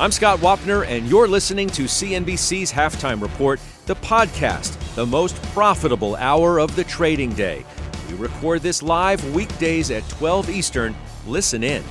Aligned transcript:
I'm 0.00 0.12
Scott 0.12 0.38
Wapner, 0.38 0.86
and 0.86 1.08
you're 1.08 1.26
listening 1.26 1.68
to 1.70 1.86
CNBC's 1.86 2.70
Halftime 2.70 3.20
Report, 3.20 3.58
the 3.86 3.96
podcast, 3.96 4.94
the 4.94 5.04
most 5.04 5.42
profitable 5.46 6.14
hour 6.14 6.60
of 6.60 6.76
the 6.76 6.84
trading 6.84 7.32
day. 7.32 7.66
We 8.08 8.14
record 8.14 8.62
this 8.62 8.80
live 8.80 9.34
weekdays 9.34 9.90
at 9.90 10.08
12 10.08 10.50
Eastern. 10.50 10.94
Listen 11.26 11.64
in. 11.64 11.82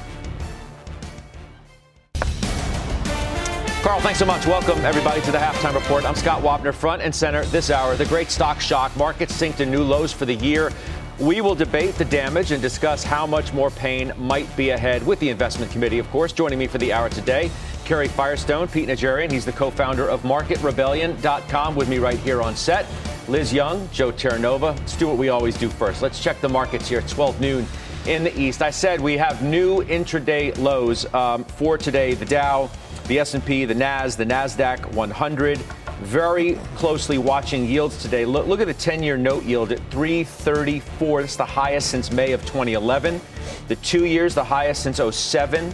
Carl, 3.82 4.00
thanks 4.00 4.20
so 4.20 4.26
much. 4.26 4.46
Welcome, 4.46 4.80
everybody, 4.86 5.20
to 5.24 5.32
the 5.34 5.38
halftime 5.38 5.76
report. 5.76 6.06
I'm 6.06 6.16
Scott 6.16 6.42
Wapner, 6.42 6.74
front 6.74 7.02
and 7.02 7.14
center 7.14 7.44
this 7.48 7.70
hour. 7.70 7.98
The 7.98 8.06
great 8.06 8.32
stock 8.32 8.62
shock. 8.62 8.96
Markets 8.96 9.36
sink 9.36 9.58
to 9.58 9.66
new 9.66 9.84
lows 9.84 10.14
for 10.14 10.24
the 10.24 10.36
year. 10.36 10.72
We 11.20 11.42
will 11.42 11.56
debate 11.56 11.96
the 11.96 12.06
damage 12.06 12.52
and 12.52 12.62
discuss 12.62 13.04
how 13.04 13.26
much 13.26 13.52
more 13.52 13.72
pain 13.72 14.14
might 14.18 14.56
be 14.56 14.70
ahead 14.70 15.04
with 15.06 15.20
the 15.20 15.30
investment 15.30 15.72
committee, 15.72 15.98
of 15.98 16.08
course. 16.12 16.32
Joining 16.32 16.60
me 16.60 16.68
for 16.68 16.78
the 16.78 16.94
hour 16.94 17.10
today, 17.10 17.50
Karen 17.88 18.10
Firestone, 18.10 18.68
Pete 18.68 18.90
Najarian. 18.90 19.32
He's 19.32 19.46
the 19.46 19.54
co 19.54 19.72
founder 19.72 20.10
of 20.10 20.22
MarketRebellion.com 20.24 21.74
with 21.74 21.88
me 21.88 22.00
right 22.00 22.20
here 22.20 22.42
on 22.42 22.54
set. 22.54 22.86
Liz 23.30 23.54
Young, 23.54 23.88
Joe 23.94 24.12
Terranova. 24.12 24.78
Let's 24.78 24.98
do 24.98 25.08
what 25.08 25.18
we 25.18 25.30
always 25.30 25.58
do 25.58 25.70
first. 25.70 26.02
Let's 26.02 26.22
check 26.22 26.42
the 26.42 26.50
markets 26.50 26.90
here 26.90 27.00
at 27.00 27.08
12 27.08 27.40
noon 27.40 27.66
in 28.06 28.26
the 28.26 28.38
East. 28.38 28.62
I 28.62 28.72
said 28.72 29.00
we 29.00 29.16
have 29.16 29.42
new 29.42 29.84
intraday 29.86 30.58
lows 30.58 31.12
um, 31.14 31.46
for 31.46 31.78
today. 31.78 32.14
The 32.14 32.26
Dow 32.26 32.70
the 33.08 33.20
S&P, 33.20 33.64
the 33.64 33.74
Nas, 33.74 34.18
the 34.18 34.26
Nasdaq 34.26 34.94
100. 34.94 35.58
Very 36.02 36.56
closely 36.76 37.18
watching 37.18 37.66
yields 37.66 38.02
today. 38.02 38.26
Look, 38.26 38.48
look 38.48 38.60
at 38.60 38.68
the 38.68 38.74
10-year 38.74 39.16
note 39.18 39.46
yield 39.46 39.72
at 39.72 39.80
334. 39.92 41.22
That's 41.22 41.38
the 41.38 41.46
highest 41.46 41.90
since 41.90 42.12
May 42.12 42.34
of 42.34 42.42
2011. 42.42 43.22
The 43.70 43.78
two 43.78 44.06
years, 44.06 44.36
the 44.36 44.44
highest 44.44 44.84
since 44.84 45.00
07. 45.00 45.74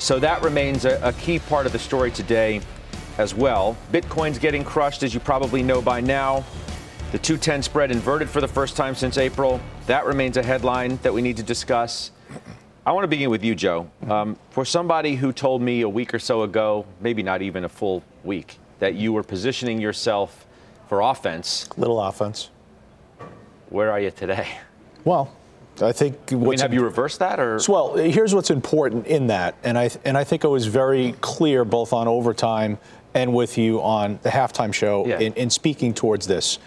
So 0.00 0.18
that 0.18 0.42
remains 0.42 0.86
a, 0.86 0.98
a 1.02 1.12
key 1.12 1.38
part 1.38 1.66
of 1.66 1.72
the 1.72 1.78
story 1.78 2.10
today 2.10 2.62
as 3.18 3.34
well. 3.34 3.76
Bitcoin's 3.92 4.38
getting 4.38 4.64
crushed, 4.64 5.02
as 5.02 5.12
you 5.12 5.20
probably 5.20 5.62
know 5.62 5.82
by 5.82 6.00
now. 6.00 6.42
The 7.12 7.18
210 7.18 7.62
spread 7.62 7.90
inverted 7.90 8.30
for 8.30 8.40
the 8.40 8.48
first 8.48 8.76
time 8.76 8.94
since 8.94 9.18
April. 9.18 9.60
That 9.86 10.06
remains 10.06 10.38
a 10.38 10.42
headline 10.42 10.98
that 11.02 11.12
we 11.12 11.20
need 11.20 11.36
to 11.36 11.42
discuss. 11.42 12.12
I 12.86 12.92
want 12.92 13.04
to 13.04 13.08
begin 13.08 13.28
with 13.28 13.44
you, 13.44 13.54
Joe. 13.54 13.90
Um, 14.08 14.38
for 14.48 14.64
somebody 14.64 15.16
who 15.16 15.34
told 15.34 15.60
me 15.60 15.82
a 15.82 15.88
week 15.88 16.14
or 16.14 16.18
so 16.18 16.44
ago, 16.44 16.86
maybe 17.00 17.22
not 17.22 17.42
even 17.42 17.64
a 17.64 17.68
full 17.68 18.02
week, 18.24 18.58
that 18.78 18.94
you 18.94 19.12
were 19.12 19.22
positioning 19.22 19.82
yourself 19.82 20.46
for 20.88 21.02
offense. 21.02 21.68
Little 21.76 22.00
offense. 22.00 22.48
Where 23.68 23.92
are 23.92 24.00
you 24.00 24.10
today? 24.10 24.48
Well, 25.04 25.30
I 25.80 25.92
think. 25.92 26.16
I 26.32 26.34
mean, 26.34 26.58
have 26.58 26.74
you 26.74 26.82
reversed 26.82 27.20
that, 27.20 27.40
or? 27.40 27.58
Well, 27.68 27.96
here's 27.96 28.34
what's 28.34 28.50
important 28.50 29.06
in 29.06 29.28
that, 29.28 29.54
and 29.62 29.78
I 29.78 29.90
and 30.04 30.16
I 30.16 30.24
think 30.24 30.44
I 30.44 30.48
was 30.48 30.66
very 30.66 31.14
clear 31.20 31.64
both 31.64 31.92
on 31.92 32.08
overtime 32.08 32.78
and 33.14 33.34
with 33.34 33.58
you 33.58 33.80
on 33.82 34.18
the 34.22 34.28
halftime 34.28 34.72
show 34.72 35.06
yeah. 35.06 35.18
in, 35.18 35.32
in 35.34 35.50
speaking 35.50 35.94
towards 35.94 36.26
this. 36.26 36.58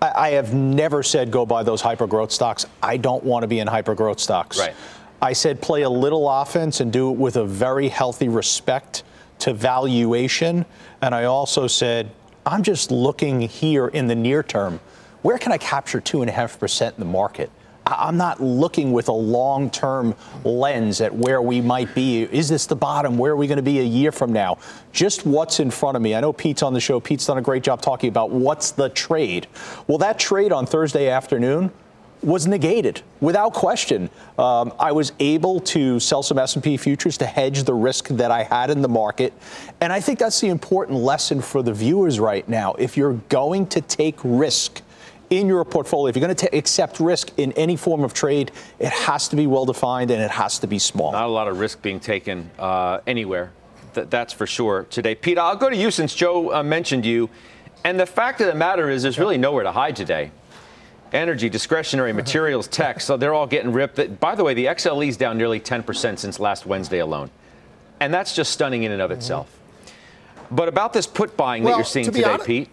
I, 0.00 0.12
I 0.14 0.30
have 0.30 0.54
never 0.54 1.02
said 1.02 1.30
go 1.30 1.44
buy 1.46 1.62
those 1.62 1.80
hyper 1.80 2.06
growth 2.06 2.30
stocks. 2.30 2.66
I 2.82 2.96
don't 2.96 3.24
want 3.24 3.42
to 3.42 3.48
be 3.48 3.58
in 3.58 3.66
hyper 3.66 3.94
growth 3.94 4.20
stocks. 4.20 4.58
Right. 4.58 4.74
I 5.20 5.32
said 5.32 5.60
play 5.60 5.82
a 5.82 5.90
little 5.90 6.28
offense 6.28 6.80
and 6.80 6.92
do 6.92 7.10
it 7.10 7.16
with 7.16 7.36
a 7.36 7.44
very 7.44 7.88
healthy 7.88 8.28
respect 8.28 9.02
to 9.40 9.52
valuation. 9.52 10.64
And 11.02 11.14
I 11.14 11.24
also 11.24 11.66
said, 11.66 12.10
I'm 12.46 12.62
just 12.62 12.90
looking 12.90 13.40
here 13.40 13.88
in 13.88 14.06
the 14.06 14.14
near 14.14 14.42
term. 14.42 14.80
Where 15.22 15.38
can 15.38 15.50
I 15.50 15.58
capture 15.58 16.00
2.5% 16.00 16.88
in 16.88 16.94
the 16.98 17.04
market? 17.04 17.50
I'm 17.88 18.16
not 18.16 18.40
looking 18.40 18.92
with 18.92 19.08
a 19.08 19.12
long 19.12 19.70
term 19.70 20.14
lens 20.44 21.00
at 21.00 21.14
where 21.14 21.40
we 21.40 21.60
might 21.60 21.94
be. 21.94 22.22
Is 22.22 22.48
this 22.48 22.66
the 22.66 22.76
bottom? 22.76 23.16
Where 23.16 23.32
are 23.32 23.36
we 23.36 23.46
going 23.46 23.56
to 23.56 23.62
be 23.62 23.80
a 23.80 23.84
year 23.84 24.12
from 24.12 24.32
now? 24.32 24.58
Just 24.92 25.24
what's 25.24 25.60
in 25.60 25.70
front 25.70 25.96
of 25.96 26.02
me. 26.02 26.14
I 26.14 26.20
know 26.20 26.32
Pete's 26.32 26.62
on 26.62 26.74
the 26.74 26.80
show. 26.80 27.00
Pete's 27.00 27.26
done 27.26 27.38
a 27.38 27.42
great 27.42 27.62
job 27.62 27.80
talking 27.80 28.08
about 28.08 28.30
what's 28.30 28.72
the 28.72 28.88
trade. 28.90 29.46
Well, 29.86 29.98
that 29.98 30.18
trade 30.18 30.52
on 30.52 30.66
Thursday 30.66 31.08
afternoon 31.08 31.72
was 32.22 32.46
negated 32.46 33.00
without 33.20 33.54
question. 33.54 34.10
Um, 34.38 34.72
I 34.78 34.92
was 34.92 35.12
able 35.20 35.60
to 35.60 36.00
sell 36.00 36.22
some 36.22 36.38
S&P 36.38 36.76
futures 36.76 37.16
to 37.18 37.26
hedge 37.26 37.62
the 37.62 37.74
risk 37.74 38.08
that 38.08 38.30
I 38.30 38.42
had 38.42 38.70
in 38.70 38.82
the 38.82 38.88
market, 38.88 39.32
and 39.80 39.92
I 39.92 40.00
think 40.00 40.18
that's 40.18 40.40
the 40.40 40.48
important 40.48 40.98
lesson 40.98 41.40
for 41.40 41.62
the 41.62 41.72
viewers 41.72 42.18
right 42.18 42.48
now. 42.48 42.74
If 42.74 42.96
you're 42.96 43.14
going 43.28 43.66
to 43.68 43.80
take 43.80 44.18
risk 44.24 44.82
in 45.30 45.46
your 45.46 45.64
portfolio, 45.64 46.08
if 46.08 46.16
you're 46.16 46.26
going 46.26 46.36
to 46.36 46.56
accept 46.56 47.00
risk 47.00 47.32
in 47.36 47.52
any 47.52 47.76
form 47.76 48.04
of 48.04 48.14
trade, 48.14 48.50
it 48.78 48.90
has 48.90 49.28
to 49.28 49.36
be 49.36 49.46
well 49.46 49.64
defined 49.64 50.10
and 50.10 50.22
it 50.22 50.30
has 50.30 50.58
to 50.60 50.66
be 50.66 50.78
small. 50.78 51.12
Not 51.12 51.24
a 51.24 51.28
lot 51.28 51.48
of 51.48 51.58
risk 51.58 51.82
being 51.82 52.00
taken 52.00 52.50
uh, 52.58 53.00
anywhere. 53.06 53.52
Th- 53.94 54.08
that's 54.08 54.32
for 54.32 54.46
sure 54.46 54.86
today. 54.90 55.14
Pete, 55.14 55.38
I'll 55.38 55.56
go 55.56 55.70
to 55.70 55.76
you 55.76 55.90
since 55.90 56.14
Joe 56.14 56.54
uh, 56.54 56.62
mentioned 56.62 57.04
you. 57.04 57.28
And 57.84 57.98
the 57.98 58.06
fact 58.06 58.40
of 58.40 58.46
the 58.46 58.54
matter 58.54 58.90
is, 58.90 59.02
there's 59.02 59.18
really 59.18 59.38
nowhere 59.38 59.62
to 59.64 59.72
hide 59.72 59.96
today 59.96 60.30
energy, 61.12 61.48
discretionary 61.48 62.12
materials, 62.12 62.68
tech. 62.68 63.00
So 63.00 63.16
they're 63.16 63.32
all 63.32 63.46
getting 63.46 63.72
ripped. 63.72 64.20
By 64.20 64.34
the 64.34 64.44
way, 64.44 64.52
the 64.52 64.66
XLE 64.66 65.08
is 65.08 65.16
down 65.16 65.38
nearly 65.38 65.58
10% 65.58 66.18
since 66.18 66.38
last 66.38 66.66
Wednesday 66.66 66.98
alone. 66.98 67.30
And 68.00 68.12
that's 68.12 68.34
just 68.34 68.52
stunning 68.52 68.82
in 68.82 68.92
and 68.92 69.00
of 69.00 69.10
itself. 69.10 69.58
But 70.50 70.68
about 70.68 70.92
this 70.92 71.06
put 71.06 71.36
buying 71.36 71.62
well, 71.62 71.72
that 71.72 71.78
you're 71.78 71.84
seeing 71.84 72.06
to 72.06 72.12
today, 72.12 72.38
Pete. 72.44 72.68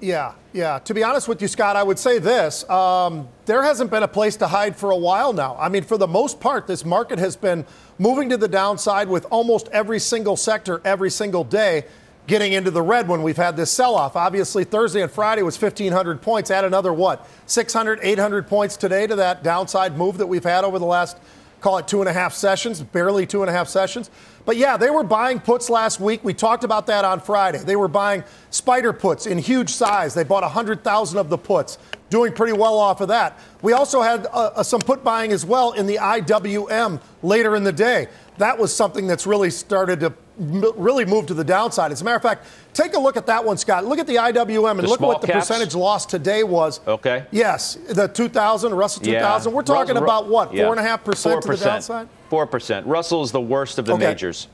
Yeah, 0.00 0.32
yeah. 0.54 0.78
To 0.80 0.94
be 0.94 1.02
honest 1.02 1.28
with 1.28 1.42
you, 1.42 1.48
Scott, 1.48 1.76
I 1.76 1.82
would 1.82 1.98
say 1.98 2.18
this. 2.18 2.68
Um, 2.70 3.28
there 3.44 3.62
hasn't 3.62 3.90
been 3.90 4.02
a 4.02 4.08
place 4.08 4.36
to 4.36 4.46
hide 4.46 4.74
for 4.74 4.90
a 4.90 4.96
while 4.96 5.32
now. 5.32 5.56
I 5.58 5.68
mean, 5.68 5.84
for 5.84 5.98
the 5.98 6.06
most 6.06 6.40
part, 6.40 6.66
this 6.66 6.84
market 6.84 7.18
has 7.18 7.36
been 7.36 7.66
moving 7.98 8.30
to 8.30 8.38
the 8.38 8.48
downside 8.48 9.08
with 9.08 9.26
almost 9.30 9.68
every 9.72 10.00
single 10.00 10.36
sector 10.36 10.80
every 10.84 11.10
single 11.10 11.44
day 11.44 11.84
getting 12.26 12.52
into 12.52 12.70
the 12.70 12.80
red 12.80 13.08
when 13.08 13.22
we've 13.22 13.36
had 13.36 13.56
this 13.56 13.70
sell 13.70 13.94
off. 13.94 14.16
Obviously, 14.16 14.64
Thursday 14.64 15.02
and 15.02 15.10
Friday 15.10 15.42
was 15.42 15.60
1,500 15.60 16.22
points. 16.22 16.50
Add 16.50 16.64
another, 16.64 16.92
what, 16.92 17.28
600, 17.46 17.98
800 18.02 18.46
points 18.46 18.76
today 18.76 19.06
to 19.06 19.16
that 19.16 19.42
downside 19.42 19.98
move 19.98 20.18
that 20.18 20.26
we've 20.26 20.44
had 20.44 20.64
over 20.64 20.78
the 20.78 20.86
last, 20.86 21.18
call 21.60 21.78
it 21.78 21.86
two 21.86 22.00
and 22.00 22.08
a 22.08 22.12
half 22.12 22.32
sessions, 22.34 22.82
barely 22.82 23.26
two 23.26 23.42
and 23.42 23.50
a 23.50 23.52
half 23.52 23.68
sessions. 23.68 24.10
But 24.44 24.56
yeah, 24.56 24.76
they 24.76 24.90
were 24.90 25.02
buying 25.02 25.40
puts 25.40 25.68
last 25.68 26.00
week. 26.00 26.24
We 26.24 26.34
talked 26.34 26.64
about 26.64 26.86
that 26.86 27.04
on 27.04 27.20
Friday. 27.20 27.58
They 27.58 27.76
were 27.76 27.88
buying 27.88 28.24
spider 28.50 28.92
puts 28.92 29.26
in 29.26 29.38
huge 29.38 29.70
size. 29.70 30.14
They 30.14 30.24
bought 30.24 30.42
100,000 30.42 31.18
of 31.18 31.28
the 31.28 31.38
puts, 31.38 31.78
doing 32.08 32.32
pretty 32.32 32.54
well 32.54 32.78
off 32.78 33.00
of 33.00 33.08
that. 33.08 33.38
We 33.62 33.72
also 33.74 34.00
had 34.00 34.26
uh, 34.26 34.50
uh 34.56 34.62
some 34.62 34.80
put 34.80 35.04
buying 35.04 35.32
as 35.32 35.44
well 35.44 35.72
in 35.72 35.86
the 35.86 35.96
IWM 35.96 37.00
later 37.22 37.54
in 37.54 37.64
the 37.64 37.72
day. 37.72 38.08
That 38.38 38.58
was 38.58 38.74
something 38.74 39.06
that's 39.06 39.26
really 39.26 39.50
started 39.50 40.00
to 40.00 40.10
really 40.40 41.04
moved 41.04 41.28
to 41.28 41.34
the 41.34 41.44
downside. 41.44 41.92
As 41.92 42.00
a 42.00 42.04
matter 42.04 42.16
of 42.16 42.22
fact, 42.22 42.46
take 42.72 42.94
a 42.94 42.98
look 42.98 43.16
at 43.16 43.26
that 43.26 43.44
one, 43.44 43.58
Scott. 43.58 43.84
Look 43.84 43.98
at 43.98 44.06
the 44.06 44.16
IWM 44.16 44.70
and 44.70 44.80
the 44.80 44.88
look 44.88 45.00
what 45.00 45.20
the 45.20 45.26
caps? 45.26 45.48
percentage 45.48 45.74
loss 45.74 46.06
today 46.06 46.42
was. 46.42 46.80
Okay. 46.86 47.26
Yes, 47.30 47.74
the 47.74 48.08
2000, 48.08 48.74
Russell 48.74 49.02
2000. 49.02 49.50
Yeah. 49.50 49.54
We're 49.54 49.62
talking 49.62 49.94
Russell, 49.94 50.04
about 50.04 50.28
what, 50.28 50.50
four 50.50 50.70
and 50.70 50.80
a 50.80 50.82
half 50.82 51.04
percent 51.04 51.42
to 51.42 51.48
the 51.48 51.56
downside. 51.56 52.08
Four 52.30 52.46
percent. 52.46 52.86
Russell 52.86 53.22
is 53.22 53.32
the 53.32 53.40
worst 53.40 53.78
of 53.78 53.84
the 53.84 53.92
okay. 53.92 54.06
majors. 54.06 54.48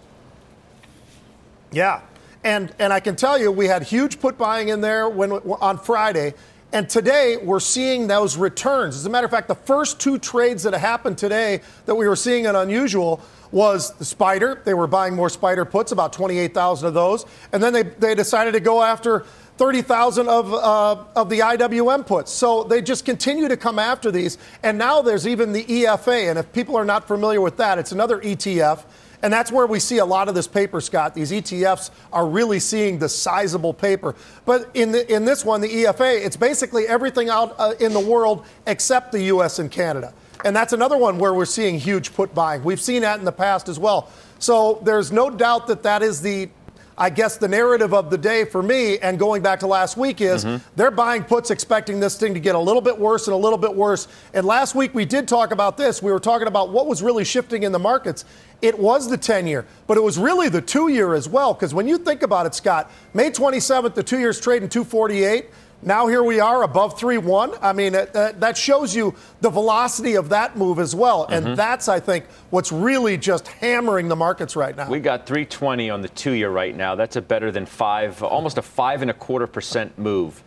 Yeah, 1.70 2.00
and 2.42 2.74
and 2.78 2.92
I 2.92 3.00
can 3.00 3.14
tell 3.14 3.38
you, 3.38 3.52
we 3.52 3.66
had 3.66 3.82
huge 3.82 4.18
put 4.18 4.36
buying 4.36 4.68
in 4.68 4.80
there 4.80 5.08
when 5.08 5.32
on 5.32 5.78
Friday. 5.78 6.34
And 6.72 6.90
today, 6.90 7.36
we're 7.36 7.60
seeing 7.60 8.08
those 8.08 8.36
returns. 8.36 8.96
As 8.96 9.06
a 9.06 9.08
matter 9.08 9.24
of 9.24 9.30
fact, 9.30 9.46
the 9.46 9.54
first 9.54 10.00
two 10.00 10.18
trades 10.18 10.64
that 10.64 10.74
happened 10.74 11.16
today 11.16 11.60
that 11.86 11.94
we 11.94 12.08
were 12.08 12.16
seeing 12.16 12.44
an 12.46 12.56
unusual 12.56 13.22
was 13.52 13.92
the 13.94 14.04
Spider. 14.04 14.62
They 14.64 14.74
were 14.74 14.86
buying 14.86 15.14
more 15.14 15.28
Spider 15.28 15.64
puts, 15.64 15.92
about 15.92 16.12
28,000 16.12 16.88
of 16.88 16.94
those. 16.94 17.26
And 17.52 17.62
then 17.62 17.72
they, 17.72 17.82
they 17.82 18.14
decided 18.14 18.52
to 18.52 18.60
go 18.60 18.82
after 18.82 19.24
30,000 19.56 20.28
of, 20.28 20.52
uh, 20.52 21.04
of 21.16 21.30
the 21.30 21.40
IWM 21.40 22.06
puts. 22.06 22.30
So 22.30 22.64
they 22.64 22.82
just 22.82 23.04
continue 23.04 23.48
to 23.48 23.56
come 23.56 23.78
after 23.78 24.10
these. 24.10 24.38
And 24.62 24.76
now 24.76 25.02
there's 25.02 25.26
even 25.26 25.52
the 25.52 25.64
EFA. 25.64 26.30
And 26.30 26.38
if 26.38 26.52
people 26.52 26.76
are 26.76 26.84
not 26.84 27.06
familiar 27.06 27.40
with 27.40 27.56
that, 27.56 27.78
it's 27.78 27.92
another 27.92 28.20
ETF. 28.20 28.84
And 29.22 29.32
that's 29.32 29.50
where 29.50 29.66
we 29.66 29.80
see 29.80 29.98
a 29.98 30.04
lot 30.04 30.28
of 30.28 30.34
this 30.34 30.46
paper, 30.46 30.80
Scott. 30.80 31.14
These 31.14 31.32
ETFs 31.32 31.90
are 32.12 32.26
really 32.28 32.60
seeing 32.60 32.98
the 32.98 33.08
sizable 33.08 33.72
paper. 33.72 34.14
But 34.44 34.70
in, 34.74 34.92
the, 34.92 35.12
in 35.12 35.24
this 35.24 35.44
one, 35.44 35.62
the 35.62 35.68
EFA, 35.68 36.24
it's 36.24 36.36
basically 36.36 36.86
everything 36.86 37.30
out 37.30 37.54
uh, 37.58 37.74
in 37.80 37.94
the 37.94 38.00
world 38.00 38.44
except 38.66 39.12
the 39.12 39.22
U.S. 39.24 39.58
and 39.58 39.70
Canada. 39.70 40.12
And 40.44 40.54
that's 40.54 40.72
another 40.72 40.96
one 40.96 41.18
where 41.18 41.34
we're 41.34 41.44
seeing 41.44 41.78
huge 41.78 42.14
put 42.14 42.34
buying. 42.34 42.62
We've 42.62 42.80
seen 42.80 43.02
that 43.02 43.18
in 43.18 43.24
the 43.24 43.32
past 43.32 43.68
as 43.68 43.78
well. 43.78 44.10
So 44.38 44.80
there's 44.84 45.10
no 45.10 45.30
doubt 45.30 45.66
that 45.68 45.82
that 45.84 46.02
is 46.02 46.20
the 46.20 46.50
I 46.98 47.10
guess 47.10 47.36
the 47.36 47.48
narrative 47.48 47.92
of 47.92 48.08
the 48.08 48.16
day 48.16 48.46
for 48.46 48.62
me, 48.62 48.98
and 48.98 49.18
going 49.18 49.42
back 49.42 49.60
to 49.60 49.66
last 49.66 49.98
week, 49.98 50.22
is 50.22 50.44
mm-hmm. 50.44 50.64
they're 50.76 50.90
buying 50.90 51.24
puts 51.24 51.50
expecting 51.50 52.00
this 52.00 52.16
thing 52.16 52.32
to 52.32 52.40
get 52.40 52.54
a 52.54 52.58
little 52.58 52.80
bit 52.80 52.98
worse 52.98 53.26
and 53.26 53.34
a 53.34 53.36
little 53.36 53.58
bit 53.58 53.74
worse. 53.74 54.08
And 54.32 54.46
last 54.46 54.74
week 54.74 54.94
we 54.94 55.04
did 55.04 55.28
talk 55.28 55.50
about 55.50 55.76
this. 55.76 56.02
We 56.02 56.10
were 56.10 56.20
talking 56.20 56.48
about 56.48 56.70
what 56.70 56.86
was 56.86 57.02
really 57.02 57.24
shifting 57.24 57.64
in 57.64 57.72
the 57.72 57.78
markets. 57.78 58.24
It 58.62 58.78
was 58.78 59.10
the 59.10 59.18
10 59.18 59.46
year, 59.46 59.66
but 59.86 59.98
it 59.98 60.02
was 60.02 60.16
really 60.16 60.48
the 60.48 60.62
two 60.62 60.88
year 60.88 61.12
as 61.12 61.28
well. 61.28 61.52
Because 61.52 61.74
when 61.74 61.86
you 61.86 61.98
think 61.98 62.22
about 62.22 62.46
it, 62.46 62.54
Scott, 62.54 62.90
May 63.12 63.30
27th, 63.30 63.92
the 63.92 64.02
two 64.02 64.18
years 64.18 64.40
trading 64.40 64.70
248. 64.70 65.50
Now 65.82 66.06
here 66.06 66.22
we 66.22 66.40
are 66.40 66.62
above 66.62 66.98
3 66.98 67.18
1. 67.18 67.52
I 67.60 67.72
mean, 67.72 67.94
uh, 67.94 68.32
that 68.36 68.56
shows 68.56 68.96
you 68.96 69.14
the 69.40 69.50
velocity 69.50 70.14
of 70.14 70.30
that 70.30 70.56
move 70.56 70.78
as 70.78 70.94
well. 70.94 71.26
And 71.26 71.44
mm-hmm. 71.44 71.54
that's, 71.54 71.88
I 71.88 72.00
think, 72.00 72.24
what's 72.50 72.72
really 72.72 73.16
just 73.16 73.46
hammering 73.48 74.08
the 74.08 74.16
markets 74.16 74.56
right 74.56 74.76
now. 74.76 74.88
We 74.88 75.00
got 75.00 75.26
320 75.26 75.90
on 75.90 76.02
the 76.02 76.08
two 76.08 76.32
year 76.32 76.50
right 76.50 76.74
now. 76.74 76.94
That's 76.94 77.16
a 77.16 77.22
better 77.22 77.52
than 77.52 77.66
five, 77.66 78.22
almost 78.22 78.58
a 78.58 78.62
five 78.62 79.02
and 79.02 79.10
a 79.10 79.14
quarter 79.14 79.46
percent 79.46 79.96
move. 79.98 80.42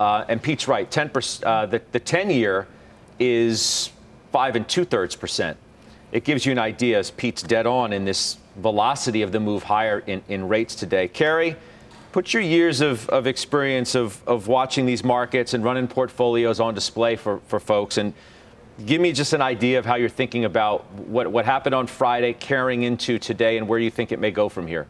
Uh, 0.00 0.24
and 0.28 0.42
Pete's 0.42 0.66
right. 0.66 0.90
10%, 0.90 1.44
uh, 1.44 1.66
the, 1.66 1.82
the 1.92 2.00
10 2.00 2.30
year 2.30 2.66
is 3.18 3.90
five 4.32 4.56
and 4.56 4.66
two 4.66 4.84
thirds 4.84 5.14
percent. 5.14 5.58
It 6.10 6.24
gives 6.24 6.44
you 6.44 6.52
an 6.52 6.58
idea, 6.58 6.98
as 6.98 7.10
Pete's 7.10 7.42
dead 7.42 7.66
on 7.66 7.92
in 7.92 8.04
this 8.04 8.38
velocity 8.56 9.22
of 9.22 9.30
the 9.30 9.38
move 9.38 9.62
higher 9.62 10.00
in, 10.00 10.22
in 10.28 10.48
rates 10.48 10.74
today. 10.74 11.06
Karen, 11.06 11.56
put 12.12 12.34
your 12.34 12.42
years 12.42 12.80
of, 12.80 13.08
of 13.08 13.26
experience 13.26 13.94
of, 13.94 14.26
of 14.26 14.48
watching 14.48 14.86
these 14.86 15.04
markets 15.04 15.54
and 15.54 15.62
running 15.64 15.86
portfolios 15.86 16.60
on 16.60 16.74
display 16.74 17.16
for, 17.16 17.38
for 17.46 17.60
folks 17.60 17.98
and 17.98 18.12
give 18.84 19.00
me 19.00 19.12
just 19.12 19.32
an 19.32 19.42
idea 19.42 19.78
of 19.78 19.86
how 19.86 19.94
you're 19.94 20.08
thinking 20.08 20.44
about 20.44 20.90
what, 20.92 21.28
what 21.28 21.44
happened 21.44 21.74
on 21.74 21.86
Friday 21.86 22.32
carrying 22.32 22.82
into 22.82 23.18
today 23.18 23.58
and 23.58 23.68
where 23.68 23.78
you 23.78 23.90
think 23.90 24.12
it 24.12 24.18
may 24.18 24.30
go 24.30 24.48
from 24.48 24.66
here. 24.66 24.86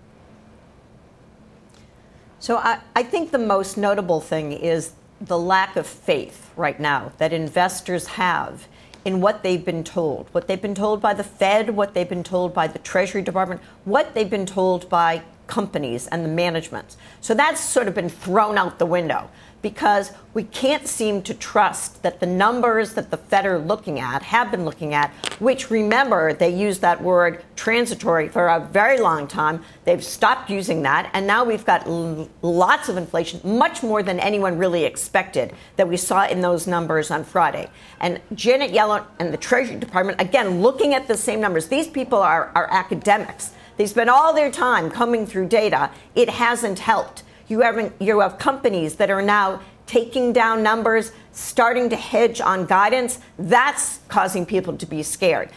So 2.38 2.56
I, 2.56 2.78
I 2.96 3.02
think 3.02 3.32
the 3.32 3.38
most 3.38 3.76
notable 3.76 4.20
thing 4.20 4.52
is 4.52 4.93
the 5.20 5.38
lack 5.38 5.76
of 5.76 5.87
faith 5.87 6.50
right 6.56 6.81
now 6.81 7.12
that 7.19 7.32
investors 7.32 8.06
have 8.06 8.66
in 9.05 9.20
what 9.20 9.43
they've 9.43 9.64
been 9.64 9.84
told, 9.84 10.28
what 10.32 10.46
they've 10.46 10.61
been 10.61 10.75
told 10.75 11.00
by 11.00 11.14
the 11.14 11.25
Fed, 11.25 11.70
what 11.70 11.94
they've 11.94 12.08
been 12.08 12.23
told 12.23 12.55
by 12.55 12.66
the 12.66 12.78
Treasury 12.78 13.23
Department, 13.23 13.61
what 13.84 14.14
they've 14.14 14.31
been 14.31 14.46
told 14.46 14.88
by 14.88 15.23
companies 15.50 16.06
and 16.06 16.25
the 16.25 16.29
management. 16.29 16.97
So 17.20 17.35
that's 17.35 17.61
sort 17.61 17.88
of 17.88 17.94
been 17.94 18.08
thrown 18.08 18.56
out 18.56 18.79
the 18.79 18.87
window 18.87 19.29
because 19.62 20.12
we 20.32 20.44
can't 20.44 20.87
seem 20.87 21.20
to 21.23 21.35
trust 21.35 22.02
that 22.02 22.20
the 22.20 22.26
numbers 22.26 22.94
that 22.94 23.11
the 23.11 23.17
Fed 23.17 23.44
are 23.44 23.58
looking 23.58 23.99
at, 24.00 24.23
have 24.23 24.50
been 24.50 24.64
looking 24.64 24.94
at, 24.94 25.11
which 25.38 25.70
remember, 25.70 26.32
they 26.32 26.49
used 26.49 26.81
that 26.81 27.02
word 27.02 27.44
transitory 27.56 28.29
for 28.29 28.49
a 28.49 28.61
very 28.61 28.99
long 28.99 29.26
time. 29.26 29.62
They've 29.85 30.02
stopped 30.02 30.49
using 30.49 30.82
that. 30.82 31.11
And 31.12 31.26
now 31.26 31.44
we've 31.44 31.64
got 31.64 31.87
l- 31.87 32.29
lots 32.43 32.88
of 32.88 32.97
inflation, 32.97 33.41
much 33.44 33.82
more 33.82 34.02
than 34.02 34.19
anyone 34.20 34.56
really 34.56 34.85
expected 34.85 35.52
that 35.76 35.88
we 35.88 35.97
saw 35.97 36.26
in 36.26 36.41
those 36.41 36.67
numbers 36.67 37.11
on 37.11 37.25
Friday. 37.25 37.69
And 38.00 38.20
Janet 38.35 38.73
Yellen 38.73 39.05
and 39.19 39.32
the 39.32 39.37
Treasury 39.38 39.79
Department, 39.79 40.20
again, 40.20 40.62
looking 40.62 40.94
at 40.94 41.06
the 41.06 41.17
same 41.17 41.41
numbers. 41.41 41.69
These 41.69 41.88
people 41.88 42.19
are, 42.19 42.50
are 42.55 42.69
academics. 42.70 43.52
They 43.80 43.86
spend 43.86 44.10
all 44.10 44.34
their 44.34 44.50
time 44.50 44.90
coming 44.90 45.24
through 45.24 45.48
data. 45.48 45.90
It 46.14 46.28
hasn't 46.28 46.80
helped. 46.80 47.22
You 47.48 47.62
have, 47.62 47.94
you 47.98 48.20
have 48.20 48.38
companies 48.38 48.96
that 48.96 49.08
are 49.08 49.22
now 49.22 49.62
taking 49.86 50.34
down 50.34 50.62
numbers, 50.62 51.12
starting 51.32 51.88
to 51.88 51.96
hedge 51.96 52.42
on 52.42 52.66
guidance. 52.66 53.20
That's 53.38 54.00
causing 54.08 54.44
people 54.44 54.76
to 54.76 54.84
be 54.84 55.02
scared. 55.02 55.48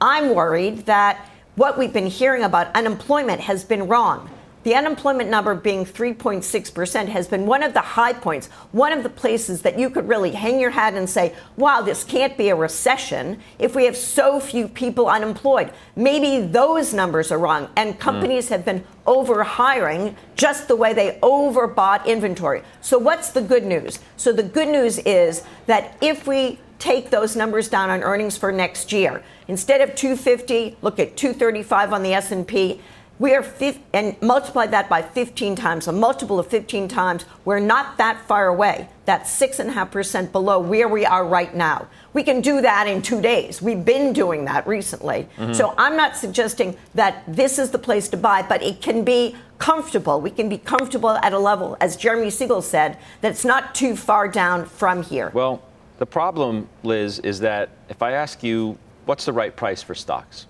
I'm 0.00 0.32
worried 0.32 0.86
that 0.86 1.28
what 1.56 1.76
we've 1.76 1.92
been 1.92 2.06
hearing 2.06 2.44
about 2.44 2.72
unemployment 2.76 3.40
has 3.40 3.64
been 3.64 3.88
wrong. 3.88 4.30
The 4.64 4.76
unemployment 4.76 5.28
number 5.28 5.56
being 5.56 5.84
3.6% 5.84 7.08
has 7.08 7.26
been 7.26 7.46
one 7.46 7.64
of 7.64 7.74
the 7.74 7.80
high 7.80 8.12
points, 8.12 8.46
one 8.70 8.92
of 8.92 9.02
the 9.02 9.08
places 9.08 9.62
that 9.62 9.76
you 9.76 9.90
could 9.90 10.06
really 10.06 10.30
hang 10.30 10.60
your 10.60 10.70
hat 10.70 10.94
and 10.94 11.10
say, 11.10 11.34
wow, 11.56 11.80
this 11.80 12.04
can't 12.04 12.36
be 12.36 12.48
a 12.48 12.54
recession 12.54 13.40
if 13.58 13.74
we 13.74 13.86
have 13.86 13.96
so 13.96 14.38
few 14.38 14.68
people 14.68 15.08
unemployed. 15.08 15.72
Maybe 15.96 16.46
those 16.46 16.94
numbers 16.94 17.32
are 17.32 17.38
wrong. 17.38 17.68
And 17.76 17.98
companies 17.98 18.46
mm. 18.46 18.50
have 18.50 18.64
been 18.64 18.84
over 19.04 19.42
hiring 19.42 20.16
just 20.36 20.68
the 20.68 20.76
way 20.76 20.92
they 20.92 21.18
overbought 21.22 22.06
inventory. 22.06 22.62
So, 22.82 22.98
what's 22.98 23.30
the 23.30 23.42
good 23.42 23.64
news? 23.64 23.98
So, 24.16 24.32
the 24.32 24.44
good 24.44 24.68
news 24.68 24.98
is 24.98 25.42
that 25.66 25.96
if 26.00 26.26
we 26.28 26.60
take 26.78 27.10
those 27.10 27.34
numbers 27.34 27.68
down 27.68 27.90
on 27.90 28.02
earnings 28.02 28.36
for 28.36 28.52
next 28.52 28.92
year, 28.92 29.22
instead 29.48 29.80
of 29.80 29.94
250, 29.96 30.76
look 30.82 31.00
at 31.00 31.16
235 31.16 31.92
on 31.92 32.02
the 32.02 32.14
S&P 32.14 32.80
we 33.18 33.34
are 33.34 33.44
and 33.92 34.20
multiply 34.20 34.66
that 34.66 34.88
by 34.88 35.02
15 35.02 35.54
times, 35.54 35.86
a 35.86 35.92
multiple 35.92 36.38
of 36.38 36.48
15 36.48 36.88
times. 36.88 37.24
We're 37.44 37.60
not 37.60 37.98
that 37.98 38.20
far 38.26 38.48
away. 38.48 38.88
That's 39.04 39.30
six 39.30 39.58
and 39.58 39.70
a 39.70 39.72
half 39.72 39.90
percent 39.90 40.32
below 40.32 40.58
where 40.58 40.88
we 40.88 41.06
are 41.06 41.24
right 41.24 41.54
now. 41.54 41.88
We 42.14 42.24
can 42.24 42.40
do 42.40 42.60
that 42.60 42.88
in 42.88 43.00
two 43.00 43.20
days. 43.20 43.62
We've 43.62 43.84
been 43.84 44.12
doing 44.12 44.44
that 44.46 44.66
recently. 44.66 45.28
Mm-hmm. 45.36 45.52
So 45.52 45.74
I'm 45.78 45.96
not 45.96 46.16
suggesting 46.16 46.76
that 46.94 47.22
this 47.28 47.58
is 47.58 47.70
the 47.70 47.78
place 47.78 48.08
to 48.08 48.16
buy, 48.16 48.42
but 48.42 48.62
it 48.62 48.82
can 48.82 49.04
be 49.04 49.36
comfortable. 49.58 50.20
We 50.20 50.30
can 50.30 50.48
be 50.48 50.58
comfortable 50.58 51.10
at 51.10 51.32
a 51.32 51.38
level, 51.38 51.76
as 51.80 51.96
Jeremy 51.96 52.30
Siegel 52.30 52.62
said, 52.62 52.98
that's 53.20 53.44
not 53.44 53.74
too 53.74 53.94
far 53.94 54.26
down 54.26 54.64
from 54.64 55.04
here. 55.04 55.30
Well, 55.32 55.62
the 55.98 56.06
problem, 56.06 56.68
Liz, 56.82 57.20
is 57.20 57.38
that 57.40 57.70
if 57.88 58.02
I 58.02 58.12
ask 58.12 58.42
you 58.42 58.76
what's 59.04 59.24
the 59.24 59.32
right 59.32 59.54
price 59.54 59.80
for 59.80 59.94
stocks, 59.94 60.46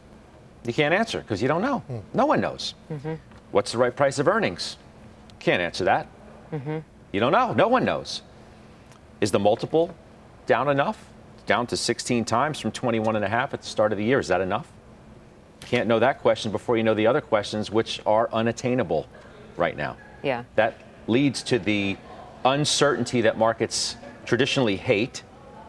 you 0.64 0.72
can't 0.72 0.94
answer 0.94 1.20
because 1.20 1.42
you 1.42 1.48
don't 1.48 1.62
know. 1.62 1.82
Mm. 1.90 2.02
No 2.14 2.26
one 2.26 2.40
knows. 2.40 2.74
Mm-hmm. 2.90 3.14
What's 3.50 3.72
the 3.72 3.78
right 3.78 3.94
price 3.94 4.18
of 4.18 4.28
earnings? 4.28 4.76
Can't 5.38 5.60
answer 5.60 5.84
that. 5.84 6.06
Mm-hmm. 6.52 6.78
You 7.12 7.20
don't 7.20 7.32
know. 7.32 7.52
No 7.52 7.68
one 7.68 7.84
knows. 7.84 8.22
Is 9.20 9.30
the 9.30 9.38
multiple 9.38 9.94
down 10.46 10.68
enough? 10.68 11.08
Down 11.46 11.66
to 11.68 11.76
16 11.76 12.24
times 12.24 12.60
from 12.60 12.70
21 12.70 13.16
and 13.16 13.24
a 13.24 13.28
half 13.28 13.52
at 13.52 13.62
the 13.62 13.66
start 13.66 13.92
of 13.92 13.98
the 13.98 14.04
year. 14.04 14.20
Is 14.20 14.28
that 14.28 14.40
enough? 14.40 14.70
Can't 15.62 15.88
know 15.88 15.98
that 15.98 16.20
question 16.20 16.52
before 16.52 16.76
you 16.76 16.82
know 16.82 16.94
the 16.94 17.06
other 17.06 17.20
questions, 17.20 17.70
which 17.70 18.00
are 18.06 18.28
unattainable 18.32 19.06
right 19.56 19.76
now. 19.76 19.96
Yeah. 20.22 20.44
That 20.54 20.80
leads 21.06 21.42
to 21.44 21.58
the 21.58 21.96
uncertainty 22.44 23.20
that 23.22 23.36
markets 23.38 23.96
traditionally 24.24 24.76
hate, 24.76 25.22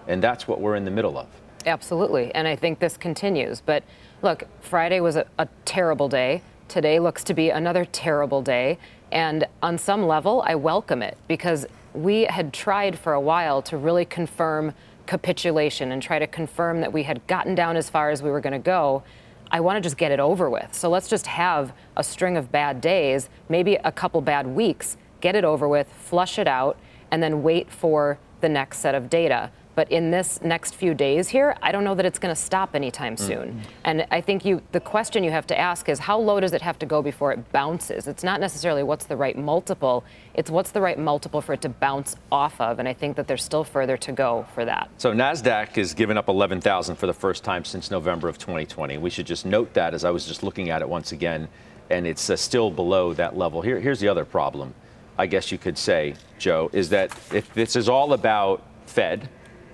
and 0.08 0.22
that's 0.22 0.48
what 0.48 0.62
we're 0.62 0.76
in 0.76 0.86
the 0.86 0.92
middle 0.92 1.18
of. 1.18 1.28
Absolutely. 1.66 2.34
And 2.36 2.48
I 2.48 2.56
think 2.56 2.80
this 2.80 2.98
continues. 2.98 3.62
But 3.62 3.84
look, 4.24 4.46
Friday 4.62 5.02
was 5.02 5.18
a, 5.18 5.26
a 5.38 5.48
terrible 5.66 6.08
day. 6.08 6.42
Today 6.70 7.00
looks 7.00 7.24
to 7.26 7.34
be 7.34 7.50
another 7.50 7.86
terrible 7.86 8.42
day. 8.42 8.80
And 9.12 9.46
on 9.62 9.78
some 9.78 10.08
level, 10.08 10.42
I 10.48 10.56
welcome 10.56 11.04
it 11.04 11.18
because 11.28 11.68
we 11.94 12.24
had 12.24 12.54
tried 12.54 12.98
for 12.98 13.14
a 13.14 13.22
while 13.22 13.62
to 13.64 13.78
really 13.78 14.06
confirm 14.06 14.74
capitulation 15.06 15.92
and 15.92 16.02
try 16.02 16.18
to 16.18 16.26
confirm 16.26 16.80
that 16.82 16.92
we 16.92 17.04
had 17.04 17.26
gotten 17.28 17.54
down 17.54 17.76
as 17.76 17.90
far 17.90 18.10
as 18.10 18.24
we 18.24 18.32
were 18.32 18.40
going 18.40 18.54
to 18.54 18.60
go. 18.60 19.04
I 19.52 19.60
want 19.60 19.78
to 19.78 19.82
just 19.82 19.98
get 19.98 20.12
it 20.12 20.20
over 20.20 20.50
with. 20.50 20.74
So 20.74 20.90
let's 20.90 21.10
just 21.10 21.28
have 21.28 21.74
a 21.96 22.04
string 22.04 22.38
of 22.38 22.52
bad 22.52 22.82
days, 22.82 23.30
maybe 23.50 23.76
a 23.76 23.92
couple 23.92 24.22
bad 24.22 24.48
weeks, 24.48 24.98
get 25.22 25.36
it 25.36 25.44
over 25.44 25.68
with, 25.68 25.92
flush 25.92 26.40
it 26.40 26.48
out, 26.48 26.80
and 27.12 27.22
then 27.22 27.44
wait 27.44 27.70
for 27.70 28.18
the 28.42 28.50
next 28.50 28.80
set 28.80 28.96
of 28.96 29.10
data. 29.10 29.52
But 29.76 29.92
in 29.92 30.12
this 30.12 30.42
next 30.42 30.76
few 30.76 30.94
days 30.94 31.30
here, 31.30 31.56
I 31.62 31.72
don't 31.72 31.84
know 31.84 31.96
that 31.96 32.06
it's 32.06 32.20
going 32.20 32.34
to 32.34 32.40
stop 32.40 32.76
anytime 32.76 33.16
mm-hmm. 33.16 33.28
soon. 33.28 33.54
Mm. 33.54 33.66
And 33.86 34.08
I 34.12 34.22
think 34.22 34.46
you, 34.46 34.62
the 34.72 34.80
question 34.80 35.24
you 35.24 35.32
have 35.32 35.48
to 35.48 35.60
ask 35.60 35.90
is 35.90 36.00
how 36.00 36.20
low 36.20 36.40
does 36.40 36.54
it 36.54 36.62
have 36.62 36.78
to 36.80 36.86
go 36.86 37.02
before 37.02 37.32
it 37.32 37.52
bounces? 37.52 38.08
It's 38.08 38.24
not 38.24 38.40
necessarily 38.40 38.84
what's 38.84 39.06
the 39.06 39.18
right 39.18 39.38
multiple, 39.38 40.04
it's 40.34 40.50
what's 40.50 40.72
the 40.72 40.82
right 40.82 41.00
multiple 41.00 41.42
for 41.42 41.54
it 41.54 41.62
to 41.62 41.70
bounce 41.70 42.16
off 42.32 42.60
of. 42.62 42.80
And 42.80 42.88
I 42.88 42.94
think 42.94 43.16
that 43.16 43.28
there's 43.28 43.44
still 43.44 43.64
further 43.64 43.98
to 43.98 44.12
go 44.12 44.46
for 44.54 44.66
that. 44.66 44.90
So 44.98 45.12
NASDAQ 45.12 45.78
is 45.78 45.94
giving 45.94 46.18
up 46.18 46.28
11,000 46.30 46.96
for 46.96 47.08
the 47.08 47.14
first 47.14 47.44
time 47.44 47.66
since 47.66 47.90
November 47.90 48.30
of 48.30 48.38
2020. 48.38 48.98
We 48.98 49.10
should 49.10 49.26
just 49.26 49.46
note 49.46 49.74
that 49.74 49.94
as 49.94 50.04
I 50.04 50.12
was 50.12 50.26
just 50.26 50.44
looking 50.44 50.70
at 50.70 50.82
it 50.82 50.90
once 50.90 51.12
again, 51.12 51.48
and 51.90 52.08
it's 52.08 52.30
uh, 52.30 52.36
still 52.36 52.72
below 52.72 53.14
that 53.14 53.38
level. 53.38 53.62
Here, 53.62 53.80
here's 53.80 54.00
the 54.00 54.08
other 54.08 54.26
problem, 54.26 54.74
I 55.18 55.28
guess 55.28 55.52
you 55.52 55.58
could 55.58 55.78
say, 55.78 56.16
Joe, 56.40 56.70
is 56.74 56.90
that 56.90 57.12
if 57.32 57.54
this 57.54 57.76
is 57.76 57.88
all 57.88 58.14
about 58.14 58.64
Fed, 58.86 59.30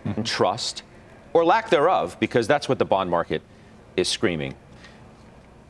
and 0.06 0.26
trust, 0.26 0.84
or 1.34 1.46
lack 1.46 1.70
thereof, 1.70 2.18
because 2.20 2.48
that's 2.48 2.68
what 2.68 2.80
the 2.80 2.86
bond 2.86 3.10
market 3.10 3.42
is 3.96 4.08
screaming. 4.08 4.56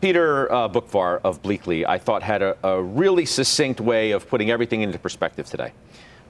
Peter 0.02 0.52
uh, 0.52 0.70
Boockvar 0.70 1.20
of 1.24 1.42
Bleakley, 1.42 1.86
I 1.86 1.98
thought, 1.98 2.24
had 2.24 2.42
a, 2.42 2.58
a 2.64 2.82
really 2.82 3.26
succinct 3.26 3.82
way 3.82 4.12
of 4.12 4.30
putting 4.30 4.50
everything 4.50 4.82
into 4.82 4.98
perspective 4.98 5.48
today. 5.48 5.74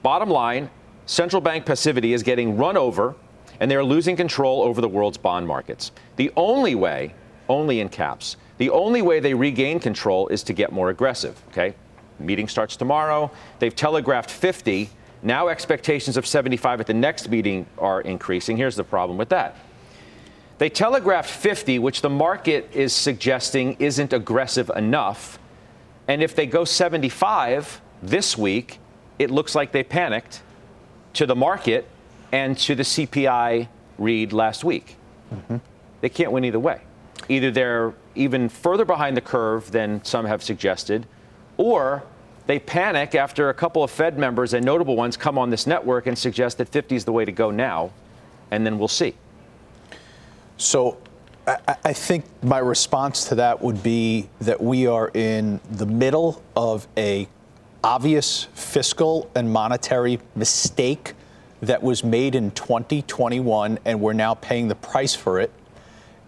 Bottom 0.02 0.28
line 0.28 0.70
central 1.06 1.40
bank 1.40 1.66
passivity 1.66 2.12
is 2.12 2.22
getting 2.22 2.56
run 2.56 2.76
over, 2.76 3.14
and 3.58 3.70
they're 3.70 3.84
losing 3.84 4.16
control 4.16 4.62
over 4.62 4.80
the 4.80 4.88
world's 4.88 5.18
bond 5.18 5.46
markets. 5.46 5.92
The 6.16 6.32
only 6.36 6.74
way, 6.74 7.14
only 7.48 7.80
in 7.80 7.88
caps, 7.88 8.36
the 8.58 8.70
only 8.70 9.02
way 9.02 9.20
they 9.20 9.34
regain 9.34 9.80
control 9.80 10.28
is 10.28 10.42
to 10.44 10.52
get 10.52 10.72
more 10.72 10.90
aggressive. 10.90 11.42
Okay? 11.48 11.74
Meeting 12.18 12.46
starts 12.46 12.76
tomorrow. 12.76 13.30
They've 13.58 13.74
telegraphed 13.74 14.30
50. 14.30 14.90
Now 15.22 15.48
expectations 15.48 16.16
of 16.16 16.26
75 16.26 16.80
at 16.80 16.86
the 16.86 16.94
next 16.94 17.28
meeting 17.28 17.66
are 17.78 18.00
increasing. 18.00 18.56
Here's 18.56 18.76
the 18.76 18.84
problem 18.84 19.18
with 19.18 19.28
that. 19.30 19.56
They 20.58 20.68
telegraphed 20.68 21.30
50, 21.30 21.78
which 21.78 22.02
the 22.02 22.10
market 22.10 22.70
is 22.74 22.92
suggesting 22.92 23.76
isn't 23.78 24.12
aggressive 24.12 24.70
enough. 24.76 25.38
And 26.06 26.22
if 26.22 26.34
they 26.34 26.46
go 26.46 26.64
75 26.64 27.80
this 28.02 28.36
week, 28.36 28.78
it 29.18 29.30
looks 29.30 29.54
like 29.54 29.72
they 29.72 29.82
panicked 29.82 30.42
to 31.14 31.26
the 31.26 31.36
market 31.36 31.86
and 32.32 32.56
to 32.58 32.74
the 32.74 32.82
CPI 32.82 33.68
read 33.98 34.32
last 34.32 34.64
week. 34.64 34.96
Mm-hmm. 35.34 35.56
They 36.00 36.08
can't 36.08 36.32
win 36.32 36.44
either 36.44 36.60
way. 36.60 36.80
Either 37.28 37.50
they're 37.50 37.94
even 38.14 38.48
further 38.48 38.84
behind 38.84 39.16
the 39.16 39.20
curve 39.20 39.70
than 39.70 40.02
some 40.04 40.24
have 40.24 40.42
suggested, 40.42 41.06
or 41.56 42.02
they 42.46 42.58
panic 42.58 43.14
after 43.14 43.48
a 43.48 43.54
couple 43.54 43.82
of 43.82 43.90
Fed 43.90 44.18
members 44.18 44.54
and 44.54 44.64
notable 44.64 44.96
ones 44.96 45.16
come 45.16 45.38
on 45.38 45.50
this 45.50 45.66
network 45.66 46.06
and 46.06 46.18
suggest 46.18 46.58
that 46.58 46.68
50 46.68 46.96
is 46.96 47.04
the 47.04 47.12
way 47.12 47.24
to 47.24 47.32
go 47.32 47.50
now, 47.50 47.90
and 48.50 48.66
then 48.66 48.78
we'll 48.78 48.88
see. 48.88 49.14
So 50.56 50.98
I, 51.46 51.76
I 51.84 51.92
think 51.92 52.24
my 52.42 52.58
response 52.58 53.28
to 53.28 53.34
that 53.36 53.62
would 53.62 53.82
be 53.82 54.28
that 54.40 54.60
we 54.60 54.86
are 54.86 55.10
in 55.14 55.60
the 55.70 55.86
middle 55.86 56.42
of 56.56 56.86
a 56.96 57.28
obvious 57.82 58.44
fiscal 58.54 59.30
and 59.34 59.50
monetary 59.50 60.20
mistake 60.34 61.14
that 61.62 61.82
was 61.82 62.04
made 62.04 62.34
in 62.34 62.50
2021, 62.52 63.78
and 63.84 64.00
we're 64.00 64.12
now 64.12 64.34
paying 64.34 64.68
the 64.68 64.74
price 64.74 65.14
for 65.14 65.40
it. 65.40 65.50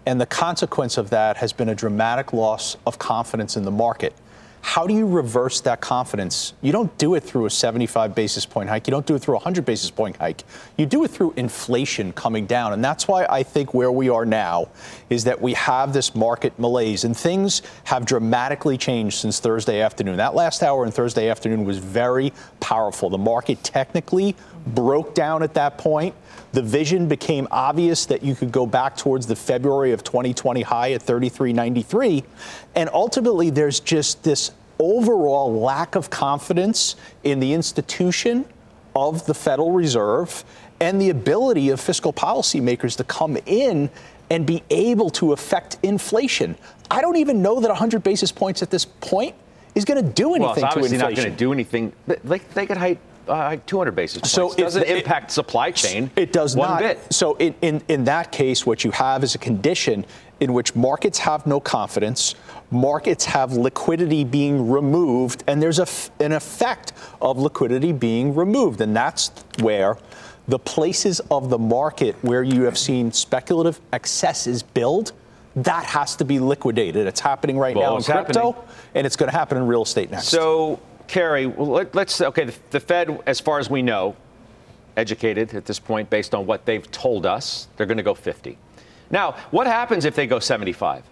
And 0.04 0.20
the 0.20 0.26
consequence 0.26 0.98
of 0.98 1.10
that 1.10 1.36
has 1.38 1.52
been 1.52 1.68
a 1.68 1.74
dramatic 1.74 2.32
loss 2.32 2.76
of 2.86 2.98
confidence 2.98 3.56
in 3.56 3.64
the 3.64 3.70
market. 3.70 4.14
How 4.62 4.86
do 4.86 4.94
you 4.94 5.06
reverse 5.06 5.60
that 5.62 5.80
confidence? 5.80 6.54
You 6.62 6.70
don't 6.70 6.96
do 6.96 7.14
it 7.16 7.24
through 7.24 7.46
a 7.46 7.50
75 7.50 8.14
basis 8.14 8.46
point 8.46 8.68
hike. 8.68 8.86
You 8.86 8.92
don't 8.92 9.04
do 9.04 9.16
it 9.16 9.18
through 9.18 9.34
a 9.34 9.42
100 9.42 9.64
basis 9.64 9.90
point 9.90 10.16
hike. 10.16 10.44
You 10.78 10.86
do 10.86 11.02
it 11.02 11.08
through 11.10 11.34
inflation 11.36 12.12
coming 12.12 12.46
down. 12.46 12.72
And 12.72 12.82
that's 12.82 13.08
why 13.08 13.26
I 13.28 13.42
think 13.42 13.74
where 13.74 13.90
we 13.90 14.08
are 14.08 14.24
now 14.24 14.68
is 15.10 15.24
that 15.24 15.42
we 15.42 15.52
have 15.54 15.92
this 15.92 16.14
market 16.14 16.56
malaise 16.58 17.02
and 17.04 17.14
things 17.14 17.60
have 17.84 18.06
dramatically 18.06 18.78
changed 18.78 19.18
since 19.18 19.40
Thursday 19.40 19.80
afternoon. 19.80 20.16
That 20.16 20.34
last 20.34 20.62
hour 20.62 20.86
on 20.86 20.92
Thursday 20.92 21.28
afternoon 21.28 21.64
was 21.64 21.78
very 21.78 22.32
powerful. 22.60 23.10
The 23.10 23.18
market 23.18 23.62
technically 23.64 24.36
broke 24.68 25.14
down 25.14 25.42
at 25.42 25.54
that 25.54 25.76
point. 25.76 26.14
The 26.52 26.62
vision 26.62 27.08
became 27.08 27.48
obvious 27.50 28.06
that 28.06 28.22
you 28.22 28.34
could 28.34 28.52
go 28.52 28.66
back 28.66 28.96
towards 28.96 29.26
the 29.26 29.36
February 29.36 29.92
of 29.92 30.04
2020 30.04 30.62
high 30.62 30.92
at 30.92 31.02
33.93. 31.02 32.24
And 32.74 32.88
ultimately, 32.92 33.50
there's 33.50 33.80
just 33.80 34.22
this 34.22 34.51
overall 34.82 35.60
lack 35.60 35.94
of 35.94 36.10
confidence 36.10 36.96
in 37.22 37.40
the 37.40 37.52
institution 37.52 38.44
of 38.96 39.24
the 39.26 39.34
Federal 39.34 39.70
Reserve 39.70 40.44
and 40.80 41.00
the 41.00 41.10
ability 41.10 41.70
of 41.70 41.80
fiscal 41.80 42.12
policymakers 42.12 42.96
to 42.96 43.04
come 43.04 43.38
in 43.46 43.88
and 44.30 44.44
be 44.46 44.62
able 44.70 45.10
to 45.10 45.32
affect 45.32 45.78
inflation. 45.82 46.56
I 46.90 47.00
don't 47.00 47.16
even 47.16 47.40
know 47.40 47.60
that 47.60 47.68
100 47.68 48.02
basis 48.02 48.32
points 48.32 48.62
at 48.62 48.70
this 48.70 48.84
point 48.84 49.34
is 49.74 49.84
going 49.84 50.04
to 50.04 50.10
do 50.10 50.34
anything 50.34 50.42
well, 50.42 50.54
it's 50.54 50.62
obviously 50.62 50.98
to 50.98 51.04
inflation. 51.04 51.14
not 51.14 51.24
going 51.24 51.32
to 51.32 51.38
do 51.38 51.52
anything. 51.52 51.92
Like 52.24 52.52
they 52.52 52.66
could 52.66 52.76
hike 52.76 52.98
uh, 53.28 53.56
200 53.66 53.92
basis 53.92 54.22
points. 54.22 54.32
So 54.32 54.52
it 54.52 54.58
doesn't 54.58 54.82
it, 54.82 54.98
impact 54.98 55.30
supply 55.30 55.70
chain. 55.70 56.10
It 56.16 56.32
does 56.32 56.56
one 56.56 56.70
not. 56.70 56.80
bit. 56.80 57.12
So 57.12 57.34
in, 57.36 57.54
in, 57.62 57.82
in 57.88 58.04
that 58.04 58.32
case, 58.32 58.66
what 58.66 58.84
you 58.84 58.90
have 58.90 59.22
is 59.22 59.34
a 59.34 59.38
condition 59.38 60.04
in 60.40 60.52
which 60.52 60.74
markets 60.74 61.18
have 61.18 61.46
no 61.46 61.60
confidence, 61.60 62.34
markets 62.72 63.24
have 63.24 63.52
liquidity 63.52 64.24
being 64.24 64.70
removed, 64.70 65.44
and 65.46 65.62
there's 65.62 65.78
a, 65.78 65.86
an 66.22 66.32
effect 66.32 66.92
of 67.20 67.38
liquidity 67.38 67.92
being 67.92 68.34
removed. 68.34 68.80
And 68.80 68.96
that's 68.96 69.30
where 69.60 69.98
the 70.48 70.58
places 70.58 71.20
of 71.30 71.50
the 71.50 71.58
market 71.58 72.16
where 72.22 72.42
you 72.42 72.62
have 72.62 72.76
seen 72.76 73.12
speculative 73.12 73.80
excesses 73.92 74.62
build 74.62 75.12
that 75.56 75.84
has 75.84 76.16
to 76.16 76.24
be 76.24 76.38
liquidated. 76.38 77.06
It's 77.06 77.20
happening 77.20 77.58
right 77.58 77.76
well, 77.76 77.92
now 77.92 77.96
in 77.98 78.02
crypto, 78.02 78.52
happening. 78.52 78.76
and 78.94 79.06
it's 79.06 79.16
going 79.16 79.30
to 79.30 79.36
happen 79.36 79.58
in 79.58 79.66
real 79.66 79.82
estate 79.82 80.10
next. 80.10 80.28
So 80.28 80.80
Karen, 81.08 81.54
let, 81.58 81.94
us 81.96 82.20
okay. 82.20 82.44
The, 82.44 82.54
the 82.70 82.80
Fed, 82.80 83.20
as 83.26 83.38
far 83.40 83.58
as 83.58 83.68
we 83.68 83.82
know, 83.82 84.16
educated 84.96 85.54
at 85.54 85.64
this 85.64 85.78
point 85.78 86.08
based 86.10 86.34
on 86.34 86.46
what 86.46 86.64
they've 86.64 86.90
told 86.90 87.26
us, 87.26 87.68
they're 87.76 87.86
going 87.86 87.98
to 87.98 88.02
go 88.02 88.14
50. 88.14 88.56
Now, 89.10 89.32
what 89.50 89.66
happens 89.66 90.04
if 90.04 90.14
they 90.14 90.26
go 90.26 90.38
75? 90.38 91.04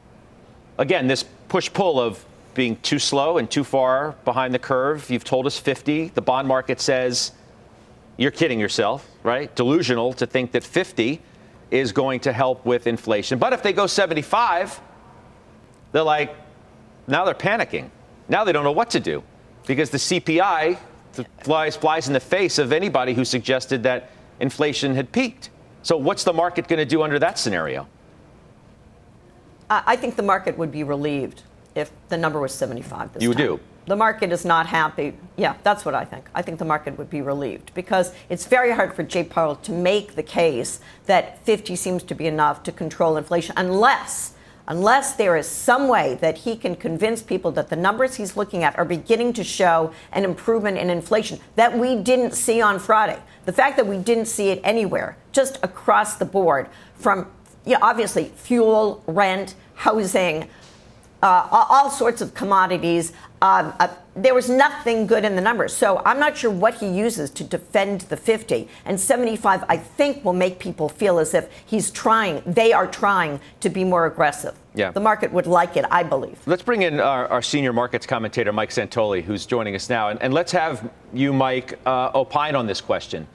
Again, 0.79 1.07
this 1.07 1.25
push 1.51 1.71
pull 1.71 2.01
of 2.01 2.25
being 2.55 2.77
too 2.77 2.99
slow 2.99 3.39
and 3.39 3.51
too 3.51 3.65
far 3.65 4.15
behind 4.25 4.55
the 4.55 4.59
curve. 4.59 5.11
You've 5.11 5.25
told 5.25 5.47
us 5.47 5.59
50. 5.59 6.09
The 6.09 6.23
bond 6.23 6.49
market 6.49 6.81
says 6.81 7.33
you're 8.17 8.31
kidding 8.31 8.59
yourself, 8.59 9.07
right? 9.23 9.55
Delusional 9.55 10.13
to 10.15 10.27
think 10.27 10.53
that 10.53 10.65
50 10.65 11.21
is 11.71 11.93
going 11.93 12.21
to 12.21 12.33
help 12.33 12.65
with 12.65 12.87
inflation. 12.87 13.39
But 13.39 13.53
if 13.53 13.63
they 13.63 13.73
go 13.73 13.87
75, 13.87 14.81
they're 15.93 16.03
like, 16.03 16.35
now 17.07 17.25
they're 17.25 17.35
panicking. 17.35 17.91
Now 18.29 18.45
they 18.45 18.53
don't 18.53 18.65
know 18.65 18.73
what 18.73 18.91
to 18.91 19.01
do 19.01 19.23
because 19.67 19.91
the 19.91 19.99
CPI 19.99 20.79
flies, 21.43 21.77
flies 21.77 22.07
in 22.07 22.13
the 22.13 22.21
face 22.21 22.59
of 22.59 22.73
anybody 22.73 23.13
who 23.15 23.25
suggested 23.25 23.83
that 23.83 24.11
inflation 24.39 24.95
had 24.95 25.11
peaked. 25.13 25.51
So, 25.83 25.97
what's 25.97 26.25
the 26.25 26.33
market 26.33 26.69
going 26.69 26.79
to 26.79 26.85
do 26.85 27.03
under 27.03 27.19
that 27.19 27.39
scenario? 27.39 27.89
I 29.71 29.95
think 29.95 30.17
the 30.17 30.23
market 30.23 30.59
would 30.59 30.73
be 30.73 30.83
relieved 30.83 31.45
if 31.77 31.93
the 32.09 32.17
number 32.17 32.41
was 32.41 32.53
75 32.53 33.13
this 33.13 33.23
you 33.23 33.33
time. 33.33 33.47
do? 33.47 33.61
The 33.87 33.97
market 33.97 34.33
is 34.33 34.45
not 34.45 34.67
happy. 34.67 35.15
Yeah, 35.37 35.55
that's 35.63 35.85
what 35.85 35.95
I 35.95 36.05
think. 36.05 36.29
I 36.35 36.43
think 36.43 36.59
the 36.59 36.65
market 36.65 36.99
would 36.99 37.09
be 37.09 37.23
relieved 37.23 37.73
because 37.75 38.13
it's 38.29 38.47
very 38.47 38.73
hard 38.73 38.95
for 38.95 39.05
Jay 39.05 39.25
Powell 39.25 39.57
to 39.57 39.73
make 39.73 40.17
the 40.17 40.23
case 40.23 40.81
that 41.07 41.45
50 41.45 41.77
seems 41.77 42.03
to 42.05 42.15
be 42.15 42.27
enough 42.27 42.63
to 42.65 42.73
control 42.73 43.17
inflation 43.17 43.55
unless 43.57 44.35
unless 44.69 45.15
there 45.15 45.37
is 45.37 45.49
some 45.49 45.89
way 45.89 46.15
that 46.21 46.39
he 46.39 46.57
can 46.57 46.77
convince 46.77 47.23
people 47.23 47.51
that 47.51 47.69
the 47.71 47.75
numbers 47.75 48.15
he's 48.15 48.37
looking 48.37 48.63
at 48.63 48.79
are 48.79 48.85
beginning 48.85 49.33
to 49.33 49.43
show 49.43 49.93
an 50.13 50.25
improvement 50.25 50.79
in 50.79 50.89
inflation 50.89 51.41
that 51.57 51.77
we 51.77 51.97
didn't 51.97 52.33
see 52.33 52.63
on 52.63 52.79
Friday. 52.79 53.19
The 53.47 53.53
fact 53.53 53.77
that 53.79 53.87
we 53.89 53.99
didn't 53.99 54.27
see 54.27 54.51
it 54.51 54.61
anywhere, 54.63 55.17
just 55.33 55.59
across 55.65 56.17
the 56.17 56.25
board, 56.25 56.69
from 56.95 57.27
you 57.65 57.73
know, 57.73 57.79
obviously 57.83 58.33
fuel, 58.37 59.03
rent, 59.07 59.55
housing, 59.75 60.49
uh, 61.23 61.47
all 61.51 61.91
sorts 61.91 62.21
of 62.21 62.35
commodities. 62.35 63.13
Um, 63.43 63.73
uh, 63.81 63.89
there 64.17 64.35
was 64.35 64.51
nothing 64.51 65.07
good 65.07 65.25
in 65.25 65.35
the 65.35 65.41
numbers. 65.41 65.75
So 65.75 66.03
I'm 66.05 66.19
not 66.19 66.37
sure 66.37 66.51
what 66.51 66.75
he 66.75 66.89
uses 66.89 67.31
to 67.31 67.45
defend 67.45 68.03
the 68.03 68.17
50. 68.17 68.69
And 68.85 68.99
75, 68.99 69.65
I 69.69 69.77
think, 69.77 70.25
will 70.25 70.33
make 70.33 70.59
people 70.59 70.89
feel 70.89 71.19
as 71.19 71.33
if 71.33 71.49
he's 71.65 71.91
trying, 71.91 72.43
they 72.45 72.73
are 72.73 72.87
trying 72.87 73.41
to 73.61 73.71
be 73.71 73.85
more 73.85 74.07
aggressive. 74.07 74.55
Yeah. 74.75 74.93
The 74.93 75.01
market 75.01 75.33
would 75.33 75.47
like 75.47 75.77
it, 75.77 75.85
I 75.91 76.03
believe. 76.03 76.39
Let's 76.47 76.63
bring 76.63 76.83
in 76.83 77.01
our, 77.01 77.27
our 77.29 77.43
senior 77.43 77.73
markets 77.73 78.07
commentator, 78.07 78.53
Mike 78.53 78.71
Santoli, 78.71 79.23
who's 79.23 79.47
joining 79.47 79.75
us 79.75 79.89
now. 79.89 80.09
And, 80.09 80.21
and 80.23 80.33
let's 80.35 80.53
have 80.53 80.91
you, 81.13 81.33
Mike, 81.33 81.79
uh, 81.87 82.11
opine 82.15 82.55
on 82.55 82.67
this 82.67 82.81
question 82.81 83.27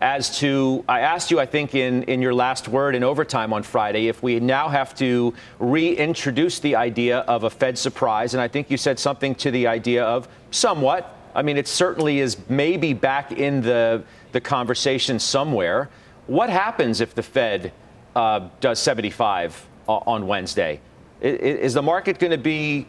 as 0.00 0.38
to 0.40 0.84
I 0.88 1.00
asked 1.00 1.30
you, 1.30 1.40
I 1.40 1.46
think, 1.46 1.74
in, 1.74 2.02
in 2.04 2.20
your 2.20 2.34
last 2.34 2.68
word 2.68 2.94
in 2.94 3.02
overtime 3.02 3.52
on 3.52 3.62
Friday, 3.62 4.08
if 4.08 4.22
we 4.22 4.40
now 4.40 4.68
have 4.68 4.94
to 4.96 5.32
reintroduce 5.58 6.58
the 6.58 6.76
idea 6.76 7.20
of 7.20 7.44
a 7.44 7.50
Fed 7.50 7.78
surprise. 7.78 8.34
And 8.34 8.40
I 8.40 8.48
think 8.48 8.70
you 8.70 8.76
said 8.76 8.98
something 8.98 9.34
to 9.36 9.50
the 9.50 9.66
idea 9.66 10.04
of 10.04 10.28
somewhat. 10.50 11.14
I 11.34 11.42
mean, 11.42 11.56
it 11.56 11.68
certainly 11.68 12.20
is 12.20 12.36
maybe 12.48 12.92
back 12.92 13.32
in 13.32 13.62
the, 13.62 14.04
the 14.32 14.40
conversation 14.40 15.18
somewhere. 15.18 15.88
What 16.26 16.50
happens 16.50 17.00
if 17.00 17.14
the 17.14 17.22
Fed 17.22 17.72
uh, 18.14 18.48
does 18.60 18.78
75 18.78 19.66
on 19.88 20.26
Wednesday? 20.26 20.80
Is 21.20 21.74
the 21.74 21.82
market 21.82 22.18
going 22.18 22.32
to 22.32 22.38
be 22.38 22.86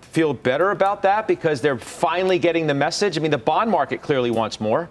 feel 0.00 0.34
better 0.34 0.72
about 0.72 1.02
that 1.02 1.28
because 1.28 1.60
they're 1.60 1.78
finally 1.78 2.38
getting 2.38 2.66
the 2.66 2.74
message? 2.74 3.18
I 3.18 3.20
mean, 3.20 3.30
the 3.30 3.38
bond 3.38 3.70
market 3.70 4.02
clearly 4.02 4.30
wants 4.30 4.60
more. 4.60 4.88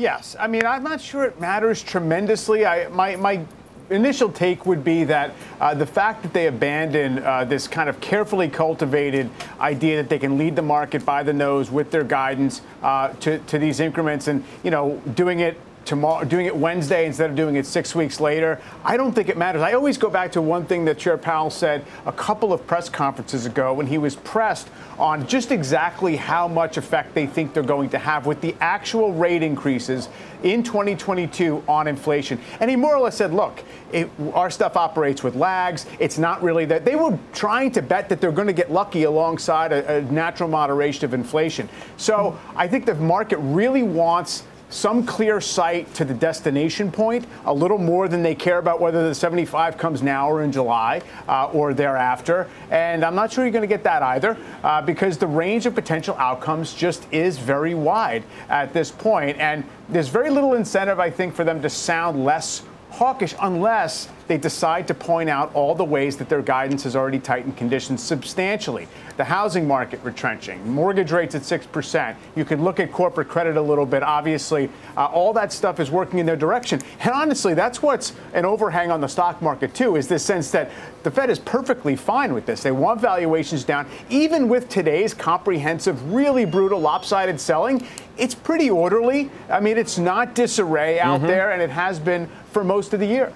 Yes. 0.00 0.34
I 0.40 0.46
mean, 0.46 0.64
I'm 0.64 0.82
not 0.82 0.98
sure 0.98 1.24
it 1.24 1.38
matters 1.38 1.82
tremendously. 1.82 2.64
I, 2.64 2.88
my, 2.88 3.16
my 3.16 3.44
initial 3.90 4.32
take 4.32 4.64
would 4.64 4.82
be 4.82 5.04
that 5.04 5.34
uh, 5.60 5.74
the 5.74 5.84
fact 5.84 6.22
that 6.22 6.32
they 6.32 6.46
abandon 6.46 7.18
uh, 7.18 7.44
this 7.44 7.68
kind 7.68 7.90
of 7.90 8.00
carefully 8.00 8.48
cultivated 8.48 9.28
idea 9.60 9.96
that 9.96 10.08
they 10.08 10.18
can 10.18 10.38
lead 10.38 10.56
the 10.56 10.62
market 10.62 11.04
by 11.04 11.22
the 11.22 11.34
nose 11.34 11.70
with 11.70 11.90
their 11.90 12.02
guidance 12.02 12.62
uh, 12.82 13.08
to, 13.20 13.40
to 13.40 13.58
these 13.58 13.78
increments 13.78 14.26
and, 14.26 14.42
you 14.62 14.70
know, 14.70 14.98
doing 15.14 15.40
it 15.40 15.58
tomorrow, 15.90 16.24
doing 16.24 16.46
it 16.46 16.54
Wednesday 16.54 17.04
instead 17.04 17.30
of 17.30 17.34
doing 17.34 17.56
it 17.56 17.66
six 17.66 17.96
weeks 17.96 18.20
later. 18.20 18.60
I 18.84 18.96
don't 18.96 19.12
think 19.12 19.28
it 19.28 19.36
matters. 19.36 19.60
I 19.60 19.72
always 19.72 19.98
go 19.98 20.08
back 20.08 20.30
to 20.32 20.40
one 20.40 20.64
thing 20.64 20.84
that 20.84 20.98
Chair 20.98 21.18
Powell 21.18 21.50
said 21.50 21.84
a 22.06 22.12
couple 22.12 22.52
of 22.52 22.64
press 22.64 22.88
conferences 22.88 23.44
ago 23.44 23.74
when 23.74 23.88
he 23.88 23.98
was 23.98 24.14
pressed 24.14 24.68
on 25.00 25.26
just 25.26 25.50
exactly 25.50 26.14
how 26.14 26.46
much 26.46 26.76
effect 26.76 27.12
they 27.14 27.26
think 27.26 27.54
they're 27.54 27.64
going 27.64 27.90
to 27.90 27.98
have 27.98 28.24
with 28.24 28.40
the 28.40 28.54
actual 28.60 29.12
rate 29.12 29.42
increases 29.42 30.08
in 30.44 30.62
2022 30.62 31.60
on 31.66 31.88
inflation. 31.88 32.38
And 32.60 32.70
he 32.70 32.76
more 32.76 32.94
or 32.94 33.00
less 33.00 33.16
said, 33.16 33.34
look, 33.34 33.64
it, 33.92 34.08
our 34.32 34.48
stuff 34.48 34.76
operates 34.76 35.24
with 35.24 35.34
lags. 35.34 35.86
It's 35.98 36.18
not 36.18 36.40
really 36.40 36.66
that. 36.66 36.84
They 36.84 36.94
were 36.94 37.18
trying 37.32 37.72
to 37.72 37.82
bet 37.82 38.08
that 38.10 38.20
they're 38.20 38.30
going 38.30 38.46
to 38.46 38.52
get 38.52 38.70
lucky 38.70 39.02
alongside 39.02 39.72
a, 39.72 39.96
a 39.96 40.02
natural 40.02 40.48
moderation 40.48 41.04
of 41.04 41.14
inflation. 41.14 41.68
So 41.96 42.38
I 42.54 42.68
think 42.68 42.86
the 42.86 42.94
market 42.94 43.38
really 43.38 43.82
wants 43.82 44.44
some 44.70 45.04
clear 45.04 45.40
sight 45.40 45.92
to 45.94 46.04
the 46.04 46.14
destination 46.14 46.90
point, 46.90 47.26
a 47.44 47.52
little 47.52 47.78
more 47.78 48.08
than 48.08 48.22
they 48.22 48.34
care 48.34 48.58
about 48.58 48.80
whether 48.80 49.06
the 49.06 49.14
75 49.14 49.76
comes 49.76 50.02
now 50.02 50.30
or 50.30 50.42
in 50.42 50.52
July 50.52 51.02
uh, 51.28 51.50
or 51.52 51.74
thereafter. 51.74 52.48
And 52.70 53.04
I'm 53.04 53.14
not 53.14 53.32
sure 53.32 53.44
you're 53.44 53.52
going 53.52 53.62
to 53.62 53.68
get 53.68 53.84
that 53.84 54.02
either 54.02 54.38
uh, 54.62 54.80
because 54.82 55.18
the 55.18 55.26
range 55.26 55.66
of 55.66 55.74
potential 55.74 56.16
outcomes 56.16 56.72
just 56.72 57.06
is 57.12 57.36
very 57.36 57.74
wide 57.74 58.24
at 58.48 58.72
this 58.72 58.90
point. 58.90 59.36
And 59.38 59.64
there's 59.88 60.08
very 60.08 60.30
little 60.30 60.54
incentive, 60.54 61.00
I 61.00 61.10
think, 61.10 61.34
for 61.34 61.44
them 61.44 61.60
to 61.62 61.68
sound 61.68 62.24
less 62.24 62.62
hawkish 62.90 63.34
unless 63.40 64.08
they 64.30 64.38
decide 64.38 64.86
to 64.86 64.94
point 64.94 65.28
out 65.28 65.52
all 65.54 65.74
the 65.74 65.84
ways 65.84 66.16
that 66.16 66.28
their 66.28 66.40
guidance 66.40 66.84
has 66.84 66.94
already 66.94 67.18
tightened 67.18 67.56
conditions 67.56 68.00
substantially. 68.00 68.86
The 69.16 69.24
housing 69.24 69.66
market 69.66 69.98
retrenching, 70.04 70.72
mortgage 70.72 71.10
rates 71.10 71.34
at 71.34 71.42
6%. 71.42 72.14
You 72.36 72.44
can 72.44 72.62
look 72.62 72.78
at 72.78 72.92
corporate 72.92 73.28
credit 73.28 73.56
a 73.56 73.60
little 73.60 73.84
bit. 73.84 74.04
Obviously, 74.04 74.70
uh, 74.96 75.06
all 75.06 75.32
that 75.32 75.52
stuff 75.52 75.80
is 75.80 75.90
working 75.90 76.20
in 76.20 76.26
their 76.26 76.36
direction. 76.36 76.80
And 77.00 77.12
honestly, 77.12 77.54
that's 77.54 77.82
what's 77.82 78.12
an 78.32 78.44
overhang 78.44 78.92
on 78.92 79.00
the 79.00 79.08
stock 79.08 79.42
market, 79.42 79.74
too, 79.74 79.96
is 79.96 80.06
this 80.06 80.24
sense 80.24 80.52
that 80.52 80.70
the 81.02 81.10
Fed 81.10 81.28
is 81.28 81.40
perfectly 81.40 81.96
fine 81.96 82.32
with 82.32 82.46
this. 82.46 82.62
They 82.62 82.70
want 82.70 83.00
valuations 83.00 83.64
down. 83.64 83.88
Even 84.10 84.48
with 84.48 84.68
today's 84.68 85.12
comprehensive, 85.12 86.12
really 86.12 86.44
brutal, 86.44 86.80
lopsided 86.80 87.40
selling, 87.40 87.84
it's 88.16 88.34
pretty 88.34 88.70
orderly. 88.70 89.30
I 89.48 89.60
mean, 89.60 89.76
it's 89.76 89.98
not 89.98 90.34
disarray 90.34 91.00
out 91.00 91.18
mm-hmm. 91.18 91.26
there, 91.26 91.50
and 91.50 91.60
it 91.60 91.70
has 91.70 91.98
been 91.98 92.28
for 92.50 92.64
most 92.64 92.92
of 92.92 93.00
the 93.00 93.06
year. 93.06 93.32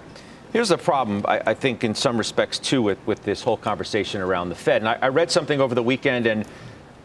Here's 0.53 0.69
the 0.69 0.79
problem, 0.79 1.25
I, 1.27 1.41
I, 1.47 1.55
think, 1.55 1.83
in 1.83 1.95
some 1.95 2.17
respects, 2.17 2.59
too, 2.61 2.81
with, 2.81 3.05
with 3.07 3.25
this 3.25 3.43
whole 3.43 3.57
conversation 3.57 4.21
around 4.21 4.51
the 4.51 4.55
Fed. 4.55 4.83
And 4.83 4.89
I, 4.89 4.99
I 5.03 5.09
read 5.09 5.31
something 5.31 5.61
over 5.61 5.75
the 5.75 5.83
weekend 5.83 6.27
and, 6.27 6.47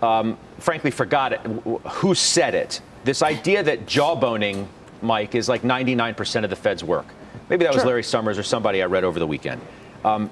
um, 0.04 0.38
frankly, 0.60 0.92
forgot 0.92 1.34
it, 1.34 1.40
who 1.40 2.14
said 2.14 2.54
it. 2.54 2.82
This 3.06 3.24
idea 3.24 3.64
that 3.64 3.88
jawboning, 3.88 4.68
Mike, 5.02 5.34
is 5.34 5.50
like 5.50 5.64
99% 5.64 6.44
of 6.44 6.52
the 6.52 6.56
Fed's 6.56 6.84
work. 6.84 7.08
Maybe 7.50 7.66
that 7.66 7.74
was 7.74 7.84
Larry 7.84 8.04
Summers 8.04 8.38
or 8.38 8.44
somebody 8.44 8.84
I 8.84 8.86
read 8.86 9.04
over 9.04 9.18
the 9.18 9.26
weekend. 9.26 9.62
Um, 10.06 10.30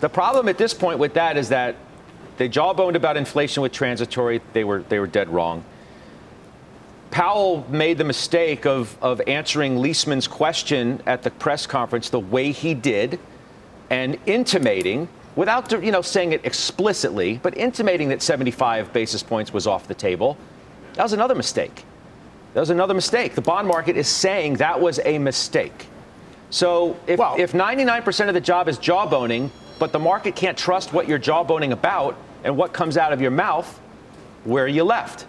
the 0.00 0.08
problem 0.10 0.48
at 0.48 0.58
this 0.58 0.74
point 0.74 0.98
with 0.98 1.14
that 1.14 1.38
is 1.38 1.48
that 1.48 1.76
they 2.36 2.50
jawboned 2.50 2.96
about 2.96 3.16
inflation 3.16 3.62
with 3.62 3.72
transitory. 3.72 4.42
They 4.52 4.64
were, 4.64 4.82
they 4.82 4.98
were 4.98 5.06
dead 5.06 5.30
wrong. 5.30 5.64
Powell 7.10 7.64
made 7.70 7.98
the 7.98 8.04
mistake 8.04 8.66
of, 8.66 8.96
of 9.02 9.20
answering 9.26 9.76
Liesman's 9.76 10.28
question 10.28 11.02
at 11.06 11.22
the 11.22 11.30
press 11.30 11.66
conference 11.66 12.10
the 12.10 12.20
way 12.20 12.52
he 12.52 12.74
did 12.74 13.18
and 13.90 14.18
intimating, 14.26 15.08
without 15.36 15.70
you 15.82 15.92
know, 15.92 16.02
saying 16.02 16.32
it 16.32 16.44
explicitly, 16.44 17.40
but 17.42 17.56
intimating 17.56 18.08
that 18.08 18.22
75 18.22 18.92
basis 18.92 19.22
points 19.22 19.52
was 19.52 19.66
off 19.66 19.86
the 19.86 19.94
table. 19.94 20.36
That 20.94 21.02
was 21.04 21.12
another 21.12 21.34
mistake. 21.34 21.84
That 22.54 22.60
was 22.60 22.70
another 22.70 22.94
mistake. 22.94 23.34
The 23.34 23.42
bond 23.42 23.68
market 23.68 23.96
is 23.96 24.08
saying 24.08 24.54
that 24.54 24.80
was 24.80 24.98
a 25.04 25.18
mistake. 25.18 25.86
So 26.50 26.96
if, 27.06 27.18
well, 27.18 27.36
if 27.38 27.52
99% 27.52 28.28
of 28.28 28.34
the 28.34 28.40
job 28.40 28.68
is 28.68 28.78
jawboning, 28.78 29.50
but 29.78 29.92
the 29.92 29.98
market 29.98 30.34
can't 30.34 30.56
trust 30.56 30.92
what 30.92 31.06
you're 31.06 31.18
jawboning 31.18 31.72
about 31.72 32.16
and 32.44 32.56
what 32.56 32.72
comes 32.72 32.96
out 32.96 33.12
of 33.12 33.20
your 33.20 33.30
mouth, 33.30 33.78
where 34.44 34.64
are 34.64 34.68
you 34.68 34.84
left? 34.84 35.26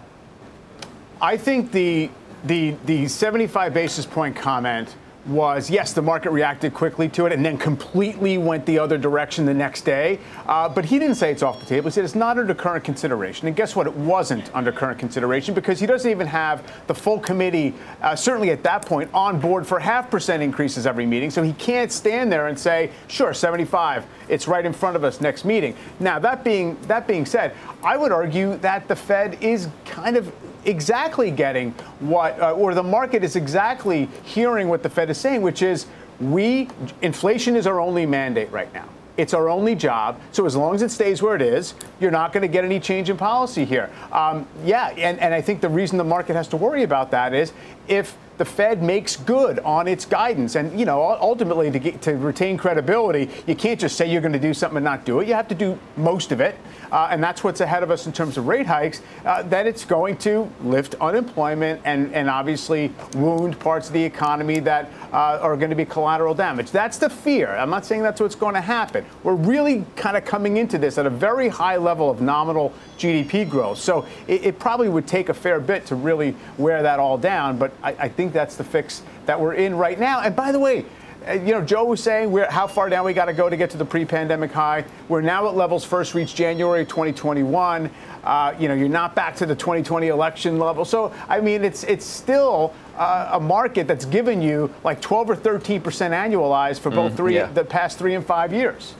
I 1.20 1.36
think 1.36 1.72
the 1.72 2.10
the 2.44 2.76
the 2.86 3.08
75 3.08 3.74
basis 3.74 4.06
point 4.06 4.36
comment 4.36 4.94
was 5.26 5.68
yes, 5.68 5.92
the 5.92 6.02
market 6.02 6.30
reacted 6.30 6.72
quickly 6.72 7.08
to 7.08 7.26
it 7.26 7.32
and 7.32 7.44
then 7.44 7.58
completely 7.58 8.38
went 8.38 8.64
the 8.66 8.78
other 8.78 8.96
direction 8.96 9.44
the 9.44 9.54
next 9.54 9.82
day. 9.82 10.18
Uh, 10.46 10.68
but 10.68 10.84
he 10.84 10.98
didn't 10.98 11.16
say 11.16 11.30
it's 11.30 11.42
off 11.42 11.60
the 11.60 11.66
table. 11.66 11.90
He 11.90 11.92
said 11.92 12.04
it's 12.04 12.14
not 12.14 12.38
under 12.38 12.54
current 12.54 12.84
consideration. 12.84 13.46
And 13.46 13.56
guess 13.56 13.76
what? 13.76 13.86
It 13.86 13.94
wasn't 13.94 14.54
under 14.54 14.72
current 14.72 14.98
consideration 14.98 15.54
because 15.54 15.80
he 15.80 15.86
doesn't 15.86 16.10
even 16.10 16.26
have 16.26 16.72
the 16.86 16.94
full 16.94 17.18
committee, 17.18 17.74
uh, 18.00 18.16
certainly 18.16 18.50
at 18.50 18.62
that 18.62 18.86
point, 18.86 19.10
on 19.12 19.38
board 19.38 19.66
for 19.66 19.78
half 19.78 20.10
percent 20.10 20.42
increases 20.42 20.86
every 20.86 21.04
meeting. 21.04 21.30
So 21.30 21.42
he 21.42 21.52
can't 21.54 21.92
stand 21.92 22.32
there 22.32 22.46
and 22.46 22.58
say, 22.58 22.90
sure, 23.08 23.34
75, 23.34 24.06
it's 24.28 24.48
right 24.48 24.64
in 24.64 24.72
front 24.72 24.96
of 24.96 25.04
us 25.04 25.20
next 25.20 25.44
meeting. 25.44 25.76
Now, 26.00 26.18
that 26.20 26.42
being, 26.42 26.78
that 26.82 27.06
being 27.06 27.26
said, 27.26 27.54
I 27.82 27.96
would 27.96 28.12
argue 28.12 28.56
that 28.58 28.88
the 28.88 28.96
Fed 28.96 29.42
is 29.42 29.68
kind 29.84 30.16
of 30.16 30.32
exactly 30.68 31.30
getting 31.30 31.72
what, 32.00 32.38
uh, 32.40 32.52
or 32.52 32.74
the 32.74 32.82
market 32.82 33.24
is 33.24 33.36
exactly 33.36 34.08
hearing 34.22 34.68
what 34.68 34.82
the 34.82 34.90
Fed 34.90 35.10
is 35.10 35.18
saying, 35.18 35.42
which 35.42 35.62
is 35.62 35.86
we, 36.20 36.68
inflation 37.02 37.56
is 37.56 37.66
our 37.66 37.80
only 37.80 38.06
mandate 38.06 38.50
right 38.52 38.72
now. 38.74 38.88
It's 39.16 39.34
our 39.34 39.48
only 39.48 39.74
job. 39.74 40.20
So 40.30 40.46
as 40.46 40.54
long 40.54 40.76
as 40.76 40.82
it 40.82 40.90
stays 40.90 41.20
where 41.20 41.34
it 41.34 41.42
is, 41.42 41.74
you're 42.00 42.12
not 42.12 42.32
going 42.32 42.42
to 42.42 42.48
get 42.48 42.64
any 42.64 42.78
change 42.78 43.10
in 43.10 43.16
policy 43.16 43.64
here. 43.64 43.90
Um, 44.12 44.46
yeah, 44.64 44.90
and, 44.90 45.18
and 45.18 45.34
I 45.34 45.40
think 45.40 45.60
the 45.60 45.68
reason 45.68 45.98
the 45.98 46.04
market 46.04 46.36
has 46.36 46.46
to 46.48 46.56
worry 46.56 46.84
about 46.84 47.10
that 47.10 47.34
is 47.34 47.52
if 47.88 48.16
the 48.38 48.44
Fed 48.44 48.82
makes 48.82 49.16
good 49.16 49.58
on 49.60 49.88
its 49.88 50.04
guidance. 50.04 50.54
And, 50.54 50.78
you 50.78 50.86
know, 50.86 51.02
ultimately, 51.20 51.70
to, 51.72 51.78
get, 51.78 52.00
to 52.02 52.12
retain 52.16 52.56
credibility, 52.56 53.28
you 53.46 53.56
can't 53.56 53.80
just 53.80 53.96
say 53.96 54.10
you're 54.10 54.20
going 54.20 54.32
to 54.32 54.38
do 54.38 54.54
something 54.54 54.76
and 54.76 54.84
not 54.84 55.04
do 55.04 55.20
it. 55.20 55.26
You 55.26 55.34
have 55.34 55.48
to 55.48 55.56
do 55.56 55.78
most 55.96 56.30
of 56.30 56.40
it 56.40 56.56
uh, 56.90 57.08
and 57.10 57.22
that's 57.22 57.44
what's 57.44 57.60
ahead 57.60 57.82
of 57.82 57.90
us 57.90 58.06
in 58.06 58.12
terms 58.12 58.36
of 58.38 58.46
rate 58.46 58.66
hikes, 58.66 59.02
uh, 59.24 59.42
that 59.44 59.66
it's 59.66 59.84
going 59.84 60.16
to 60.18 60.50
lift 60.62 60.94
unemployment 60.96 61.80
and, 61.84 62.12
and 62.14 62.28
obviously 62.28 62.92
wound 63.14 63.58
parts 63.60 63.88
of 63.88 63.92
the 63.92 64.02
economy 64.02 64.60
that 64.60 64.90
uh, 65.12 65.38
are 65.40 65.56
going 65.56 65.70
to 65.70 65.76
be 65.76 65.84
collateral 65.84 66.34
damage. 66.34 66.70
That's 66.70 66.98
the 66.98 67.10
fear. 67.10 67.54
I'm 67.56 67.70
not 67.70 67.84
saying 67.84 68.02
that's 68.02 68.20
what's 68.20 68.34
going 68.34 68.54
to 68.54 68.60
happen. 68.60 69.04
We're 69.22 69.34
really 69.34 69.84
kind 69.96 70.16
of 70.16 70.24
coming 70.24 70.56
into 70.56 70.78
this 70.78 70.98
at 70.98 71.06
a 71.06 71.10
very 71.10 71.48
high 71.48 71.76
level 71.76 72.10
of 72.10 72.20
nominal 72.20 72.72
GDP 72.98 73.48
growth. 73.48 73.78
So 73.78 74.06
it, 74.26 74.44
it 74.44 74.58
probably 74.58 74.88
would 74.88 75.06
take 75.06 75.28
a 75.28 75.34
fair 75.34 75.60
bit 75.60 75.86
to 75.86 75.94
really 75.94 76.34
wear 76.56 76.82
that 76.82 76.98
all 76.98 77.18
down. 77.18 77.58
But 77.58 77.72
I, 77.82 77.90
I 77.92 78.08
think 78.08 78.32
that's 78.32 78.56
the 78.56 78.64
fix 78.64 79.02
that 79.26 79.40
we're 79.40 79.54
in 79.54 79.74
right 79.74 79.98
now. 79.98 80.20
And 80.20 80.34
by 80.34 80.52
the 80.52 80.58
way, 80.58 80.84
uh, 81.26 81.32
you 81.32 81.52
know, 81.52 81.62
Joe 81.62 81.84
was 81.84 82.02
saying 82.02 82.30
we're, 82.30 82.50
how 82.50 82.66
far 82.66 82.88
down 82.88 83.04
we 83.04 83.12
got 83.12 83.26
to 83.26 83.32
go 83.32 83.48
to 83.48 83.56
get 83.56 83.70
to 83.70 83.76
the 83.76 83.84
pre-pandemic 83.84 84.52
high. 84.52 84.84
We're 85.08 85.20
now 85.20 85.48
at 85.48 85.54
levels 85.54 85.84
first 85.84 86.14
reached 86.14 86.36
January 86.36 86.84
2021. 86.84 87.90
Uh, 88.24 88.54
you 88.58 88.68
know, 88.68 88.74
you're 88.74 88.88
not 88.88 89.14
back 89.14 89.36
to 89.36 89.46
the 89.46 89.54
2020 89.54 90.08
election 90.08 90.58
level. 90.58 90.84
So, 90.84 91.12
I 91.28 91.40
mean, 91.40 91.64
it's 91.64 91.84
it's 91.84 92.04
still 92.04 92.74
uh, 92.96 93.30
a 93.32 93.40
market 93.40 93.86
that's 93.86 94.04
given 94.04 94.42
you 94.42 94.72
like 94.84 95.00
12 95.00 95.30
or 95.30 95.36
13 95.36 95.80
percent 95.80 96.14
annualized 96.14 96.80
for 96.80 96.90
both 96.90 97.12
mm, 97.12 97.16
three 97.16 97.34
yeah. 97.34 97.46
the 97.46 97.64
past 97.64 97.98
three 97.98 98.14
and 98.14 98.24
five 98.24 98.52
years. 98.52 98.94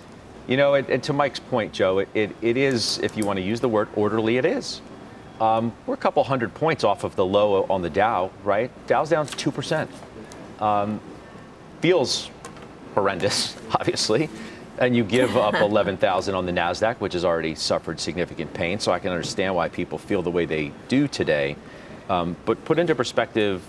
You 0.46 0.56
know, 0.56 0.74
it, 0.74 0.88
and 0.88 1.02
to 1.04 1.12
Mike's 1.12 1.40
point, 1.40 1.72
Joe, 1.74 1.98
it, 1.98 2.08
it, 2.14 2.34
it 2.40 2.56
is, 2.56 2.98
if 3.00 3.18
you 3.18 3.26
want 3.26 3.38
to 3.38 3.42
use 3.42 3.60
the 3.60 3.68
word 3.68 3.88
orderly, 3.94 4.38
it 4.38 4.46
is. 4.46 4.80
Um, 5.40 5.72
we're 5.86 5.94
a 5.94 5.98
couple 5.98 6.24
hundred 6.24 6.52
points 6.54 6.82
off 6.82 7.04
of 7.04 7.14
the 7.14 7.24
low 7.24 7.64
on 7.70 7.82
the 7.82 7.90
Dow, 7.90 8.30
right? 8.42 8.70
Dow's 8.86 9.10
down 9.10 9.26
2%. 9.26 9.88
Um, 10.60 11.00
feels 11.80 12.30
horrendous, 12.94 13.56
obviously. 13.72 14.28
And 14.78 14.96
you 14.96 15.04
give 15.04 15.36
up 15.36 15.54
11,000 15.60 16.34
on 16.34 16.46
the 16.46 16.52
NASDAQ, 16.52 16.96
which 16.96 17.12
has 17.12 17.24
already 17.24 17.54
suffered 17.54 18.00
significant 18.00 18.52
pain. 18.52 18.80
So 18.80 18.92
I 18.92 18.98
can 18.98 19.12
understand 19.12 19.54
why 19.54 19.68
people 19.68 19.98
feel 19.98 20.22
the 20.22 20.30
way 20.30 20.44
they 20.44 20.72
do 20.88 21.06
today. 21.06 21.56
Um, 22.08 22.36
but 22.44 22.64
put 22.64 22.78
into 22.78 22.94
perspective, 22.94 23.62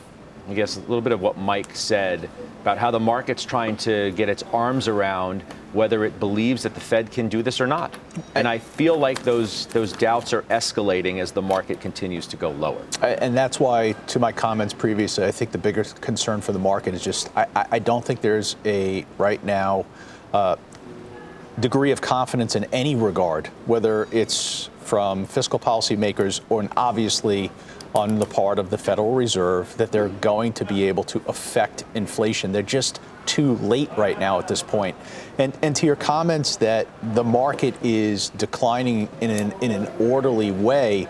I 0.50 0.54
guess, 0.54 0.78
a 0.78 0.80
little 0.82 1.02
bit 1.02 1.14
of 1.14 1.22
what 1.22 1.38
Mike 1.38 1.76
said 1.76 2.28
about 2.62 2.80
how 2.80 2.90
the 2.90 3.00
market's 3.00 3.46
trying 3.46 3.78
to 3.78 4.12
get 4.12 4.30
its 4.30 4.44
arms 4.52 4.88
around 4.88 5.44
whether 5.74 6.04
it 6.04 6.20
believes 6.20 6.64
that 6.64 6.74
the 6.74 6.80
Fed 6.80 7.12
can 7.12 7.30
do 7.30 7.44
this 7.44 7.62
or 7.62 7.68
not. 7.68 7.96
And 8.34 8.48
I 8.48 8.58
feel 8.58 8.98
like 8.98 9.22
those 9.24 9.68
those 9.68 9.94
doubts 9.94 10.34
are 10.34 10.42
escalating 10.44 11.20
as 11.20 11.32
the 11.32 11.44
market 11.44 11.80
continues 11.80 12.26
to 12.28 12.38
go 12.38 12.50
lower. 12.50 12.82
And 13.02 13.38
that's 13.38 13.60
why, 13.60 13.92
to 14.08 14.20
my 14.20 14.32
comments 14.32 14.74
previously, 14.74 15.26
I 15.26 15.32
think 15.32 15.52
the 15.52 15.60
bigger 15.60 15.84
concern 15.84 16.42
for 16.42 16.52
the 16.52 16.60
market 16.60 16.96
is 16.96 17.04
just 17.04 17.30
I, 17.38 17.46
I 17.56 17.80
don't 17.80 18.04
think 18.04 18.22
there's 18.22 18.56
a 18.66 19.06
right 19.20 19.44
now 19.44 19.86
uh, 20.34 20.56
degree 21.60 21.92
of 21.92 22.02
confidence 22.02 22.56
in 22.56 22.64
any 22.66 22.96
regard, 22.96 23.48
whether 23.68 24.08
it's 24.12 24.70
from 24.80 25.28
fiscal 25.28 25.60
policymakers 25.60 26.42
or 26.50 26.68
obviously 26.76 27.52
on 27.96 28.20
the 28.20 28.26
part 28.26 28.60
of 28.60 28.70
the 28.70 28.78
Federal 28.78 29.14
Reserve 29.14 29.76
that 29.78 29.92
they're 29.92 30.10
going 30.10 30.54
to 30.54 30.66
be 30.66 30.88
able 30.88 31.04
to 31.06 31.22
affect 31.28 31.84
inflation. 31.96 32.52
They're 32.52 32.62
just 32.62 33.00
too 33.26 33.56
late 33.58 33.90
right 33.98 34.20
now 34.20 34.40
at 34.40 34.48
this 34.48 34.64
point. 34.64 34.96
And, 35.38 35.58
and 35.62 35.76
to 35.76 35.86
your 35.86 35.96
comments 35.96 36.56
that 36.58 36.88
the 37.14 37.24
market 37.24 37.76
is 37.84 38.30
declining 38.30 39.10
in 39.22 39.30
an, 39.30 39.54
in 39.62 39.72
an 39.72 39.88
orderly 40.00 40.52
way, 40.52 41.08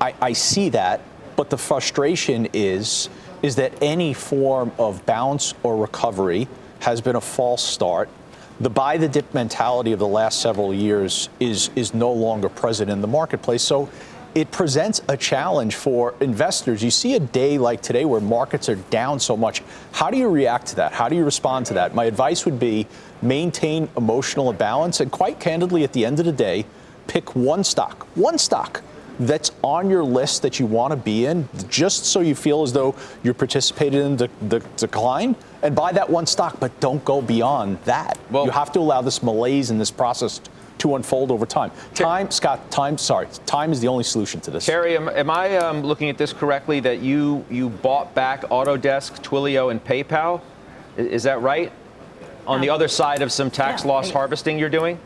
I, 0.00 0.14
I 0.20 0.32
see 0.32 0.68
that. 0.70 1.00
But 1.36 1.50
the 1.50 1.58
frustration 1.58 2.48
is, 2.52 3.08
is 3.42 3.56
that 3.56 3.72
any 3.82 4.14
form 4.14 4.72
of 4.78 5.04
bounce 5.06 5.54
or 5.62 5.76
recovery 5.76 6.48
has 6.80 7.00
been 7.00 7.16
a 7.16 7.20
false 7.20 7.62
start. 7.62 8.08
The 8.58 8.70
buy 8.70 8.96
the 8.96 9.08
dip 9.08 9.34
mentality 9.34 9.92
of 9.92 9.98
the 9.98 10.08
last 10.08 10.40
several 10.40 10.72
years 10.72 11.28
is, 11.40 11.70
is 11.76 11.92
no 11.92 12.10
longer 12.10 12.48
present 12.48 12.90
in 12.90 13.02
the 13.02 13.08
marketplace. 13.08 13.62
So 13.62 13.90
it 14.36 14.50
presents 14.50 15.00
a 15.08 15.16
challenge 15.16 15.76
for 15.76 16.14
investors. 16.20 16.84
You 16.84 16.90
see 16.90 17.14
a 17.14 17.20
day 17.20 17.56
like 17.56 17.80
today 17.80 18.04
where 18.04 18.20
markets 18.20 18.68
are 18.68 18.74
down 18.74 19.18
so 19.18 19.34
much. 19.34 19.62
How 19.92 20.10
do 20.10 20.18
you 20.18 20.28
react 20.28 20.66
to 20.66 20.76
that? 20.76 20.92
How 20.92 21.08
do 21.08 21.16
you 21.16 21.24
respond 21.24 21.64
to 21.66 21.74
that? 21.74 21.94
My 21.94 22.04
advice 22.04 22.44
would 22.44 22.58
be 22.58 22.86
maintain 23.22 23.88
emotional 23.96 24.52
balance 24.52 25.00
and 25.00 25.10
quite 25.10 25.40
candidly 25.40 25.84
at 25.84 25.94
the 25.94 26.04
end 26.04 26.20
of 26.20 26.26
the 26.26 26.32
day, 26.32 26.66
pick 27.06 27.34
one 27.34 27.64
stock, 27.64 28.06
one 28.14 28.36
stock 28.36 28.82
that's 29.18 29.52
on 29.64 29.88
your 29.88 30.04
list 30.04 30.42
that 30.42 30.60
you 30.60 30.66
want 30.66 30.90
to 30.90 30.96
be 30.98 31.24
in, 31.24 31.48
just 31.70 32.04
so 32.04 32.20
you 32.20 32.34
feel 32.34 32.62
as 32.62 32.74
though 32.74 32.94
you're 33.22 33.32
participating 33.32 34.02
in 34.02 34.16
the, 34.18 34.28
the 34.48 34.58
decline, 34.76 35.34
and 35.62 35.74
buy 35.74 35.92
that 35.92 36.10
one 36.10 36.26
stock, 36.26 36.60
but 36.60 36.78
don't 36.78 37.02
go 37.06 37.22
beyond 37.22 37.78
that. 37.84 38.18
Well, 38.30 38.44
you 38.44 38.50
have 38.50 38.70
to 38.72 38.80
allow 38.80 39.00
this 39.00 39.22
malaise 39.22 39.70
in 39.70 39.78
this 39.78 39.90
process 39.90 40.42
to 40.78 40.96
unfold 40.96 41.30
over 41.30 41.46
time. 41.46 41.70
Time, 41.94 42.30
Scott, 42.30 42.70
time, 42.70 42.98
sorry, 42.98 43.28
time 43.46 43.72
is 43.72 43.80
the 43.80 43.88
only 43.88 44.04
solution 44.04 44.40
to 44.42 44.50
this. 44.50 44.66
Karen, 44.66 44.92
am, 44.92 45.08
am 45.08 45.30
I 45.30 45.56
um, 45.56 45.82
looking 45.82 46.10
at 46.10 46.18
this 46.18 46.32
correctly 46.32 46.80
that 46.80 47.00
you, 47.00 47.44
you 47.50 47.68
bought 47.70 48.14
back 48.14 48.42
Autodesk, 48.42 49.22
Twilio, 49.22 49.70
and 49.70 49.82
PayPal? 49.84 50.40
Is, 50.96 51.06
is 51.06 51.22
that 51.24 51.40
right? 51.40 51.72
On 52.46 52.60
the 52.60 52.70
other 52.70 52.86
side 52.86 53.22
of 53.22 53.32
some 53.32 53.50
tax 53.50 53.82
yeah, 53.82 53.88
loss 53.88 54.10
harvesting 54.10 54.58
you're 54.58 54.68
doing? 54.68 55.00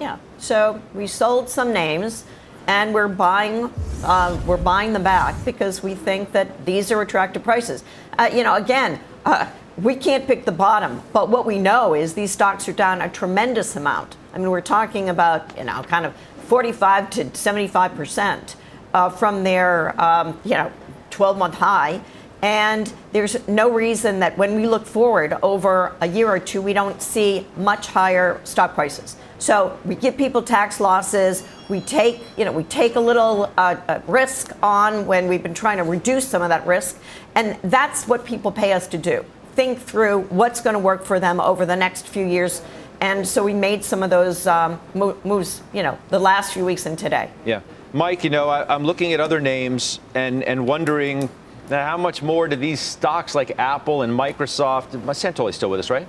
Yeah. 0.00 0.18
So 0.38 0.80
we 0.94 1.08
sold 1.08 1.48
some 1.48 1.72
names, 1.72 2.24
and 2.68 2.94
we're 2.94 3.08
buying 3.08 3.72
uh, 4.04 4.40
we're 4.46 4.58
buying 4.58 4.92
them 4.92 5.02
back 5.02 5.34
because 5.44 5.82
we 5.82 5.96
think 5.96 6.30
that 6.32 6.64
these 6.64 6.92
are 6.92 7.00
attractive 7.00 7.42
prices. 7.42 7.82
Uh, 8.16 8.30
you 8.32 8.44
know, 8.44 8.54
again. 8.54 9.00
Uh, 9.24 9.48
we 9.76 9.94
can't 9.94 10.26
pick 10.26 10.44
the 10.44 10.52
bottom, 10.52 11.02
but 11.12 11.28
what 11.28 11.44
we 11.44 11.58
know 11.58 11.94
is 11.94 12.14
these 12.14 12.30
stocks 12.30 12.68
are 12.68 12.72
down 12.72 13.02
a 13.02 13.08
tremendous 13.08 13.76
amount. 13.76 14.16
I 14.32 14.38
mean, 14.38 14.50
we're 14.50 14.60
talking 14.60 15.08
about, 15.08 15.56
you 15.58 15.64
know, 15.64 15.82
kind 15.82 16.06
of 16.06 16.14
45 16.46 17.10
to 17.10 17.34
75 17.34 17.94
percent 17.94 18.56
uh, 18.94 19.10
from 19.10 19.44
their, 19.44 20.00
um, 20.00 20.40
you 20.44 20.52
know, 20.52 20.72
12 21.10 21.36
month 21.36 21.54
high. 21.54 22.00
And 22.42 22.92
there's 23.12 23.46
no 23.48 23.70
reason 23.70 24.20
that 24.20 24.36
when 24.38 24.56
we 24.56 24.66
look 24.66 24.86
forward 24.86 25.36
over 25.42 25.94
a 26.00 26.06
year 26.06 26.28
or 26.28 26.38
two, 26.38 26.62
we 26.62 26.72
don't 26.72 27.00
see 27.02 27.46
much 27.56 27.88
higher 27.88 28.40
stock 28.44 28.74
prices. 28.74 29.16
So 29.38 29.78
we 29.84 29.94
give 29.94 30.16
people 30.16 30.42
tax 30.42 30.80
losses. 30.80 31.44
We 31.68 31.80
take, 31.80 32.22
you 32.36 32.44
know, 32.44 32.52
we 32.52 32.64
take 32.64 32.96
a 32.96 33.00
little 33.00 33.52
uh, 33.56 33.76
uh, 33.88 34.00
risk 34.06 34.52
on 34.62 35.06
when 35.06 35.28
we've 35.28 35.42
been 35.42 35.54
trying 35.54 35.78
to 35.78 35.84
reduce 35.84 36.28
some 36.28 36.42
of 36.42 36.48
that 36.48 36.66
risk, 36.66 36.98
and 37.34 37.58
that's 37.62 38.06
what 38.06 38.24
people 38.24 38.52
pay 38.52 38.72
us 38.72 38.86
to 38.88 38.98
do. 38.98 39.24
Think 39.56 39.80
through 39.80 40.20
what's 40.24 40.60
going 40.60 40.74
to 40.74 40.78
work 40.78 41.02
for 41.02 41.18
them 41.18 41.40
over 41.40 41.64
the 41.64 41.76
next 41.76 42.06
few 42.06 42.26
years, 42.26 42.60
and 43.00 43.26
so 43.26 43.42
we 43.42 43.54
made 43.54 43.82
some 43.82 44.02
of 44.02 44.10
those 44.10 44.46
um, 44.46 44.78
moves, 44.94 45.62
you 45.72 45.82
know, 45.82 45.98
the 46.10 46.18
last 46.18 46.52
few 46.52 46.62
weeks 46.62 46.84
and 46.84 46.98
today. 46.98 47.30
Yeah, 47.46 47.62
Mike, 47.94 48.22
you 48.22 48.28
know, 48.28 48.50
I, 48.50 48.72
I'm 48.72 48.84
looking 48.84 49.14
at 49.14 49.20
other 49.20 49.40
names 49.40 49.98
and 50.14 50.44
and 50.44 50.68
wondering. 50.68 51.30
how 51.70 51.96
much 51.96 52.22
more 52.22 52.48
do 52.48 52.56
these 52.56 52.80
stocks 52.80 53.34
like 53.34 53.58
Apple 53.58 54.02
and 54.02 54.12
Microsoft? 54.12 54.90
Santoli's 55.14 55.56
still 55.56 55.70
with 55.70 55.80
us, 55.80 55.88
right? 55.88 56.06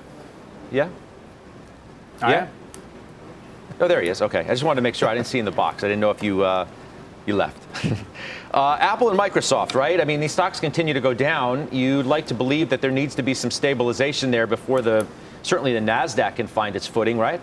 Yeah. 0.70 0.90
yeah. 2.20 2.48
Oh, 3.80 3.88
there 3.88 4.02
he 4.02 4.10
is. 4.10 4.22
Okay. 4.22 4.42
I 4.42 4.50
just 4.50 4.64
wanted 4.64 4.78
to 4.78 4.82
make 4.82 4.96
sure 4.96 5.08
I 5.08 5.16
didn't 5.16 5.28
see 5.28 5.40
in 5.40 5.46
the 5.46 5.52
box. 5.52 5.86
I 5.86 5.88
didn't 5.88 6.02
know 6.02 6.12
if 6.12 6.22
you 6.22 6.44
uh, 6.44 6.68
you 7.26 7.36
left. 7.36 7.58
uh, 8.58 8.76
Apple 8.80 9.12
and 9.12 9.20
Microsoft, 9.20 9.76
right? 9.76 10.02
I 10.02 10.04
mean, 10.04 10.20
these 10.20 10.32
stocks 10.32 10.60
continue 10.60 10.96
to 10.96 11.00
go 11.00 11.14
down. 11.14 11.68
You'd 11.72 12.08
like 12.08 12.26
to 12.28 12.34
believe 12.34 12.70
that 12.70 12.82
there 12.82 12.90
needs 12.90 13.14
to 13.14 13.22
be 13.22 13.36
some 13.36 13.52
stabilization 13.52 14.32
there 14.32 14.48
before 14.48 14.82
the 14.82 15.06
certainly 15.44 15.74
the 15.74 15.80
Nasdaq 15.80 16.38
can 16.38 16.48
find 16.48 16.76
its 16.76 16.88
footing, 16.88 17.20
right? 17.20 17.40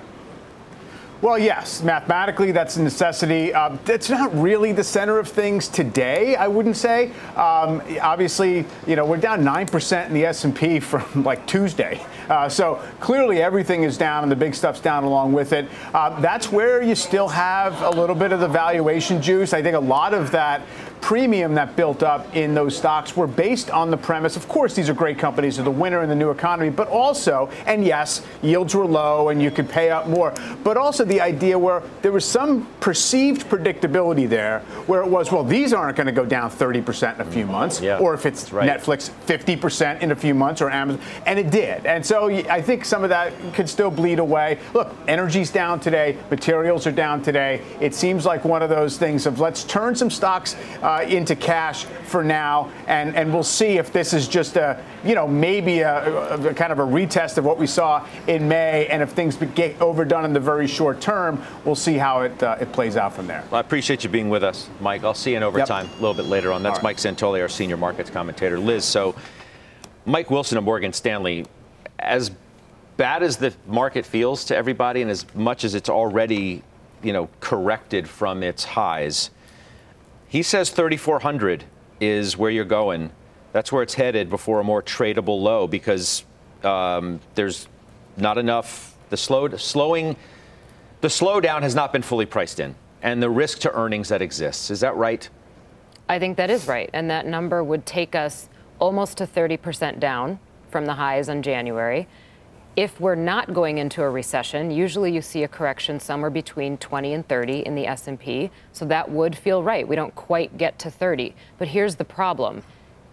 Well, 1.24 1.38
yes, 1.38 1.82
mathematically, 1.82 2.52
that's 2.52 2.76
a 2.76 2.82
necessity. 2.82 3.54
Uh, 3.54 3.78
it's 3.86 4.10
not 4.10 4.34
really 4.38 4.72
the 4.72 4.84
center 4.84 5.18
of 5.18 5.26
things 5.26 5.68
today. 5.68 6.36
I 6.36 6.48
wouldn't 6.48 6.76
say. 6.76 7.12
Um, 7.34 7.80
obviously, 8.02 8.66
you 8.86 8.96
know, 8.96 9.06
we're 9.06 9.16
down 9.16 9.42
nine 9.42 9.66
percent 9.66 10.08
in 10.08 10.14
the 10.14 10.26
S 10.26 10.44
and 10.44 10.54
P 10.54 10.80
from 10.80 11.22
like 11.22 11.46
Tuesday. 11.46 12.04
Uh, 12.28 12.48
so 12.48 12.82
clearly, 13.00 13.40
everything 13.40 13.84
is 13.84 13.96
down, 13.96 14.22
and 14.22 14.30
the 14.30 14.36
big 14.36 14.54
stuff's 14.54 14.80
down 14.80 15.04
along 15.04 15.32
with 15.32 15.54
it. 15.54 15.66
Uh, 15.94 16.20
that's 16.20 16.52
where 16.52 16.82
you 16.82 16.94
still 16.94 17.28
have 17.28 17.80
a 17.80 17.90
little 17.90 18.16
bit 18.16 18.32
of 18.32 18.40
the 18.40 18.48
valuation 18.48 19.22
juice. 19.22 19.54
I 19.54 19.62
think 19.62 19.76
a 19.76 19.80
lot 19.80 20.12
of 20.12 20.30
that 20.32 20.60
premium 21.04 21.52
that 21.52 21.76
built 21.76 22.02
up 22.02 22.34
in 22.34 22.54
those 22.54 22.74
stocks 22.74 23.14
were 23.14 23.26
based 23.26 23.70
on 23.70 23.90
the 23.90 23.96
premise 23.96 24.36
of 24.36 24.48
course, 24.48 24.74
these 24.74 24.88
are 24.88 24.94
great 24.94 25.18
companies, 25.18 25.56
they're 25.56 25.64
the 25.66 25.70
winner 25.70 26.02
in 26.02 26.08
the 26.08 26.14
new 26.14 26.30
economy, 26.30 26.70
but 26.70 26.88
also, 26.88 27.50
and 27.66 27.84
yes, 27.84 28.26
yields 28.40 28.74
were 28.74 28.86
low 28.86 29.28
and 29.28 29.42
you 29.42 29.50
could 29.50 29.68
pay 29.68 29.90
up 29.90 30.08
more, 30.08 30.32
but 30.62 30.78
also 30.78 31.04
the 31.04 31.20
idea 31.20 31.58
where 31.58 31.82
there 32.00 32.10
was 32.10 32.24
some 32.24 32.66
perceived 32.80 33.46
predictability 33.50 34.26
there 34.26 34.60
where 34.86 35.02
it 35.02 35.06
was, 35.06 35.30
well, 35.30 35.44
these 35.44 35.74
aren't 35.74 35.94
going 35.94 36.06
to 36.06 36.12
go 36.12 36.24
down 36.24 36.50
30% 36.50 37.16
in 37.16 37.20
a 37.20 37.24
few 37.30 37.44
months, 37.44 37.82
yeah, 37.82 37.98
or 37.98 38.14
if 38.14 38.24
it's 38.24 38.50
right. 38.50 38.66
Netflix, 38.66 39.10
50% 39.26 40.00
in 40.00 40.10
a 40.10 40.16
few 40.16 40.32
months, 40.32 40.62
or 40.62 40.70
Amazon, 40.70 41.02
and 41.26 41.38
it 41.38 41.50
did. 41.50 41.84
And 41.84 42.04
so 42.04 42.30
I 42.30 42.62
think 42.62 42.86
some 42.86 43.04
of 43.04 43.10
that 43.10 43.34
could 43.52 43.68
still 43.68 43.90
bleed 43.90 44.20
away. 44.20 44.58
Look, 44.72 44.94
energy's 45.06 45.50
down 45.50 45.80
today, 45.80 46.16
materials 46.30 46.86
are 46.86 46.92
down 46.92 47.20
today. 47.20 47.60
It 47.78 47.94
seems 47.94 48.24
like 48.24 48.46
one 48.46 48.62
of 48.62 48.70
those 48.70 48.96
things 48.96 49.26
of 49.26 49.38
let's 49.38 49.64
turn 49.64 49.94
some 49.94 50.08
stocks. 50.08 50.56
Uh, 50.80 50.93
uh, 50.94 51.02
into 51.02 51.34
cash 51.34 51.84
for 51.84 52.22
now, 52.22 52.70
and, 52.86 53.14
and 53.16 53.32
we'll 53.32 53.42
see 53.42 53.78
if 53.78 53.92
this 53.92 54.12
is 54.12 54.28
just 54.28 54.56
a, 54.56 54.82
you 55.04 55.14
know, 55.14 55.26
maybe 55.26 55.80
a, 55.80 56.34
a, 56.34 56.54
kind 56.54 56.72
of 56.72 56.78
a 56.78 56.82
retest 56.82 57.38
of 57.38 57.44
what 57.44 57.58
we 57.58 57.66
saw 57.66 58.06
in 58.26 58.46
May, 58.46 58.86
and 58.86 59.02
if 59.02 59.10
things 59.10 59.36
get 59.54 59.80
overdone 59.80 60.24
in 60.24 60.32
the 60.32 60.40
very 60.40 60.66
short 60.66 61.00
term, 61.00 61.42
we'll 61.64 61.74
see 61.74 61.94
how 61.94 62.20
it, 62.20 62.42
uh, 62.42 62.56
it 62.60 62.72
plays 62.72 62.96
out 62.96 63.12
from 63.12 63.26
there. 63.26 63.42
Well, 63.50 63.58
I 63.58 63.60
appreciate 63.60 64.04
you 64.04 64.10
being 64.10 64.28
with 64.28 64.44
us, 64.44 64.68
Mike. 64.80 65.04
I'll 65.04 65.14
see 65.14 65.32
you 65.32 65.38
in 65.38 65.42
overtime 65.42 65.86
yep. 65.86 65.94
a 65.94 66.00
little 66.00 66.14
bit 66.14 66.26
later 66.26 66.52
on. 66.52 66.62
That's 66.62 66.76
right. 66.76 66.84
Mike 66.84 66.96
Santoli, 66.98 67.40
our 67.40 67.48
senior 67.48 67.76
markets 67.76 68.10
commentator. 68.10 68.58
Liz, 68.58 68.84
so 68.84 69.14
Mike 70.06 70.30
Wilson 70.30 70.58
of 70.58 70.64
Morgan 70.64 70.92
Stanley, 70.92 71.46
as 71.98 72.30
bad 72.96 73.22
as 73.22 73.36
the 73.36 73.52
market 73.66 74.06
feels 74.06 74.44
to 74.44 74.56
everybody, 74.56 75.02
and 75.02 75.10
as 75.10 75.26
much 75.34 75.64
as 75.64 75.74
it's 75.74 75.88
already, 75.88 76.62
you 77.02 77.12
know, 77.12 77.28
corrected 77.40 78.08
from 78.08 78.42
its 78.42 78.64
highs, 78.64 79.30
he 80.34 80.42
says 80.42 80.68
3,400 80.70 81.62
is 82.00 82.36
where 82.36 82.50
you're 82.50 82.64
going. 82.64 83.12
That's 83.52 83.70
where 83.70 83.84
it's 83.84 83.94
headed 83.94 84.28
before 84.28 84.58
a 84.58 84.64
more 84.64 84.82
tradable 84.82 85.40
low 85.40 85.68
because 85.68 86.24
um, 86.64 87.20
there's 87.36 87.68
not 88.16 88.36
enough. 88.36 88.96
The 89.10 89.16
slow, 89.16 89.48
slowing, 89.56 90.16
the 91.02 91.06
slowdown 91.06 91.62
has 91.62 91.76
not 91.76 91.92
been 91.92 92.02
fully 92.02 92.26
priced 92.26 92.58
in, 92.58 92.74
and 93.00 93.22
the 93.22 93.30
risk 93.30 93.60
to 93.60 93.72
earnings 93.76 94.08
that 94.08 94.22
exists. 94.22 94.72
Is 94.72 94.80
that 94.80 94.96
right? 94.96 95.28
I 96.08 96.18
think 96.18 96.36
that 96.38 96.50
is 96.50 96.66
right, 96.66 96.90
and 96.92 97.08
that 97.10 97.26
number 97.26 97.62
would 97.62 97.86
take 97.86 98.16
us 98.16 98.48
almost 98.80 99.18
to 99.18 99.28
30% 99.28 100.00
down 100.00 100.40
from 100.68 100.86
the 100.86 100.94
highs 100.94 101.28
in 101.28 101.44
January 101.44 102.08
if 102.76 103.00
we're 103.00 103.14
not 103.14 103.54
going 103.54 103.78
into 103.78 104.02
a 104.02 104.10
recession, 104.10 104.70
usually 104.70 105.12
you 105.12 105.22
see 105.22 105.44
a 105.44 105.48
correction 105.48 106.00
somewhere 106.00 106.30
between 106.30 106.76
20 106.78 107.14
and 107.14 107.28
30 107.28 107.60
in 107.60 107.74
the 107.76 107.86
S&P, 107.86 108.50
so 108.72 108.84
that 108.86 109.10
would 109.10 109.36
feel 109.36 109.62
right. 109.62 109.86
We 109.86 109.94
don't 109.94 110.14
quite 110.14 110.58
get 110.58 110.78
to 110.80 110.90
30. 110.90 111.34
But 111.56 111.68
here's 111.68 111.96
the 111.96 112.04
problem. 112.04 112.64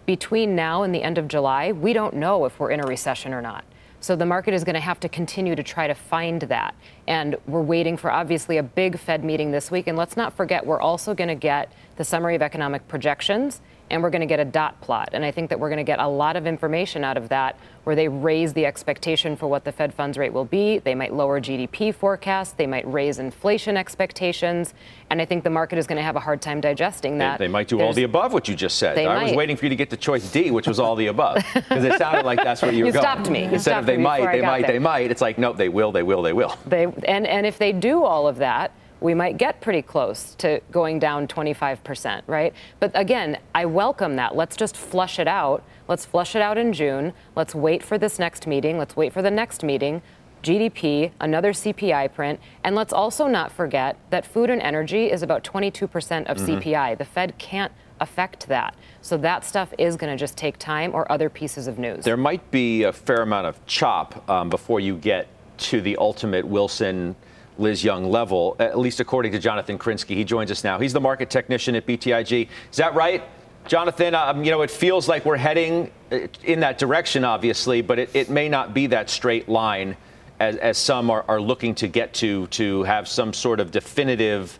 Between 0.04 0.56
now 0.56 0.82
and 0.82 0.92
the 0.92 1.02
end 1.02 1.16
of 1.16 1.28
July, 1.28 1.70
we 1.70 1.92
don't 1.92 2.14
know 2.14 2.44
if 2.44 2.58
we're 2.58 2.72
in 2.72 2.80
a 2.80 2.86
recession 2.86 3.32
or 3.32 3.40
not. 3.40 3.64
So 4.00 4.16
the 4.16 4.26
market 4.26 4.52
is 4.52 4.64
going 4.64 4.74
to 4.74 4.80
have 4.80 4.98
to 4.98 5.08
continue 5.08 5.54
to 5.54 5.62
try 5.62 5.86
to 5.86 5.94
find 5.94 6.42
that. 6.42 6.74
And 7.06 7.36
we're 7.46 7.62
waiting 7.62 7.96
for 7.96 8.10
obviously 8.10 8.56
a 8.56 8.62
big 8.64 8.98
Fed 8.98 9.22
meeting 9.22 9.52
this 9.52 9.70
week. 9.70 9.86
And 9.86 9.96
let's 9.96 10.16
not 10.16 10.36
forget, 10.36 10.66
we're 10.66 10.80
also 10.80 11.14
going 11.14 11.28
to 11.28 11.36
get 11.36 11.72
the 11.94 12.02
summary 12.02 12.34
of 12.34 12.42
economic 12.42 12.88
projections 12.88 13.60
and 13.92 14.02
we're 14.02 14.10
going 14.10 14.20
to 14.20 14.26
get 14.26 14.40
a 14.40 14.44
dot 14.44 14.80
plot. 14.80 15.10
And 15.12 15.24
I 15.24 15.30
think 15.30 15.50
that 15.50 15.60
we're 15.60 15.68
going 15.68 15.76
to 15.76 15.84
get 15.84 16.00
a 16.00 16.08
lot 16.08 16.34
of 16.34 16.46
information 16.46 17.04
out 17.04 17.18
of 17.18 17.28
that 17.28 17.58
where 17.84 17.94
they 17.94 18.08
raise 18.08 18.54
the 18.54 18.64
expectation 18.64 19.36
for 19.36 19.48
what 19.48 19.64
the 19.64 19.72
Fed 19.72 19.92
funds 19.92 20.16
rate 20.16 20.32
will 20.32 20.46
be. 20.46 20.78
They 20.78 20.94
might 20.94 21.12
lower 21.12 21.40
GDP 21.40 21.94
forecasts. 21.94 22.52
They 22.52 22.66
might 22.66 22.90
raise 22.90 23.18
inflation 23.18 23.76
expectations. 23.76 24.72
And 25.10 25.20
I 25.20 25.26
think 25.26 25.44
the 25.44 25.50
market 25.50 25.78
is 25.78 25.86
going 25.86 25.96
to 25.96 26.02
have 26.02 26.16
a 26.16 26.20
hard 26.20 26.40
time 26.40 26.60
digesting 26.60 27.18
that. 27.18 27.38
They, 27.38 27.46
they 27.46 27.52
might 27.52 27.68
do 27.68 27.76
There's, 27.76 27.88
all 27.88 27.92
the 27.92 28.04
above, 28.04 28.32
what 28.32 28.48
you 28.48 28.54
just 28.54 28.78
said. 28.78 28.98
I 28.98 29.04
might. 29.04 29.24
was 29.24 29.32
waiting 29.34 29.56
for 29.56 29.66
you 29.66 29.70
to 29.70 29.76
get 29.76 29.90
to 29.90 29.96
choice 29.98 30.30
D, 30.32 30.50
which 30.50 30.66
was 30.66 30.80
all 30.80 30.96
the 30.96 31.08
above. 31.08 31.44
Because 31.54 31.84
it 31.84 31.98
sounded 31.98 32.24
like 32.24 32.42
that's 32.42 32.62
where 32.62 32.72
you 32.72 32.84
were 32.84 32.86
you 32.86 32.92
going. 32.92 33.02
stopped 33.02 33.28
me. 33.28 33.40
You 33.40 33.44
Instead 33.46 33.60
stopped 33.60 33.80
of 33.80 33.86
they 33.86 33.98
might, 33.98 34.32
they 34.32 34.40
might, 34.40 34.62
there. 34.62 34.72
they 34.72 34.78
might, 34.78 35.10
it's 35.10 35.20
like, 35.20 35.36
nope, 35.36 35.58
they 35.58 35.68
will, 35.68 35.92
they 35.92 36.02
will, 36.02 36.22
they 36.22 36.32
will. 36.32 36.56
They, 36.64 36.84
and, 36.84 37.26
and 37.26 37.44
if 37.44 37.58
they 37.58 37.72
do 37.72 38.04
all 38.04 38.26
of 38.26 38.36
that, 38.36 38.72
we 39.02 39.14
might 39.14 39.36
get 39.36 39.60
pretty 39.60 39.82
close 39.82 40.34
to 40.36 40.60
going 40.70 40.98
down 40.98 41.26
25%, 41.26 42.22
right? 42.26 42.54
But 42.80 42.92
again, 42.94 43.38
I 43.54 43.66
welcome 43.66 44.16
that. 44.16 44.36
Let's 44.36 44.56
just 44.56 44.76
flush 44.76 45.18
it 45.18 45.28
out. 45.28 45.64
Let's 45.88 46.04
flush 46.04 46.36
it 46.36 46.42
out 46.42 46.58
in 46.58 46.72
June. 46.72 47.12
Let's 47.36 47.54
wait 47.54 47.82
for 47.82 47.98
this 47.98 48.18
next 48.18 48.46
meeting. 48.46 48.78
Let's 48.78 48.96
wait 48.96 49.12
for 49.12 49.22
the 49.22 49.30
next 49.30 49.62
meeting. 49.62 50.02
GDP, 50.42 51.12
another 51.20 51.52
CPI 51.52 52.12
print, 52.12 52.40
and 52.64 52.74
let's 52.74 52.92
also 52.92 53.28
not 53.28 53.52
forget 53.52 53.96
that 54.10 54.26
food 54.26 54.50
and 54.50 54.60
energy 54.60 55.10
is 55.10 55.22
about 55.22 55.44
22% 55.44 55.84
of 56.26 56.36
mm-hmm. 56.36 56.58
CPI. 56.58 56.98
The 56.98 57.04
Fed 57.04 57.38
can't 57.38 57.72
affect 58.00 58.48
that. 58.48 58.74
So 59.00 59.16
that 59.18 59.44
stuff 59.44 59.72
is 59.78 59.96
going 59.96 60.12
to 60.12 60.18
just 60.18 60.36
take 60.36 60.58
time 60.58 60.92
or 60.94 61.10
other 61.10 61.30
pieces 61.30 61.68
of 61.68 61.78
news. 61.78 62.04
There 62.04 62.16
might 62.16 62.50
be 62.50 62.82
a 62.82 62.92
fair 62.92 63.22
amount 63.22 63.46
of 63.46 63.64
chop 63.66 64.28
um, 64.28 64.50
before 64.50 64.80
you 64.80 64.96
get 64.96 65.28
to 65.58 65.80
the 65.80 65.96
ultimate 65.98 66.44
Wilson 66.44 67.14
Liz 67.58 67.84
Young 67.84 68.10
level, 68.10 68.56
at 68.58 68.78
least 68.78 69.00
according 69.00 69.32
to 69.32 69.38
Jonathan 69.38 69.78
Krinsky. 69.78 70.16
He 70.16 70.24
joins 70.24 70.50
us 70.50 70.64
now. 70.64 70.78
He's 70.78 70.92
the 70.92 71.00
market 71.00 71.30
technician 71.30 71.74
at 71.74 71.86
BTIG. 71.86 72.48
Is 72.70 72.76
that 72.76 72.94
right? 72.94 73.22
Jonathan, 73.66 74.14
um, 74.14 74.44
you 74.44 74.50
know, 74.50 74.62
it 74.62 74.70
feels 74.70 75.08
like 75.08 75.24
we're 75.24 75.36
heading 75.36 75.90
uh, 76.10 76.26
in 76.42 76.60
that 76.60 76.78
direction, 76.78 77.24
obviously, 77.24 77.80
but 77.80 77.98
it, 77.98 78.10
it 78.14 78.30
may 78.30 78.48
not 78.48 78.74
be 78.74 78.88
that 78.88 79.08
straight 79.08 79.48
line 79.48 79.96
as, 80.40 80.56
as 80.56 80.78
some 80.78 81.10
are, 81.10 81.24
are, 81.28 81.40
looking 81.40 81.74
to 81.76 81.86
get 81.86 82.12
to, 82.14 82.48
to 82.48 82.82
have 82.82 83.06
some 83.06 83.32
sort 83.32 83.60
of 83.60 83.70
definitive 83.70 84.58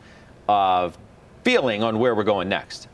uh, 0.48 0.90
feeling 1.42 1.83
on 1.83 1.98
where 1.98 2.14
we're 2.14 2.22
going 2.22 2.48
next? 2.48 2.87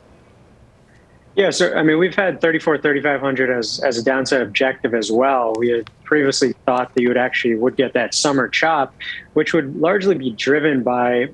Yeah, 1.35 1.51
so 1.51 1.73
I 1.73 1.83
mean, 1.83 1.99
we've 1.99 2.15
had 2.15 2.41
34, 2.41 2.79
3,500 2.79 3.49
as, 3.49 3.79
as 3.79 3.97
a 3.97 4.03
downside 4.03 4.41
objective 4.41 4.93
as 4.93 5.11
well. 5.11 5.53
We 5.57 5.69
had 5.69 5.89
previously 6.03 6.53
thought 6.65 6.93
that 6.95 7.01
you 7.01 7.07
would 7.07 7.17
actually 7.17 7.55
would 7.55 7.77
get 7.77 7.93
that 7.93 8.13
summer 8.13 8.47
chop, 8.47 8.93
which 9.33 9.53
would 9.53 9.77
largely 9.77 10.15
be 10.15 10.31
driven 10.31 10.83
by 10.83 11.29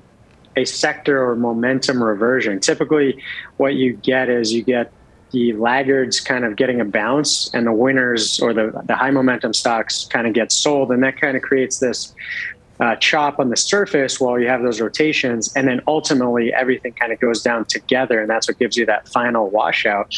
a 0.56 0.64
sector 0.64 1.22
or 1.22 1.34
momentum 1.36 2.02
reversion. 2.02 2.60
Typically, 2.60 3.22
what 3.56 3.74
you 3.74 3.94
get 3.94 4.28
is 4.28 4.52
you 4.52 4.62
get 4.62 4.92
the 5.32 5.52
laggards 5.54 6.20
kind 6.20 6.44
of 6.44 6.56
getting 6.56 6.80
a 6.80 6.84
bounce 6.84 7.52
and 7.52 7.66
the 7.66 7.72
winners 7.72 8.40
or 8.40 8.54
the, 8.54 8.82
the 8.84 8.94
high 8.94 9.10
momentum 9.10 9.52
stocks 9.52 10.06
kind 10.06 10.26
of 10.26 10.32
get 10.32 10.52
sold. 10.52 10.90
And 10.92 11.02
that 11.02 11.20
kind 11.20 11.36
of 11.36 11.42
creates 11.42 11.78
this 11.78 12.14
uh, 12.80 12.96
chop 12.96 13.38
on 13.38 13.50
the 13.50 13.56
surface 13.56 14.20
while 14.20 14.38
you 14.38 14.48
have 14.48 14.62
those 14.62 14.80
rotations. 14.80 15.52
And 15.54 15.68
then 15.68 15.80
ultimately 15.86 16.52
everything 16.52 16.92
kind 16.92 17.12
of 17.12 17.20
goes 17.20 17.42
down 17.42 17.64
together. 17.66 18.20
And 18.20 18.28
that's 18.28 18.48
what 18.48 18.58
gives 18.58 18.76
you 18.76 18.86
that 18.86 19.08
final 19.08 19.50
washout. 19.50 20.14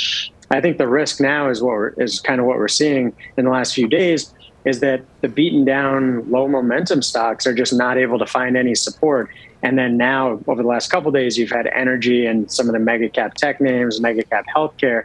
I 0.51 0.61
think 0.61 0.79
the 0.79 0.89
risk 0.89 1.21
now 1.21 1.51
is 1.51 1.63
what 1.63 1.73
we're, 1.73 1.89
is 1.91 2.21
kind 2.21 2.41
of 2.41 2.47
what 2.47 2.57
we're 2.57 2.69
seeing 2.69 3.15
in 3.37 3.45
the 3.45 3.51
last 3.51 3.75
few 3.75 3.87
days 3.87 4.33
is 4.65 4.81
that 4.81 5.03
the 5.21 5.29
beaten 5.29 5.65
down 5.65 6.29
low 6.31 6.49
momentum 6.49 7.03
stocks 7.03 7.47
are 7.47 7.55
just 7.55 7.73
not 7.73 7.97
able 7.97 8.19
to 8.19 8.27
find 8.27 8.57
any 8.57 8.75
support. 8.75 9.31
And 9.63 9.77
then 9.77 9.97
now, 9.97 10.41
over 10.47 10.63
the 10.63 10.69
last 10.69 10.89
couple 10.91 11.11
days, 11.11 11.37
you've 11.37 11.51
had 11.51 11.67
energy 11.69 12.27
and 12.27 12.51
some 12.51 12.69
of 12.69 12.73
the 12.73 12.79
mega 12.79 13.09
cap 13.09 13.35
tech 13.35 13.61
names, 13.61 14.01
mega 14.01 14.23
cap 14.23 14.45
healthcare, 14.55 15.05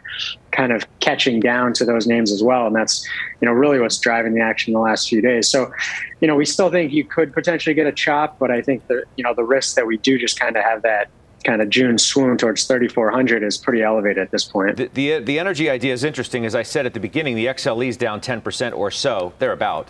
kind 0.52 0.72
of 0.72 0.86
catching 1.00 1.40
down 1.40 1.72
to 1.74 1.84
those 1.84 2.06
names 2.06 2.30
as 2.30 2.42
well. 2.42 2.66
And 2.66 2.76
that's, 2.76 3.04
you 3.40 3.46
know, 3.46 3.52
really 3.52 3.80
what's 3.80 3.98
driving 3.98 4.34
the 4.34 4.40
action 4.40 4.70
in 4.70 4.74
the 4.74 4.80
last 4.80 5.08
few 5.08 5.20
days. 5.20 5.48
So, 5.48 5.72
you 6.20 6.28
know, 6.28 6.36
we 6.36 6.44
still 6.44 6.70
think 6.70 6.92
you 6.92 7.04
could 7.04 7.32
potentially 7.32 7.74
get 7.74 7.86
a 7.86 7.92
chop, 7.92 8.38
but 8.38 8.52
I 8.52 8.62
think 8.62 8.86
the, 8.86 9.02
you 9.16 9.24
know, 9.24 9.34
the 9.34 9.44
risk 9.44 9.74
that 9.74 9.86
we 9.86 9.96
do 9.96 10.18
just 10.18 10.38
kind 10.38 10.56
of 10.56 10.62
have 10.62 10.82
that 10.82 11.08
kind 11.42 11.60
of 11.60 11.68
June 11.68 11.98
swoon 11.98 12.38
towards 12.38 12.64
3,400 12.64 13.42
is 13.42 13.58
pretty 13.58 13.82
elevated 13.82 14.18
at 14.18 14.30
this 14.30 14.44
point. 14.44 14.76
The, 14.76 14.88
the, 14.94 15.18
the 15.18 15.38
energy 15.38 15.68
idea 15.68 15.92
is 15.92 16.04
interesting. 16.04 16.46
As 16.46 16.54
I 16.54 16.62
said 16.62 16.86
at 16.86 16.94
the 16.94 17.00
beginning, 17.00 17.34
the 17.34 17.46
XLE 17.46 17.88
is 17.88 17.96
down 17.96 18.20
10% 18.20 18.74
or 18.74 18.90
so, 18.92 19.32
thereabout, 19.40 19.88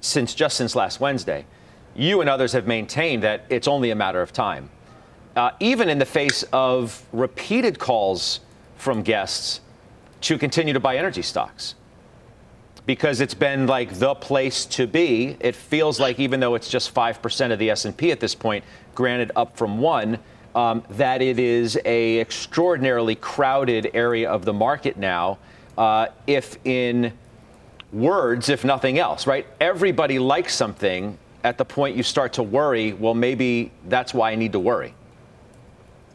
since 0.00 0.34
just 0.34 0.58
since 0.58 0.76
last 0.76 1.00
Wednesday 1.00 1.46
you 1.96 2.20
and 2.20 2.28
others 2.30 2.52
have 2.52 2.66
maintained 2.66 3.22
that 3.22 3.44
it's 3.48 3.66
only 3.66 3.90
a 3.90 3.94
matter 3.94 4.20
of 4.20 4.32
time. 4.32 4.70
Uh, 5.34 5.50
even 5.60 5.88
in 5.88 5.98
the 5.98 6.06
face 6.06 6.44
of 6.52 7.02
repeated 7.12 7.78
calls 7.78 8.40
from 8.76 9.02
guests 9.02 9.60
to 10.22 10.38
continue 10.38 10.72
to 10.72 10.80
buy 10.80 10.96
energy 10.96 11.22
stocks 11.22 11.74
because 12.86 13.20
it's 13.20 13.34
been 13.34 13.66
like 13.66 13.98
the 13.98 14.14
place 14.14 14.64
to 14.64 14.86
be. 14.86 15.36
It 15.40 15.54
feels 15.54 15.98
like 15.98 16.18
even 16.18 16.40
though 16.40 16.54
it's 16.54 16.68
just 16.68 16.94
5% 16.94 17.52
of 17.52 17.58
the 17.58 17.70
S&P 17.70 18.12
at 18.12 18.20
this 18.20 18.34
point, 18.34 18.64
granted 18.94 19.32
up 19.34 19.56
from 19.56 19.78
1, 19.78 20.18
um, 20.54 20.82
that 20.90 21.20
it 21.20 21.38
is 21.38 21.78
a 21.84 22.20
extraordinarily 22.20 23.16
crowded 23.16 23.90
area 23.92 24.30
of 24.30 24.44
the 24.44 24.52
market 24.52 24.96
now. 24.96 25.38
Uh, 25.76 26.06
if 26.26 26.58
in 26.64 27.12
words, 27.92 28.48
if 28.48 28.64
nothing 28.64 28.98
else, 28.98 29.26
right? 29.26 29.46
Everybody 29.60 30.18
likes 30.18 30.54
something 30.54 31.18
at 31.46 31.58
the 31.58 31.64
point 31.64 31.96
you 31.96 32.02
start 32.02 32.32
to 32.32 32.42
worry, 32.42 32.92
well, 32.92 33.14
maybe 33.14 33.70
that's 33.84 34.12
why 34.12 34.32
I 34.32 34.34
need 34.34 34.50
to 34.52 34.58
worry. 34.58 34.92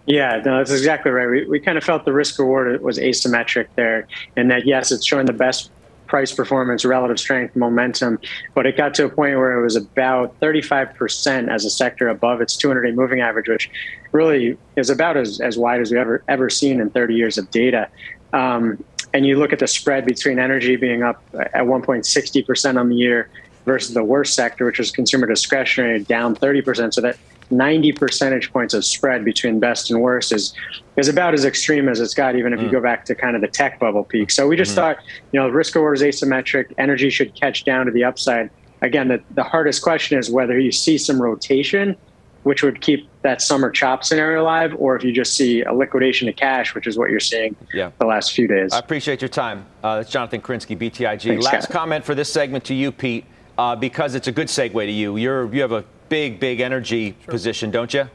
Yeah, 0.05 0.41
no, 0.43 0.57
that's 0.57 0.71
exactly 0.71 1.09
right. 1.09 1.29
We, 1.29 1.45
we 1.45 1.59
kind 1.61 1.77
of 1.77 1.85
felt 1.85 2.03
the 2.03 2.11
risk 2.11 2.37
reward 2.37 2.81
was 2.81 2.97
asymmetric 2.97 3.67
there, 3.75 4.07
and 4.35 4.51
that 4.51 4.65
yes, 4.65 4.91
it's 4.91 5.05
showing 5.05 5.27
the 5.27 5.33
best 5.33 5.71
price 6.07 6.33
performance, 6.33 6.83
relative 6.83 7.17
strength, 7.17 7.55
momentum, 7.55 8.19
but 8.53 8.65
it 8.65 8.75
got 8.75 8.93
to 8.95 9.05
a 9.05 9.09
point 9.09 9.37
where 9.37 9.57
it 9.57 9.63
was 9.63 9.77
about 9.77 10.37
35% 10.41 11.49
as 11.49 11.63
a 11.63 11.69
sector 11.69 12.09
above 12.09 12.41
its 12.41 12.57
200 12.57 12.81
day 12.81 12.91
moving 12.91 13.21
average, 13.21 13.47
which 13.47 13.69
really 14.11 14.57
is 14.75 14.89
about 14.89 15.15
as, 15.15 15.39
as 15.39 15.57
wide 15.57 15.79
as 15.79 15.91
we've 15.91 15.99
ever, 16.01 16.21
ever 16.27 16.49
seen 16.49 16.81
in 16.81 16.89
30 16.89 17.15
years 17.15 17.37
of 17.37 17.49
data. 17.51 17.87
Um, 18.33 18.83
and 19.13 19.25
you 19.25 19.39
look 19.39 19.53
at 19.53 19.59
the 19.59 19.67
spread 19.67 20.05
between 20.05 20.39
energy 20.39 20.75
being 20.75 21.03
up 21.03 21.23
at 21.33 21.63
1.60% 21.63 22.77
on 22.77 22.89
the 22.89 22.95
year 22.95 23.29
versus 23.65 23.93
the 23.93 24.03
worst 24.03 24.33
sector, 24.33 24.65
which 24.65 24.79
was 24.79 24.91
consumer 24.91 25.27
discretionary, 25.27 26.03
down 26.03 26.35
30%. 26.35 26.93
So 26.93 27.01
that 27.01 27.17
90 27.51 27.91
percentage 27.93 28.51
points 28.51 28.73
of 28.73 28.83
spread 28.85 29.25
between 29.25 29.59
best 29.59 29.91
and 29.91 30.01
worst 30.01 30.31
is 30.31 30.53
is 30.97 31.07
about 31.07 31.33
as 31.33 31.45
extreme 31.45 31.89
as 31.89 31.99
it's 31.99 32.13
got, 32.13 32.35
even 32.35 32.53
if 32.53 32.59
mm. 32.59 32.63
you 32.63 32.71
go 32.71 32.81
back 32.81 33.05
to 33.05 33.15
kind 33.15 33.35
of 33.35 33.41
the 33.41 33.47
tech 33.47 33.79
bubble 33.79 34.03
peak. 34.03 34.31
So 34.31 34.47
we 34.47 34.55
just 34.55 34.71
mm-hmm. 34.71 34.97
thought, 34.97 34.97
you 35.31 35.39
know, 35.39 35.49
risk 35.49 35.75
reward 35.75 36.01
is 36.01 36.01
asymmetric. 36.01 36.73
Energy 36.77 37.09
should 37.09 37.35
catch 37.35 37.63
down 37.63 37.85
to 37.85 37.91
the 37.91 38.03
upside. 38.03 38.49
Again, 38.81 39.09
the, 39.09 39.21
the 39.31 39.43
hardest 39.43 39.81
question 39.81 40.17
is 40.17 40.29
whether 40.29 40.59
you 40.59 40.71
see 40.71 40.97
some 40.97 41.21
rotation, 41.21 41.95
which 42.43 42.63
would 42.63 42.81
keep 42.81 43.07
that 43.21 43.41
summer 43.41 43.69
chop 43.69 44.03
scenario 44.03 44.41
alive, 44.41 44.75
or 44.79 44.95
if 44.95 45.03
you 45.03 45.11
just 45.11 45.35
see 45.35 45.61
a 45.61 45.71
liquidation 45.71 46.27
of 46.27 46.35
cash, 46.35 46.73
which 46.73 46.87
is 46.87 46.97
what 46.97 47.11
you're 47.11 47.19
seeing 47.19 47.55
yeah. 47.73 47.91
the 47.99 48.05
last 48.05 48.33
few 48.33 48.47
days. 48.47 48.73
I 48.73 48.79
appreciate 48.79 49.21
your 49.21 49.29
time. 49.29 49.65
Uh, 49.83 49.97
that's 49.97 50.09
Jonathan 50.09 50.41
Krinsky, 50.41 50.75
BTIG. 50.75 51.21
Thanks, 51.21 51.45
Last 51.45 51.63
Scott. 51.65 51.77
comment 51.77 52.03
for 52.03 52.15
this 52.15 52.31
segment 52.31 52.63
to 52.65 52.73
you, 52.73 52.91
Pete 52.91 53.25
uh, 53.61 53.75
because 53.75 54.15
it's 54.15 54.27
a 54.27 54.31
good 54.31 54.47
segue 54.47 54.85
to 54.85 54.91
you. 54.91 55.17
You're 55.17 55.53
you 55.53 55.61
have 55.61 55.71
a 55.71 55.85
big, 56.09 56.39
big 56.39 56.61
energy 56.61 57.15
sure. 57.23 57.31
position, 57.31 57.69
don't 57.69 57.93
you? 57.93 58.09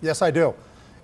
Yes, 0.00 0.22
I 0.22 0.30
do. 0.30 0.54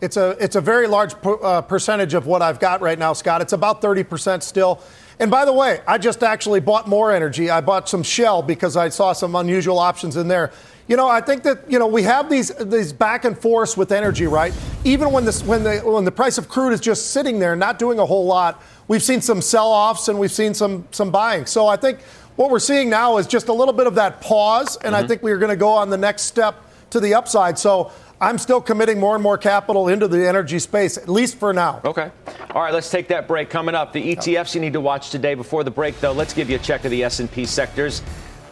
It's 0.01 0.17
a 0.17 0.31
it's 0.41 0.57
a 0.57 0.61
very 0.61 0.87
large 0.87 1.13
uh, 1.25 1.61
percentage 1.63 2.15
of 2.15 2.27
what 2.27 2.41
I've 2.41 2.59
got 2.59 2.81
right 2.81 2.99
now, 2.99 3.13
Scott. 3.13 3.43
It's 3.43 3.53
about 3.53 3.83
30% 3.83 4.43
still. 4.43 4.83
And 5.21 5.31
by 5.31 5.45
the 5.45 5.53
way, 5.53 5.81
I 5.87 5.99
just 5.99 6.23
actually 6.23 6.61
bought 6.61 6.89
more 6.89 7.13
energy. 7.13 7.49
I 7.49 7.61
bought 7.61 7.89
some 7.89 8.03
Shell 8.03 8.43
because 8.43 8.77
I 8.77 8.89
saw 8.89 9.13
some 9.13 9.37
unusual 9.37 9.79
options 9.79 10.17
in 10.17 10.27
there. 10.27 10.51
You 10.89 10.97
know, 10.97 11.09
I 11.09 11.21
think 11.21 11.43
that 11.45 11.71
you 11.71 11.79
know 11.79 11.87
we 11.87 12.03
have 12.03 12.29
these 12.29 12.49
these 12.49 12.93
back 12.93 13.25
and 13.25 13.39
forths 13.39 13.77
with 13.77 13.93
energy, 13.93 14.27
right? 14.27 14.55
Even 14.85 15.13
when 15.13 15.25
this 15.25 15.43
when 15.43 15.63
the 15.63 15.79
when 15.81 16.05
the 16.05 16.13
price 16.13 16.39
of 16.39 16.49
crude 16.49 16.73
is 16.73 16.81
just 16.81 17.11
sitting 17.11 17.39
there, 17.39 17.55
not 17.57 17.79
doing 17.79 17.99
a 17.99 18.07
whole 18.07 18.27
lot, 18.27 18.63
we've 18.89 19.03
seen 19.03 19.21
some 19.21 19.41
sell-offs 19.41 20.09
and 20.09 20.19
we've 20.19 20.33
seen 20.33 20.53
some 20.55 20.87
some 20.91 21.11
buying. 21.11 21.47
So 21.47 21.67
I 21.67 21.77
think 21.77 22.01
what 22.37 22.51
we're 22.51 22.59
seeing 22.59 22.91
now 22.91 23.19
is 23.19 23.27
just 23.27 23.49
a 23.49 23.53
little 23.53 23.75
bit 23.75 23.87
of 23.87 23.95
that 23.97 24.21
pause, 24.21 24.77
and 24.77 24.95
mm-hmm. 24.95 25.05
I 25.05 25.07
think 25.07 25.23
we're 25.23 25.39
going 25.39 25.51
to 25.51 25.57
go 25.57 25.71
on 25.71 25.91
the 25.91 25.99
next 25.99 26.23
step 26.23 26.57
to 26.91 27.01
the 27.01 27.15
upside. 27.15 27.59
So 27.59 27.93
I'm 28.21 28.39
still 28.39 28.61
committing 28.61 28.99
more 28.99 29.15
and 29.15 29.23
more 29.23 29.37
capital 29.39 29.89
into 29.89 30.09
the 30.09 30.27
energy 30.27 30.59
space, 30.59 30.97
at 30.97 31.09
least 31.09 31.37
for 31.39 31.53
now. 31.53 31.81
Okay. 31.85 32.11
All 32.51 32.63
right, 32.63 32.73
let's 32.73 32.91
take 32.91 33.09
that 33.09 33.29
break. 33.29 33.51
Coming 33.51 33.75
up, 33.75 33.93
the 33.93 34.15
ETFs 34.15 34.55
you 34.55 34.61
need 34.61 34.73
to 34.73 34.81
watch 34.81 35.11
today. 35.11 35.35
Before 35.35 35.65
the 35.65 35.71
break, 35.71 36.01
though, 36.01 36.13
let's 36.13 36.33
give 36.33 36.49
you 36.49 36.57
a 36.57 36.61
check 36.61 36.85
of 36.85 36.91
the 36.91 37.05
S&P 37.05 37.47
sectors. 37.47 38.03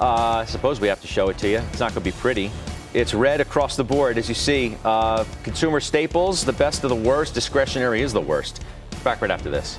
Uh, 0.01 0.39
I 0.41 0.45
suppose 0.47 0.81
we 0.81 0.89
have 0.89 1.01
to 1.01 1.07
show 1.07 1.29
it 1.29 1.39
to 1.39 1.49
you. 1.49 1.59
It's 1.59 1.81
not 1.81 1.95
going 1.95 2.05
to 2.05 2.11
be 2.11 2.13
pretty. 2.13 2.51
It's 2.95 3.15
red 3.15 3.41
across 3.41 3.77
the 3.77 3.85
board, 3.85 4.19
as 4.19 4.29
you 4.29 4.35
see. 4.35 4.77
Uh, 4.85 5.25
consumer 5.45 5.81
staples, 5.81 6.45
the 6.45 6.53
best 6.53 6.85
of 6.85 6.91
the 6.91 6.97
worst. 6.97 7.35
Discretionary 7.35 8.03
is 8.03 8.13
the 8.13 8.21
worst. 8.21 8.63
Back 9.05 9.23
right 9.23 9.31
after 9.31 9.51
this. 9.51 9.79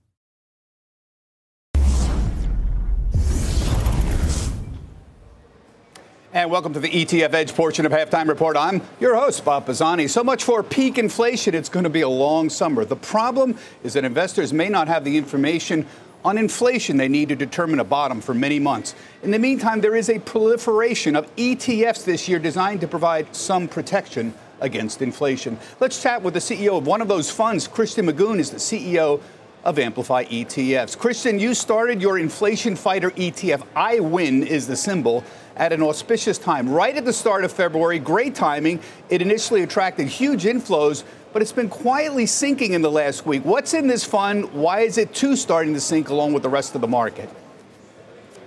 And 6.33 6.49
welcome 6.49 6.71
to 6.75 6.79
the 6.79 6.89
ETF 6.89 7.33
Edge 7.33 7.53
portion 7.53 7.85
of 7.85 7.91
Halftime 7.91 8.29
Report. 8.29 8.55
I'm 8.55 8.81
your 9.01 9.15
host, 9.15 9.43
Bob 9.43 9.65
Pisani. 9.65 10.07
So 10.07 10.23
much 10.23 10.45
for 10.45 10.63
peak 10.63 10.97
inflation. 10.97 11.53
It's 11.53 11.67
going 11.67 11.83
to 11.83 11.89
be 11.89 11.99
a 11.99 12.07
long 12.07 12.49
summer. 12.49 12.85
The 12.85 12.95
problem 12.95 13.57
is 13.83 13.91
that 13.95 14.05
investors 14.05 14.53
may 14.53 14.69
not 14.69 14.87
have 14.87 15.03
the 15.03 15.17
information 15.17 15.85
on 16.23 16.37
inflation 16.37 16.95
they 16.95 17.09
need 17.09 17.27
to 17.27 17.35
determine 17.35 17.81
a 17.81 17.83
bottom 17.83 18.21
for 18.21 18.33
many 18.33 18.59
months. 18.59 18.95
In 19.23 19.31
the 19.31 19.39
meantime, 19.39 19.81
there 19.81 19.93
is 19.93 20.09
a 20.09 20.19
proliferation 20.19 21.17
of 21.17 21.35
ETFs 21.35 22.05
this 22.05 22.29
year 22.29 22.39
designed 22.39 22.79
to 22.79 22.87
provide 22.87 23.35
some 23.35 23.67
protection 23.67 24.33
against 24.61 25.01
inflation. 25.01 25.59
Let's 25.81 26.01
chat 26.01 26.21
with 26.21 26.33
the 26.33 26.39
CEO 26.39 26.77
of 26.77 26.87
one 26.87 27.01
of 27.01 27.09
those 27.09 27.29
funds. 27.29 27.67
Christian 27.67 28.05
Magoon 28.05 28.39
is 28.39 28.51
the 28.51 28.57
CEO 28.57 29.19
of 29.63 29.77
Amplify 29.77 30.25
ETFs. 30.25 30.97
Christian, 30.97 31.39
you 31.39 31.53
started 31.53 32.01
your 32.01 32.17
inflation 32.17 32.75
fighter 32.75 33.11
ETF. 33.11 33.65
I 33.75 33.99
win 33.99 34.43
is 34.43 34.65
the 34.67 34.75
symbol 34.75 35.23
at 35.61 35.71
an 35.71 35.83
auspicious 35.83 36.39
time, 36.39 36.67
right 36.67 36.97
at 36.97 37.05
the 37.05 37.13
start 37.13 37.45
of 37.45 37.51
February. 37.51 37.99
Great 37.99 38.33
timing. 38.33 38.79
It 39.09 39.21
initially 39.21 39.61
attracted 39.61 40.07
huge 40.07 40.43
inflows, 40.45 41.03
but 41.33 41.43
it's 41.43 41.51
been 41.51 41.69
quietly 41.69 42.25
sinking 42.25 42.73
in 42.73 42.81
the 42.81 42.89
last 42.89 43.27
week. 43.27 43.45
What's 43.45 43.75
in 43.75 43.85
this 43.85 44.03
fund? 44.03 44.51
Why 44.53 44.79
is 44.79 44.97
it 44.97 45.13
too 45.13 45.35
starting 45.35 45.75
to 45.75 45.79
sink 45.79 46.09
along 46.09 46.33
with 46.33 46.41
the 46.41 46.49
rest 46.49 46.73
of 46.73 46.81
the 46.81 46.87
market? 46.87 47.29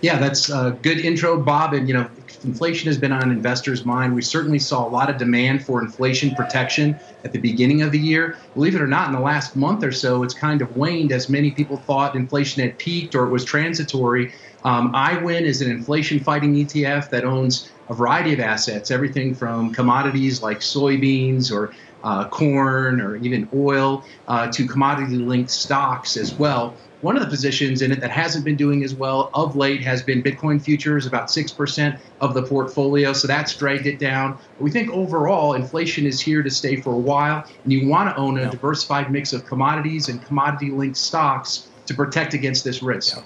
Yeah, 0.00 0.18
that's 0.18 0.50
a 0.50 0.77
good 0.83 0.98
intro, 0.98 1.40
Bob. 1.40 1.72
And, 1.72 1.87
you 1.87 1.94
know, 1.94 2.11
inflation 2.42 2.88
has 2.88 2.98
been 2.98 3.12
on 3.12 3.31
investors' 3.31 3.85
mind. 3.85 4.12
We 4.12 4.20
certainly 4.20 4.59
saw 4.59 4.87
a 4.87 4.90
lot 4.90 5.09
of 5.09 5.16
demand 5.16 5.64
for 5.64 5.81
inflation 5.81 6.35
protection 6.35 6.98
at 7.22 7.31
the 7.31 7.38
beginning 7.38 7.83
of 7.83 7.92
the 7.92 7.98
year. 7.98 8.37
Believe 8.55 8.74
it 8.74 8.83
or 8.83 8.88
not, 8.88 9.07
in 9.07 9.14
the 9.14 9.20
last 9.20 9.55
month 9.55 9.85
or 9.85 9.92
so, 9.92 10.24
it's 10.24 10.35
kind 10.35 10.61
of 10.61 10.77
waned 10.77 11.12
as 11.12 11.29
many 11.29 11.53
people 11.53 11.77
thought 11.77 12.16
inflation 12.16 12.61
had 12.64 12.77
peaked 12.77 13.14
or 13.14 13.24
it 13.24 13.31
was 13.31 13.44
transitory. 13.44 14.35
Um, 14.64 14.92
iWin 14.92 15.42
is 15.42 15.61
an 15.61 15.70
inflation 15.70 16.20
fighting 16.20 16.55
ETF 16.55 17.11
that 17.11 17.24
owns 17.24 17.70
a 17.88 17.94
variety 17.94 18.33
of 18.33 18.40
assets, 18.40 18.90
everything 18.90 19.35
from 19.35 19.72
commodities 19.74 20.42
like 20.42 20.61
soybeans 20.61 21.53
or 21.53 21.74
uh, 22.03 22.29
corn 22.29 23.00
or 23.00 23.16
even 23.16 23.48
oil 23.55 24.05
uh, 24.29 24.50
to 24.53 24.66
commodity 24.66 25.16
linked 25.16 25.50
stocks 25.50 26.16
as 26.16 26.35
well. 26.35 26.74
One 27.00 27.16
of 27.16 27.22
the 27.22 27.29
positions 27.29 27.83
in 27.83 27.92
it 27.92 28.00
that 28.00 28.11
hasn't 28.11 28.46
been 28.46 28.57
doing 28.57 28.83
as 28.83 28.94
well 28.94 29.29
of 29.35 29.57
late 29.57 29.83
has 29.83 30.03
been 30.03 30.22
Bitcoin 30.22 30.62
futures, 30.62 31.05
about 31.05 31.29
6% 31.29 32.00
of 32.22 32.33
the 32.33 32.42
portfolio. 32.42 33.12
So 33.12 33.29
that's 33.29 33.55
dragged 33.55 33.87
it 33.87 33.98
down. 33.98 34.38
We 34.59 34.70
think 34.70 34.90
overall 34.90 35.53
inflation 35.53 36.07
is 36.07 36.18
here 36.18 36.42
to 36.42 36.50
stay 36.50 36.77
for 36.77 36.94
a 36.94 36.98
while, 36.98 37.44
and 37.62 37.72
you 37.72 37.87
want 37.88 38.09
to 38.09 38.16
own 38.16 38.38
a 38.38 38.50
diversified 38.50 39.11
mix 39.11 39.35
of 39.35 39.44
commodities 39.44 40.09
and 40.09 40.24
commodity 40.24 40.70
linked 40.70 40.96
stocks 40.96 41.68
to 41.85 41.92
protect 41.92 42.33
against 42.33 42.64
this 42.64 42.83
risk. 42.83 43.16
Yeah, 43.16 43.22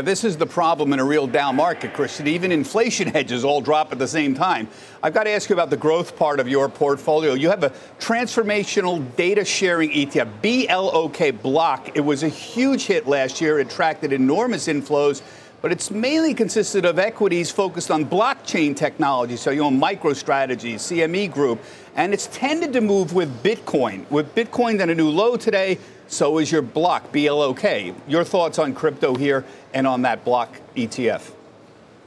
this 0.00 0.24
is 0.24 0.38
the 0.38 0.46
problem 0.46 0.94
in 0.94 0.98
a 0.98 1.04
real 1.04 1.26
down 1.26 1.56
market, 1.56 1.92
Christian. 1.92 2.26
Even 2.26 2.50
inflation 2.50 3.08
hedges 3.12 3.44
all 3.44 3.60
drop 3.60 3.92
at 3.92 3.98
the 3.98 4.08
same 4.08 4.34
time. 4.34 4.66
I've 5.02 5.12
got 5.12 5.24
to 5.24 5.30
ask 5.30 5.50
you 5.50 5.54
about 5.54 5.68
the 5.68 5.76
growth 5.76 6.16
part 6.16 6.40
of 6.40 6.48
your 6.48 6.70
portfolio. 6.70 7.34
You 7.34 7.50
have 7.50 7.62
a 7.64 7.70
transformational 7.98 9.04
data 9.16 9.44
sharing 9.44 9.90
ETF, 9.90 10.40
BLOK 10.40 11.42
Block. 11.42 11.90
It 11.94 12.00
was 12.00 12.22
a 12.22 12.28
huge 12.30 12.86
hit 12.86 13.06
last 13.06 13.42
year, 13.42 13.58
it 13.58 13.66
attracted 13.66 14.14
enormous 14.14 14.68
inflows 14.68 15.22
but 15.64 15.72
it's 15.72 15.90
mainly 15.90 16.34
consisted 16.34 16.84
of 16.84 16.98
equities 16.98 17.50
focused 17.50 17.90
on 17.90 18.04
blockchain 18.04 18.76
technology. 18.76 19.34
So 19.34 19.50
you 19.50 19.62
own 19.62 19.80
MicroStrategy, 19.80 20.74
CME 20.74 21.32
Group, 21.32 21.58
and 21.96 22.12
it's 22.12 22.26
tended 22.26 22.74
to 22.74 22.82
move 22.82 23.14
with 23.14 23.42
Bitcoin. 23.42 24.06
With 24.10 24.34
Bitcoin 24.34 24.78
at 24.80 24.90
a 24.90 24.94
new 24.94 25.08
low 25.08 25.38
today, 25.38 25.78
so 26.06 26.36
is 26.36 26.52
your 26.52 26.60
block, 26.60 27.10
BLOK. 27.12 27.94
Your 28.06 28.24
thoughts 28.24 28.58
on 28.58 28.74
crypto 28.74 29.14
here 29.14 29.42
and 29.72 29.86
on 29.86 30.02
that 30.02 30.22
block 30.22 30.54
ETF? 30.76 31.32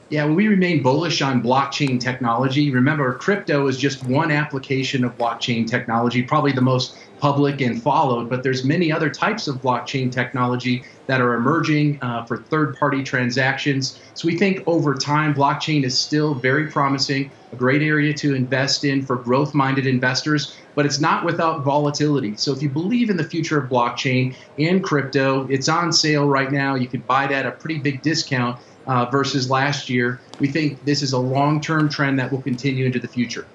Yeah, 0.09 0.27
we 0.27 0.47
remain 0.47 0.83
bullish 0.83 1.23
on 1.23 1.41
blockchain 1.41 1.99
technology. 1.99 2.69
Remember, 2.69 3.11
crypto 3.15 3.65
is 3.65 3.79
just 3.79 4.03
one 4.05 4.29
application 4.29 5.03
of 5.03 5.17
blockchain 5.17 5.67
technology, 5.67 6.21
probably 6.21 6.51
the 6.51 6.61
most 6.61 6.95
public 7.19 7.61
and 7.61 7.81
followed, 7.81 8.29
but 8.29 8.43
there's 8.43 8.63
many 8.63 8.91
other 8.91 9.09
types 9.09 9.47
of 9.47 9.55
blockchain 9.55 10.11
technology 10.11 10.83
that 11.07 11.21
are 11.21 11.33
emerging 11.33 11.97
uh, 12.01 12.25
for 12.25 12.43
third-party 12.43 13.03
transactions. 13.03 13.99
So 14.13 14.27
we 14.27 14.37
think 14.37 14.61
over 14.67 14.93
time, 14.93 15.33
blockchain 15.33 15.83
is 15.83 15.99
still 15.99 16.35
very 16.35 16.69
promising, 16.69 17.31
a 17.51 17.55
great 17.55 17.81
area 17.81 18.13
to 18.13 18.35
invest 18.35 18.83
in 18.83 19.05
for 19.05 19.15
growth-minded 19.15 19.87
investors, 19.87 20.55
but 20.75 20.85
it's 20.85 20.99
not 20.99 21.25
without 21.25 21.63
volatility. 21.63 22.35
So 22.35 22.53
if 22.53 22.61
you 22.61 22.69
believe 22.69 23.09
in 23.09 23.17
the 23.17 23.23
future 23.23 23.57
of 23.57 23.69
blockchain 23.69 24.35
and 24.59 24.83
crypto, 24.83 25.47
it's 25.49 25.67
on 25.67 25.91
sale 25.91 26.27
right 26.27 26.51
now. 26.51 26.75
You 26.75 26.87
can 26.87 27.01
buy 27.01 27.25
that 27.27 27.45
at 27.45 27.51
a 27.51 27.51
pretty 27.51 27.79
big 27.79 28.03
discount 28.03 28.59
uh, 28.85 29.05
versus 29.09 29.49
last 29.49 29.89
year. 29.89 30.21
We 30.39 30.51
think 30.51 30.83
this 30.85 31.01
is 31.01 31.13
a 31.13 31.19
long-term 31.19 31.89
trend 31.89 32.19
that 32.19 32.31
will 32.31 32.41
continue 32.41 32.85
into 32.85 32.99
the 32.99 33.07
future. 33.07 33.47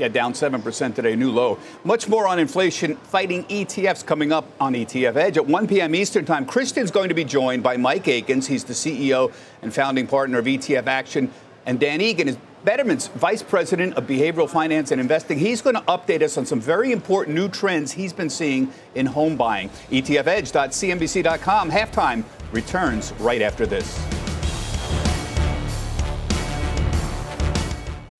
Yeah, 0.00 0.08
down 0.08 0.32
7% 0.32 0.94
today, 0.94 1.14
new 1.14 1.30
low. 1.30 1.58
Much 1.84 2.08
more 2.08 2.26
on 2.26 2.38
inflation 2.38 2.96
fighting 2.96 3.44
ETFs 3.44 4.04
coming 4.04 4.32
up 4.32 4.46
on 4.58 4.72
ETF 4.72 5.16
Edge. 5.16 5.36
At 5.36 5.46
1 5.46 5.68
p.m. 5.68 5.94
Eastern 5.94 6.24
Time, 6.24 6.46
Christian's 6.46 6.90
going 6.90 7.10
to 7.10 7.14
be 7.14 7.22
joined 7.22 7.62
by 7.62 7.76
Mike 7.76 8.08
Akins. 8.08 8.46
He's 8.46 8.64
the 8.64 8.72
CEO 8.72 9.30
and 9.60 9.74
founding 9.74 10.06
partner 10.06 10.38
of 10.38 10.46
ETF 10.46 10.86
Action. 10.86 11.30
And 11.66 11.78
Dan 11.78 12.00
Egan 12.00 12.28
is 12.28 12.38
Betterment's 12.64 13.08
Vice 13.08 13.42
President 13.42 13.92
of 13.92 14.06
Behavioral 14.06 14.48
Finance 14.48 14.90
and 14.90 15.02
Investing. 15.02 15.38
He's 15.38 15.60
going 15.60 15.76
to 15.76 15.82
update 15.82 16.22
us 16.22 16.38
on 16.38 16.46
some 16.46 16.62
very 16.62 16.92
important 16.92 17.36
new 17.36 17.50
trends 17.50 17.92
he's 17.92 18.14
been 18.14 18.30
seeing 18.30 18.72
in 18.94 19.04
home 19.04 19.36
buying. 19.36 19.68
ETFedge.cnbc.com. 19.90 21.70
Halftime 21.70 22.24
returns 22.52 23.12
right 23.20 23.42
after 23.42 23.66
this. 23.66 24.29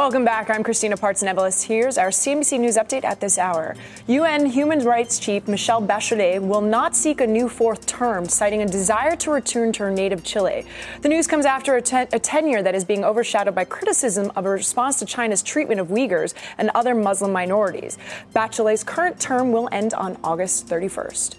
Welcome 0.00 0.24
back. 0.24 0.48
I'm 0.48 0.64
Christina 0.64 0.96
Partsinevelos. 0.96 1.62
Here's 1.62 1.98
our 1.98 2.08
CNBC 2.08 2.58
News 2.58 2.78
update 2.78 3.04
at 3.04 3.20
this 3.20 3.36
hour. 3.36 3.76
UN 4.06 4.46
Human 4.46 4.82
Rights 4.82 5.18
Chief 5.18 5.46
Michelle 5.46 5.82
Bachelet 5.82 6.40
will 6.40 6.62
not 6.62 6.96
seek 6.96 7.20
a 7.20 7.26
new 7.26 7.50
fourth 7.50 7.84
term, 7.84 8.26
citing 8.26 8.62
a 8.62 8.66
desire 8.66 9.14
to 9.16 9.30
return 9.30 9.72
to 9.72 9.82
her 9.82 9.90
native 9.90 10.24
Chile. 10.24 10.64
The 11.02 11.10
news 11.10 11.26
comes 11.26 11.44
after 11.44 11.76
a, 11.76 11.82
ten- 11.82 12.08
a 12.14 12.18
tenure 12.18 12.62
that 12.62 12.74
is 12.74 12.82
being 12.82 13.04
overshadowed 13.04 13.54
by 13.54 13.64
criticism 13.64 14.32
of 14.36 14.46
a 14.46 14.48
response 14.48 14.98
to 15.00 15.04
China's 15.04 15.42
treatment 15.42 15.80
of 15.80 15.88
Uyghurs 15.88 16.32
and 16.56 16.70
other 16.74 16.94
Muslim 16.94 17.30
minorities. 17.30 17.98
Bachelet's 18.34 18.82
current 18.82 19.20
term 19.20 19.52
will 19.52 19.68
end 19.70 19.92
on 19.92 20.16
August 20.24 20.66
31st. 20.66 21.34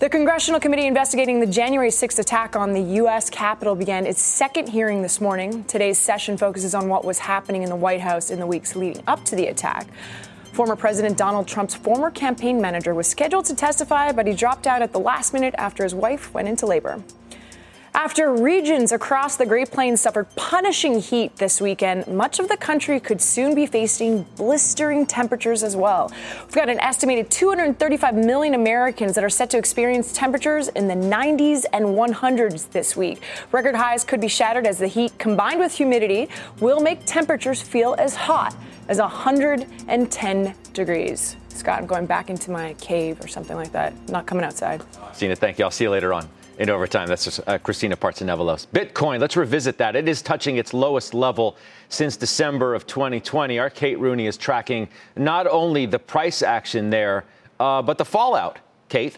The 0.00 0.08
congressional 0.08 0.60
committee 0.60 0.86
investigating 0.86 1.40
the 1.40 1.46
January 1.46 1.90
6th 1.90 2.18
attack 2.18 2.56
on 2.56 2.72
the 2.72 2.80
U.S. 2.80 3.28
Capitol 3.28 3.74
began 3.74 4.06
its 4.06 4.22
second 4.22 4.70
hearing 4.70 5.02
this 5.02 5.20
morning. 5.20 5.62
Today's 5.64 5.98
session 5.98 6.38
focuses 6.38 6.74
on 6.74 6.88
what 6.88 7.04
was 7.04 7.18
happening 7.18 7.64
in 7.64 7.68
the 7.68 7.76
White 7.76 8.00
House 8.00 8.30
in 8.30 8.40
the 8.40 8.46
weeks 8.46 8.74
leading 8.74 9.02
up 9.06 9.26
to 9.26 9.36
the 9.36 9.48
attack. 9.48 9.86
Former 10.54 10.74
President 10.74 11.18
Donald 11.18 11.46
Trump's 11.46 11.74
former 11.74 12.10
campaign 12.10 12.62
manager 12.62 12.94
was 12.94 13.08
scheduled 13.08 13.44
to 13.44 13.54
testify, 13.54 14.10
but 14.10 14.26
he 14.26 14.32
dropped 14.32 14.66
out 14.66 14.80
at 14.80 14.94
the 14.94 14.98
last 14.98 15.34
minute 15.34 15.54
after 15.58 15.82
his 15.82 15.94
wife 15.94 16.32
went 16.32 16.48
into 16.48 16.64
labor. 16.64 17.04
After 17.94 18.32
regions 18.32 18.92
across 18.92 19.36
the 19.36 19.44
Great 19.44 19.72
Plains 19.72 20.00
suffered 20.00 20.28
punishing 20.36 21.00
heat 21.00 21.36
this 21.36 21.60
weekend, 21.60 22.06
much 22.06 22.38
of 22.38 22.48
the 22.48 22.56
country 22.56 23.00
could 23.00 23.20
soon 23.20 23.52
be 23.52 23.66
facing 23.66 24.22
blistering 24.36 25.04
temperatures 25.06 25.64
as 25.64 25.74
well. 25.74 26.12
We've 26.44 26.54
got 26.54 26.68
an 26.68 26.78
estimated 26.78 27.30
235 27.30 28.14
million 28.14 28.54
Americans 28.54 29.16
that 29.16 29.24
are 29.24 29.28
set 29.28 29.50
to 29.50 29.58
experience 29.58 30.12
temperatures 30.12 30.68
in 30.68 30.86
the 30.86 30.94
90s 30.94 31.66
and 31.72 31.84
100s 31.84 32.70
this 32.70 32.96
week. 32.96 33.22
Record 33.50 33.74
highs 33.74 34.04
could 34.04 34.20
be 34.20 34.28
shattered 34.28 34.68
as 34.68 34.78
the 34.78 34.86
heat 34.86 35.18
combined 35.18 35.58
with 35.58 35.72
humidity 35.72 36.28
will 36.60 36.80
make 36.80 37.04
temperatures 37.06 37.60
feel 37.60 37.96
as 37.98 38.14
hot 38.14 38.54
as 38.88 38.98
110 38.98 40.54
degrees. 40.72 41.36
Scott, 41.48 41.80
I'm 41.80 41.86
going 41.86 42.06
back 42.06 42.30
into 42.30 42.52
my 42.52 42.74
cave 42.74 43.22
or 43.22 43.26
something 43.26 43.56
like 43.56 43.72
that. 43.72 43.92
Not 44.08 44.26
coming 44.26 44.44
outside. 44.44 44.80
Cena, 45.12 45.34
thank 45.34 45.58
you. 45.58 45.64
I'll 45.64 45.72
see 45.72 45.84
you 45.84 45.90
later 45.90 46.14
on 46.14 46.28
in 46.60 46.68
overtime. 46.68 47.08
That's 47.08 47.40
uh, 47.40 47.56
Christina 47.58 47.96
Partsinevelos. 47.96 48.66
Bitcoin, 48.68 49.18
let's 49.18 49.34
revisit 49.34 49.78
that. 49.78 49.96
It 49.96 50.06
is 50.06 50.20
touching 50.20 50.58
its 50.58 50.74
lowest 50.74 51.14
level 51.14 51.56
since 51.88 52.18
December 52.18 52.74
of 52.74 52.86
2020. 52.86 53.58
Our 53.58 53.70
Kate 53.70 53.98
Rooney 53.98 54.26
is 54.26 54.36
tracking 54.36 54.86
not 55.16 55.46
only 55.46 55.86
the 55.86 55.98
price 55.98 56.42
action 56.42 56.90
there, 56.90 57.24
uh, 57.58 57.80
but 57.80 57.96
the 57.96 58.04
fallout. 58.04 58.58
Kate? 58.90 59.16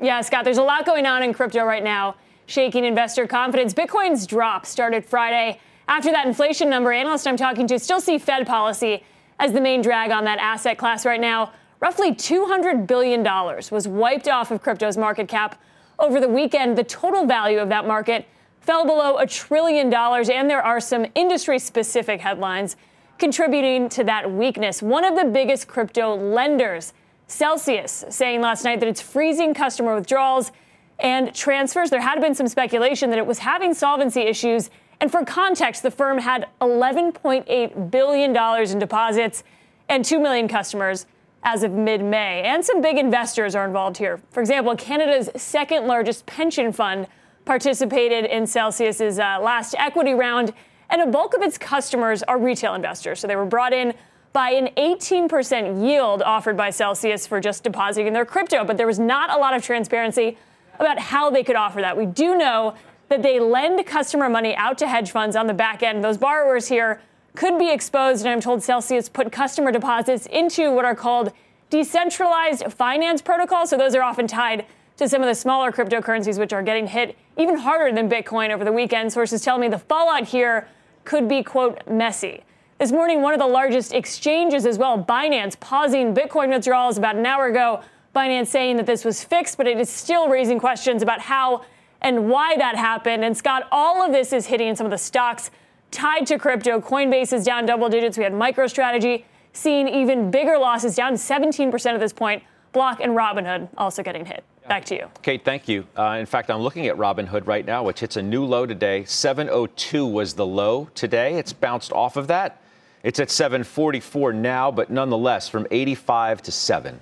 Yeah, 0.00 0.20
Scott, 0.20 0.44
there's 0.44 0.58
a 0.58 0.62
lot 0.62 0.86
going 0.86 1.06
on 1.06 1.24
in 1.24 1.34
crypto 1.34 1.64
right 1.64 1.82
now, 1.82 2.14
shaking 2.46 2.84
investor 2.84 3.26
confidence. 3.26 3.74
Bitcoin's 3.74 4.24
drop 4.24 4.64
started 4.64 5.04
Friday 5.04 5.58
after 5.88 6.12
that 6.12 6.26
inflation 6.26 6.70
number. 6.70 6.92
Analysts 6.92 7.26
I'm 7.26 7.36
talking 7.36 7.66
to 7.66 7.80
still 7.80 8.00
see 8.00 8.16
Fed 8.16 8.46
policy 8.46 9.02
as 9.40 9.52
the 9.52 9.60
main 9.60 9.82
drag 9.82 10.12
on 10.12 10.24
that 10.26 10.38
asset 10.38 10.78
class 10.78 11.04
right 11.04 11.20
now. 11.20 11.52
Roughly 11.80 12.14
$200 12.14 12.86
billion 12.86 13.24
was 13.24 13.88
wiped 13.88 14.28
off 14.28 14.52
of 14.52 14.62
crypto's 14.62 14.96
market 14.96 15.26
cap 15.26 15.60
over 15.98 16.20
the 16.20 16.28
weekend, 16.28 16.76
the 16.76 16.84
total 16.84 17.26
value 17.26 17.58
of 17.58 17.68
that 17.70 17.86
market 17.86 18.26
fell 18.60 18.84
below 18.84 19.18
a 19.18 19.26
trillion 19.26 19.88
dollars, 19.90 20.28
and 20.28 20.50
there 20.50 20.62
are 20.62 20.80
some 20.80 21.06
industry 21.14 21.58
specific 21.58 22.20
headlines 22.20 22.76
contributing 23.18 23.88
to 23.88 24.04
that 24.04 24.30
weakness. 24.30 24.82
One 24.82 25.04
of 25.04 25.16
the 25.16 25.24
biggest 25.24 25.68
crypto 25.68 26.14
lenders, 26.14 26.92
Celsius, 27.28 28.04
saying 28.10 28.40
last 28.40 28.64
night 28.64 28.80
that 28.80 28.88
it's 28.88 29.00
freezing 29.00 29.54
customer 29.54 29.94
withdrawals 29.94 30.52
and 30.98 31.34
transfers. 31.34 31.90
There 31.90 32.00
had 32.00 32.20
been 32.20 32.34
some 32.34 32.48
speculation 32.48 33.10
that 33.10 33.18
it 33.18 33.26
was 33.26 33.38
having 33.38 33.74
solvency 33.74 34.22
issues. 34.22 34.70
And 35.00 35.10
for 35.10 35.24
context, 35.24 35.82
the 35.82 35.90
firm 35.90 36.18
had 36.18 36.48
$11.8 36.60 37.90
billion 37.90 38.70
in 38.70 38.78
deposits 38.78 39.44
and 39.88 40.04
2 40.04 40.18
million 40.18 40.48
customers 40.48 41.06
as 41.46 41.62
of 41.62 41.72
mid 41.72 42.04
May. 42.04 42.42
And 42.42 42.62
some 42.62 42.82
big 42.82 42.98
investors 42.98 43.54
are 43.54 43.64
involved 43.64 43.96
here. 43.96 44.20
For 44.30 44.40
example, 44.40 44.74
Canada's 44.76 45.30
second 45.36 45.86
largest 45.86 46.26
pension 46.26 46.72
fund 46.72 47.06
participated 47.44 48.24
in 48.24 48.46
Celsius's 48.48 49.20
uh, 49.20 49.38
last 49.40 49.76
equity 49.78 50.12
round, 50.12 50.52
and 50.90 51.00
a 51.00 51.06
bulk 51.06 51.34
of 51.34 51.42
its 51.42 51.56
customers 51.56 52.24
are 52.24 52.36
retail 52.36 52.74
investors. 52.74 53.20
So 53.20 53.28
they 53.28 53.36
were 53.36 53.46
brought 53.46 53.72
in 53.72 53.94
by 54.32 54.50
an 54.50 54.68
18% 54.76 55.88
yield 55.88 56.20
offered 56.22 56.56
by 56.56 56.70
Celsius 56.70 57.26
for 57.28 57.40
just 57.40 57.62
depositing 57.62 58.12
their 58.12 58.26
crypto, 58.26 58.64
but 58.64 58.76
there 58.76 58.86
was 58.86 58.98
not 58.98 59.30
a 59.30 59.38
lot 59.38 59.54
of 59.54 59.62
transparency 59.62 60.36
about 60.80 60.98
how 60.98 61.30
they 61.30 61.44
could 61.44 61.56
offer 61.56 61.80
that. 61.80 61.96
We 61.96 62.06
do 62.06 62.36
know 62.36 62.74
that 63.08 63.22
they 63.22 63.38
lend 63.38 63.86
customer 63.86 64.28
money 64.28 64.54
out 64.56 64.78
to 64.78 64.88
hedge 64.88 65.12
funds 65.12 65.36
on 65.36 65.46
the 65.46 65.54
back 65.54 65.84
end. 65.84 66.02
Those 66.02 66.18
borrowers 66.18 66.66
here 66.66 67.00
could 67.36 67.58
be 67.58 67.70
exposed, 67.70 68.24
and 68.24 68.32
I'm 68.32 68.40
told 68.40 68.62
Celsius 68.62 69.08
put 69.08 69.30
customer 69.30 69.70
deposits 69.70 70.26
into 70.26 70.72
what 70.72 70.84
are 70.84 70.94
called 70.94 71.32
decentralized 71.70 72.72
finance 72.72 73.22
protocols. 73.22 73.70
So 73.70 73.76
those 73.76 73.94
are 73.94 74.02
often 74.02 74.26
tied 74.26 74.66
to 74.96 75.08
some 75.08 75.22
of 75.22 75.28
the 75.28 75.34
smaller 75.34 75.70
cryptocurrencies, 75.70 76.38
which 76.38 76.52
are 76.52 76.62
getting 76.62 76.86
hit 76.86 77.16
even 77.36 77.58
harder 77.58 77.94
than 77.94 78.08
Bitcoin 78.08 78.50
over 78.50 78.64
the 78.64 78.72
weekend. 78.72 79.12
Sources 79.12 79.42
tell 79.42 79.58
me 79.58 79.68
the 79.68 79.78
fallout 79.78 80.28
here 80.28 80.68
could 81.04 81.28
be, 81.28 81.42
quote, 81.42 81.86
messy. 81.86 82.42
This 82.78 82.92
morning, 82.92 83.22
one 83.22 83.32
of 83.32 83.40
the 83.40 83.46
largest 83.46 83.92
exchanges 83.94 84.66
as 84.66 84.78
well, 84.78 85.02
Binance, 85.02 85.58
pausing 85.60 86.14
Bitcoin 86.14 86.50
withdrawals 86.50 86.98
about 86.98 87.16
an 87.16 87.24
hour 87.24 87.46
ago. 87.46 87.82
Binance 88.14 88.48
saying 88.48 88.76
that 88.78 88.86
this 88.86 89.04
was 89.04 89.22
fixed, 89.22 89.58
but 89.58 89.66
it 89.66 89.78
is 89.78 89.90
still 89.90 90.28
raising 90.28 90.58
questions 90.58 91.02
about 91.02 91.20
how 91.20 91.64
and 92.00 92.28
why 92.28 92.56
that 92.56 92.76
happened. 92.76 93.24
And 93.24 93.36
Scott, 93.36 93.66
all 93.70 94.02
of 94.02 94.12
this 94.12 94.32
is 94.32 94.46
hitting 94.46 94.74
some 94.76 94.86
of 94.86 94.90
the 94.90 94.98
stocks 94.98 95.50
tied 95.90 96.26
to 96.26 96.38
crypto. 96.38 96.80
Coinbase 96.80 97.32
is 97.32 97.44
down 97.44 97.66
double 97.66 97.88
digits. 97.88 98.18
We 98.18 98.24
had 98.24 98.32
MicroStrategy 98.32 99.24
seeing 99.52 99.88
even 99.88 100.30
bigger 100.30 100.58
losses, 100.58 100.94
down 100.94 101.14
17% 101.14 101.94
at 101.94 102.00
this 102.00 102.12
point. 102.12 102.42
Block 102.72 103.00
and 103.00 103.12
Robinhood 103.12 103.68
also 103.78 104.02
getting 104.02 104.26
hit. 104.26 104.44
Back 104.68 104.84
to 104.86 104.96
you. 104.96 105.08
Kate, 105.22 105.44
thank 105.44 105.68
you. 105.68 105.86
Uh, 105.96 106.16
in 106.18 106.26
fact, 106.26 106.50
I'm 106.50 106.60
looking 106.60 106.88
at 106.88 106.96
Robinhood 106.96 107.46
right 107.46 107.64
now, 107.64 107.84
which 107.84 108.00
hits 108.00 108.16
a 108.16 108.22
new 108.22 108.44
low 108.44 108.66
today. 108.66 109.04
702 109.04 110.06
was 110.06 110.34
the 110.34 110.44
low 110.44 110.88
today. 110.94 111.38
It's 111.38 111.52
bounced 111.52 111.92
off 111.92 112.16
of 112.16 112.26
that. 112.26 112.60
It's 113.02 113.20
at 113.20 113.30
744 113.30 114.32
now, 114.32 114.72
but 114.72 114.90
nonetheless, 114.90 115.48
from 115.48 115.66
85 115.70 116.42
to 116.42 116.52
7. 116.52 117.00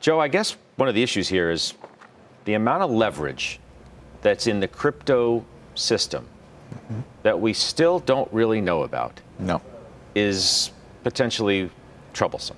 Joe, 0.00 0.20
I 0.20 0.28
guess 0.28 0.56
one 0.76 0.88
of 0.88 0.94
the 0.94 1.02
issues 1.02 1.28
here 1.28 1.50
is 1.50 1.72
the 2.44 2.54
amount 2.54 2.82
of 2.82 2.90
leverage 2.90 3.58
that's 4.20 4.46
in 4.46 4.60
the 4.60 4.68
crypto 4.68 5.44
system 5.74 6.28
mm-hmm. 6.76 7.00
that 7.22 7.40
we 7.40 7.52
still 7.52 7.98
don't 8.00 8.32
really 8.32 8.60
know 8.60 8.82
about. 8.82 9.20
No. 9.38 9.60
Is 10.14 10.70
potentially 11.02 11.70
troublesome. 12.12 12.56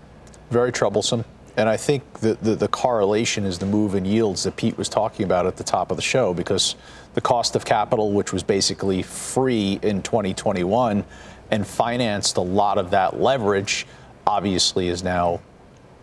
Very 0.51 0.73
troublesome. 0.73 1.25
And 1.57 1.69
I 1.69 1.77
think 1.77 2.21
the, 2.21 2.35
the, 2.35 2.55
the, 2.55 2.69
correlation 2.69 3.45
is 3.45 3.59
the 3.59 3.67
move 3.67 3.97
in 3.97 4.05
yields 4.05 4.45
that 4.45 4.55
Pete 4.55 4.79
was 4.79 4.89
talking 4.89 5.25
about 5.25 5.45
at 5.45 5.57
the 5.57 5.65
top 5.65 5.91
of 5.91 5.97
the 5.97 6.03
show 6.03 6.33
because 6.33 6.77
the 7.15 7.21
cost 7.21 7.57
of 7.57 7.65
capital, 7.65 8.13
which 8.13 8.33
was 8.33 8.45
basically 8.45 9.03
free 9.03 9.81
in 9.83 10.03
2021 10.03 11.05
and 11.51 11.67
financed 11.67 12.37
a 12.37 12.41
lot 12.41 12.79
of 12.79 12.93
that 12.93 13.21
leverage, 13.21 13.89
obviously 14.25 14.87
is 14.87 15.03
now 15.03 15.41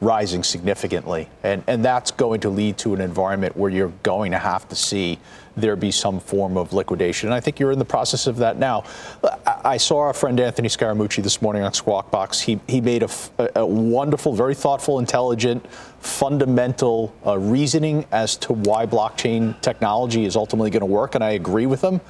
rising 0.02 0.44
significantly. 0.44 1.30
And, 1.44 1.64
and 1.68 1.84
that's 1.84 2.12
going 2.12 2.42
to 2.42 2.50
lead 2.50 2.78
to 2.80 2.94
an 2.94 3.02
environment 3.02 3.56
where 3.56 3.72
you're 3.72 3.94
going 4.04 4.32
to 4.32 4.38
have 4.38 4.68
to 4.70 4.76
see 4.76 5.20
there 5.58 5.76
be 5.76 5.92
some 5.92 6.20
form 6.20 6.58
of 6.58 6.74
liquidation. 6.74 7.30
And 7.30 7.34
I 7.34 7.40
think 7.40 7.60
you're 7.60 7.72
in 7.72 7.80
the 7.80 7.86
process 7.86 8.28
of 8.28 8.38
that 8.38 8.58
now. 8.58 8.84
I 9.46 9.78
saw 9.78 10.00
our 10.00 10.14
friend 10.14 10.38
Anthony 10.40 10.68
Scaramucci 10.68 11.24
this 11.24 11.42
morning 11.42 11.64
on 11.64 11.74
Squawk 11.74 12.12
Box. 12.12 12.42
He, 12.42 12.60
he 12.68 12.82
made 12.82 13.04
a, 13.04 13.10
a 13.56 13.66
wonderful, 13.66 14.34
very 14.34 14.54
thoughtful, 14.54 15.00
intelligent, 15.00 15.66
fundamental 16.00 17.16
uh, 17.26 17.38
reasoning 17.38 18.06
as 18.12 18.36
to 18.38 18.54
why 18.54 18.86
blockchain 18.86 19.60
technology 19.62 20.26
is 20.26 20.36
ultimately 20.36 20.70
going 20.70 20.82
to 20.82 20.86
work, 20.86 21.16
and 21.16 21.24
I 21.24 21.32
agree 21.32 21.66
with 21.66 21.82
him. 21.82 22.02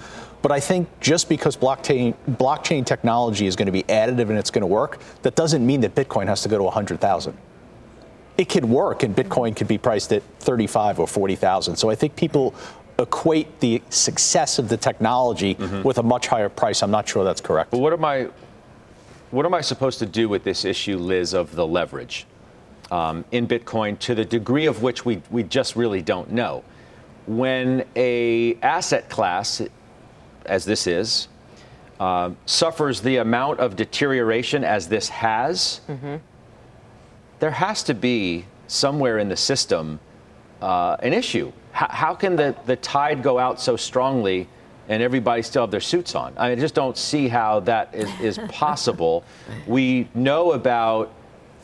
But 0.42 0.52
I 0.52 0.60
think 0.60 0.88
just 1.00 1.30
because 1.30 1.58
blockchain 1.58 2.14
blockchain 2.30 2.86
technology 2.86 3.48
is 3.48 3.56
going 3.56 3.66
to 3.66 3.72
be 3.72 3.84
additive 3.84 4.30
and 4.30 4.38
it's 4.38 4.52
going 4.52 4.62
to 4.62 4.68
work, 4.68 5.00
that 5.24 5.36
doesn't 5.36 5.66
mean 5.66 5.82
that 5.82 5.96
Bitcoin 5.96 6.28
has 6.28 6.44
to 6.44 6.50
go 6.50 6.58
to 6.58 6.64
100,000 6.64 7.36
it 8.38 8.50
could 8.50 8.66
work 8.66 9.04
and 9.04 9.16
Bitcoin 9.16 9.56
could 9.56 9.68
be 9.68 9.78
priced 9.78 10.12
at 10.12 10.24
35 10.40 11.00
or 11.00 11.08
40,000. 11.08 11.76
So 11.76 11.90
I 11.90 11.96
think 11.96 12.16
people 12.16 12.54
equate 13.00 13.60
the 13.60 13.82
success 13.90 14.60
of 14.60 14.70
the 14.70 14.78
technology 14.78 15.56
mm-hmm. 15.56 15.84
with 15.84 15.98
a 15.98 16.04
much 16.04 16.28
higher 16.28 16.50
price. 16.50 16.82
I'm 16.82 16.92
not 16.92 17.08
sure 17.08 17.24
that's 17.24 17.42
correct. 17.42 17.72
But 17.72 17.80
what 17.80 17.94
am 17.94 18.06
I 18.06 18.30
what 19.32 19.46
am 19.46 19.54
I 19.54 19.62
supposed 19.62 20.00
to 20.00 20.06
do 20.06 20.30
with 20.30 20.44
this 20.44 20.64
issue, 20.64 20.98
Liz, 20.98 21.34
of 21.34 21.56
the 21.56 21.66
leverage 21.66 22.26
um, 22.90 23.26
in 23.32 23.48
Bitcoin 23.48 24.00
to 24.00 24.16
the 24.16 24.24
degree 24.24 24.66
of 24.66 24.82
which 24.82 25.04
we, 25.04 25.22
we 25.30 25.44
just 25.44 25.76
really 25.76 26.02
don't 26.02 26.32
know? 26.32 26.64
When 27.26 27.84
a 27.96 28.56
asset 28.62 29.10
class, 29.10 29.62
as 30.46 30.64
this 30.64 30.88
is, 30.88 31.28
uh, 32.00 32.32
suffers 32.46 33.02
the 33.02 33.18
amount 33.18 33.60
of 33.60 33.76
deterioration 33.76 34.64
as 34.64 34.88
this 34.88 35.10
has, 35.10 35.82
mm-hmm 35.90 36.18
there 37.40 37.52
has 37.52 37.84
to 37.84 37.94
be 37.94 38.46
somewhere 38.68 39.20
in 39.20 39.30
the 39.30 39.38
system 39.38 40.00
uh, 40.62 40.98
an 41.00 41.14
issue. 41.14 41.52
H- 41.76 41.90
how 41.90 42.16
can 42.16 42.36
the, 42.36 42.56
the 42.66 42.76
tide 42.78 43.22
go 43.22 43.38
out 43.38 43.60
so 43.60 43.76
strongly 43.76 44.48
and 44.88 45.02
everybody 45.02 45.42
still 45.42 45.64
have 45.64 45.72
their 45.72 45.82
suits 45.82 46.16
on. 46.16 46.34
I, 46.38 46.50
mean, 46.50 46.60
I 46.60 46.62
just 46.62 46.76
don't 46.76 46.98
see 46.98 47.28
how 47.28 47.62
that 47.62 47.94
is, 47.94 48.10
is 48.22 48.38
possible. 48.50 49.24
we 49.68 50.08
know 50.14 50.52
about 50.52 51.12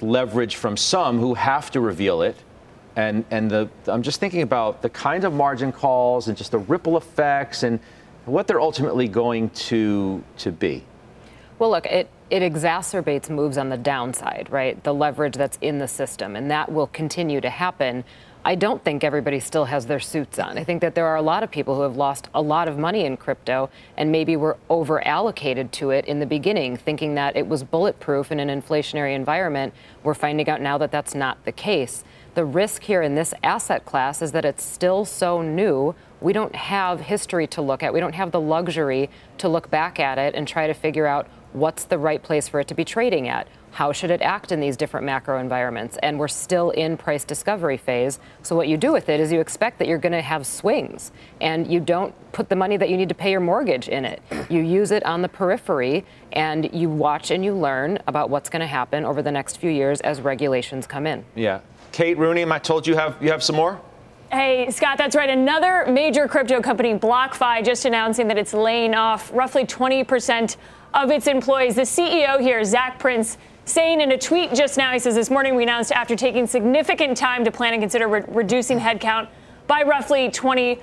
leverage 0.01 0.55
from 0.55 0.75
some 0.75 1.19
who 1.19 1.33
have 1.35 1.71
to 1.71 1.81
reveal 1.81 2.23
it. 2.23 2.35
And, 2.95 3.23
and 3.31 3.49
the, 3.49 3.69
I'm 3.87 4.01
just 4.01 4.19
thinking 4.19 4.41
about 4.41 4.81
the 4.81 4.89
kind 4.89 5.23
of 5.23 5.33
margin 5.33 5.71
calls 5.71 6.27
and 6.27 6.37
just 6.37 6.51
the 6.51 6.57
ripple 6.57 6.97
effects 6.97 7.63
and 7.63 7.79
what 8.25 8.47
they're 8.47 8.61
ultimately 8.61 9.07
going 9.07 9.49
to, 9.51 10.23
to 10.39 10.51
be. 10.51 10.83
Well, 11.57 11.69
look, 11.69 11.85
it, 11.85 12.09
it 12.31 12.41
exacerbates 12.41 13.29
moves 13.29 13.57
on 13.57 13.67
the 13.67 13.77
downside, 13.77 14.47
right? 14.49 14.81
The 14.83 14.93
leverage 14.93 15.35
that's 15.35 15.57
in 15.59 15.79
the 15.79 15.87
system, 15.87 16.37
and 16.37 16.49
that 16.49 16.71
will 16.71 16.87
continue 16.87 17.41
to 17.41 17.49
happen. 17.49 18.05
I 18.45 18.55
don't 18.55 18.81
think 18.83 19.03
everybody 19.03 19.41
still 19.41 19.65
has 19.65 19.85
their 19.85 19.99
suits 19.99 20.39
on. 20.39 20.57
I 20.57 20.63
think 20.63 20.79
that 20.79 20.95
there 20.95 21.05
are 21.05 21.17
a 21.17 21.21
lot 21.21 21.43
of 21.43 21.51
people 21.51 21.75
who 21.75 21.81
have 21.81 21.97
lost 21.97 22.29
a 22.33 22.41
lot 22.41 22.69
of 22.69 22.77
money 22.77 23.03
in 23.05 23.17
crypto 23.17 23.69
and 23.97 24.11
maybe 24.11 24.37
were 24.37 24.57
over 24.69 25.05
allocated 25.05 25.73
to 25.73 25.91
it 25.91 26.05
in 26.05 26.19
the 26.19 26.25
beginning, 26.25 26.77
thinking 26.77 27.15
that 27.15 27.35
it 27.35 27.47
was 27.47 27.63
bulletproof 27.63 28.31
in 28.31 28.39
an 28.39 28.47
inflationary 28.47 29.13
environment. 29.13 29.73
We're 30.01 30.13
finding 30.13 30.49
out 30.49 30.61
now 30.61 30.77
that 30.77 30.91
that's 30.91 31.13
not 31.13 31.43
the 31.43 31.51
case. 31.51 32.03
The 32.33 32.45
risk 32.45 32.83
here 32.83 33.01
in 33.01 33.15
this 33.15 33.33
asset 33.43 33.85
class 33.85 34.21
is 34.21 34.31
that 34.31 34.45
it's 34.45 34.63
still 34.63 35.03
so 35.03 35.41
new. 35.41 35.93
We 36.21 36.33
don't 36.33 36.55
have 36.55 37.01
history 37.01 37.47
to 37.47 37.61
look 37.61 37.81
at. 37.81 37.93
We 37.93 37.99
don't 37.99 38.13
have 38.13 38.31
the 38.31 38.39
luxury 38.39 39.09
to 39.39 39.49
look 39.49 39.71
back 39.71 39.99
at 39.99 40.19
it 40.19 40.35
and 40.35 40.47
try 40.47 40.67
to 40.67 40.73
figure 40.73 41.07
out 41.07 41.27
what's 41.53 41.83
the 41.83 41.97
right 41.97 42.21
place 42.21 42.47
for 42.47 42.59
it 42.59 42.67
to 42.67 42.75
be 42.75 42.85
trading 42.85 43.27
at. 43.27 43.47
How 43.71 43.91
should 43.93 44.11
it 44.11 44.21
act 44.21 44.51
in 44.51 44.59
these 44.59 44.77
different 44.77 45.05
macro 45.05 45.39
environments? 45.39 45.97
And 46.03 46.19
we're 46.19 46.27
still 46.27 46.71
in 46.71 46.97
price 46.97 47.23
discovery 47.23 47.77
phase. 47.77 48.19
So, 48.43 48.55
what 48.55 48.67
you 48.67 48.77
do 48.77 48.91
with 48.91 49.07
it 49.09 49.19
is 49.19 49.31
you 49.31 49.39
expect 49.39 49.79
that 49.79 49.87
you're 49.87 49.97
going 49.97 50.11
to 50.11 50.21
have 50.21 50.45
swings 50.45 51.11
and 51.39 51.65
you 51.71 51.79
don't 51.79 52.13
put 52.33 52.49
the 52.49 52.55
money 52.55 52.77
that 52.77 52.89
you 52.89 52.97
need 52.97 53.09
to 53.09 53.15
pay 53.15 53.31
your 53.31 53.39
mortgage 53.39 53.87
in 53.87 54.03
it. 54.03 54.21
You 54.49 54.61
use 54.61 54.91
it 54.91 55.05
on 55.05 55.21
the 55.21 55.29
periphery 55.29 56.05
and 56.33 56.71
you 56.73 56.89
watch 56.89 57.31
and 57.31 57.43
you 57.45 57.53
learn 57.53 57.97
about 58.07 58.29
what's 58.29 58.49
going 58.49 58.59
to 58.59 58.67
happen 58.67 59.05
over 59.05 59.21
the 59.21 59.31
next 59.31 59.57
few 59.57 59.71
years 59.71 60.01
as 60.01 60.19
regulations 60.21 60.85
come 60.85 61.07
in. 61.07 61.23
Yeah. 61.35 61.61
Kate 61.93 62.17
Rooney, 62.17 62.41
am 62.41 62.51
I 62.51 62.59
told 62.59 62.85
you 62.85 62.95
have 62.95 63.17
you 63.21 63.31
have 63.31 63.41
some 63.41 63.55
more? 63.55 63.81
Hey, 64.31 64.71
Scott, 64.71 64.97
that's 64.97 65.13
right. 65.13 65.29
Another 65.29 65.85
major 65.89 66.25
crypto 66.25 66.61
company, 66.61 66.97
BlockFi, 66.97 67.65
just 67.65 67.83
announcing 67.83 68.29
that 68.29 68.37
it's 68.37 68.53
laying 68.53 68.95
off 68.95 69.29
roughly 69.33 69.65
20% 69.65 70.55
of 70.93 71.11
its 71.11 71.27
employees. 71.27 71.75
The 71.75 71.81
CEO 71.81 72.39
here, 72.39 72.63
Zac 72.63 72.97
Prince, 72.97 73.37
saying 73.65 73.99
in 73.99 74.13
a 74.13 74.17
tweet 74.17 74.53
just 74.53 74.77
now, 74.77 74.93
he 74.93 74.99
says, 74.99 75.15
This 75.15 75.29
morning 75.29 75.55
we 75.55 75.63
announced 75.63 75.91
after 75.91 76.15
taking 76.15 76.47
significant 76.47 77.17
time 77.17 77.43
to 77.43 77.51
plan 77.51 77.73
and 77.73 77.81
consider 77.81 78.07
re- 78.07 78.23
reducing 78.29 78.79
headcount 78.79 79.27
by 79.67 79.83
roughly 79.83 80.29
20%. 80.29 80.79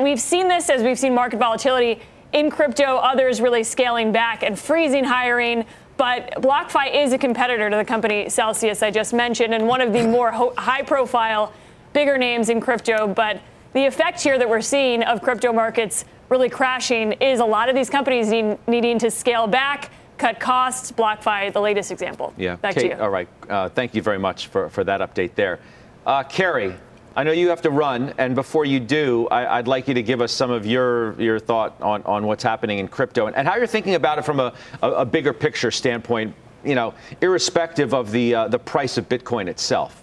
We've 0.00 0.20
seen 0.20 0.46
this 0.46 0.70
as 0.70 0.84
we've 0.84 1.00
seen 1.00 1.16
market 1.16 1.40
volatility 1.40 2.00
in 2.32 2.48
crypto, 2.48 2.98
others 2.98 3.40
really 3.40 3.64
scaling 3.64 4.12
back 4.12 4.44
and 4.44 4.56
freezing 4.56 5.02
hiring. 5.02 5.64
But 5.96 6.30
BlockFi 6.40 6.94
is 7.02 7.12
a 7.12 7.18
competitor 7.18 7.70
to 7.70 7.76
the 7.76 7.84
company 7.84 8.28
Celsius 8.28 8.84
I 8.84 8.92
just 8.92 9.12
mentioned, 9.12 9.52
and 9.52 9.66
one 9.66 9.80
of 9.80 9.92
the 9.92 10.06
more 10.06 10.30
ho- 10.30 10.54
high 10.56 10.82
profile 10.82 11.52
bigger 11.92 12.18
names 12.18 12.48
in 12.48 12.60
crypto. 12.60 13.06
But 13.06 13.40
the 13.72 13.86
effect 13.86 14.20
here 14.20 14.38
that 14.38 14.48
we're 14.48 14.60
seeing 14.60 15.02
of 15.02 15.22
crypto 15.22 15.52
markets 15.52 16.04
really 16.28 16.48
crashing 16.48 17.12
is 17.12 17.40
a 17.40 17.44
lot 17.44 17.68
of 17.68 17.74
these 17.74 17.90
companies 17.90 18.28
need, 18.28 18.58
needing 18.66 18.98
to 18.98 19.10
scale 19.10 19.46
back, 19.46 19.90
cut 20.18 20.40
costs. 20.40 20.92
BlockFi, 20.92 21.52
the 21.52 21.60
latest 21.60 21.90
example. 21.90 22.34
Yeah. 22.36 22.56
Back 22.56 22.74
Kate, 22.74 22.80
to 22.80 22.88
you. 22.88 23.02
All 23.02 23.10
right. 23.10 23.28
Uh, 23.48 23.68
thank 23.68 23.94
you 23.94 24.02
very 24.02 24.18
much 24.18 24.48
for, 24.48 24.68
for 24.68 24.84
that 24.84 25.00
update 25.00 25.34
there. 25.34 25.60
Uh, 26.06 26.22
Karen, 26.22 26.78
I 27.16 27.24
know 27.24 27.32
you 27.32 27.48
have 27.48 27.62
to 27.62 27.70
run, 27.70 28.14
and 28.16 28.34
before 28.34 28.64
you 28.64 28.78
do, 28.78 29.26
I, 29.28 29.56
would 29.56 29.66
like 29.66 29.88
you 29.88 29.94
to 29.94 30.02
give 30.02 30.20
us 30.20 30.30
some 30.30 30.50
of 30.50 30.64
your, 30.64 31.20
your 31.20 31.40
thought 31.40 31.80
on, 31.80 32.02
on 32.04 32.26
what's 32.26 32.44
happening 32.44 32.78
in 32.78 32.88
crypto 32.88 33.26
and, 33.26 33.34
and 33.34 33.48
how 33.48 33.56
you're 33.56 33.66
thinking 33.66 33.96
about 33.96 34.18
it 34.18 34.24
from 34.24 34.38
a, 34.38 34.52
a, 34.82 34.90
a 34.90 35.04
bigger 35.04 35.32
picture 35.32 35.70
standpoint, 35.70 36.34
you 36.64 36.74
know, 36.74 36.94
irrespective 37.20 37.92
of 37.92 38.12
the, 38.12 38.34
uh, 38.34 38.48
the 38.48 38.58
price 38.58 38.98
of 38.98 39.08
Bitcoin 39.08 39.48
itself. 39.48 40.02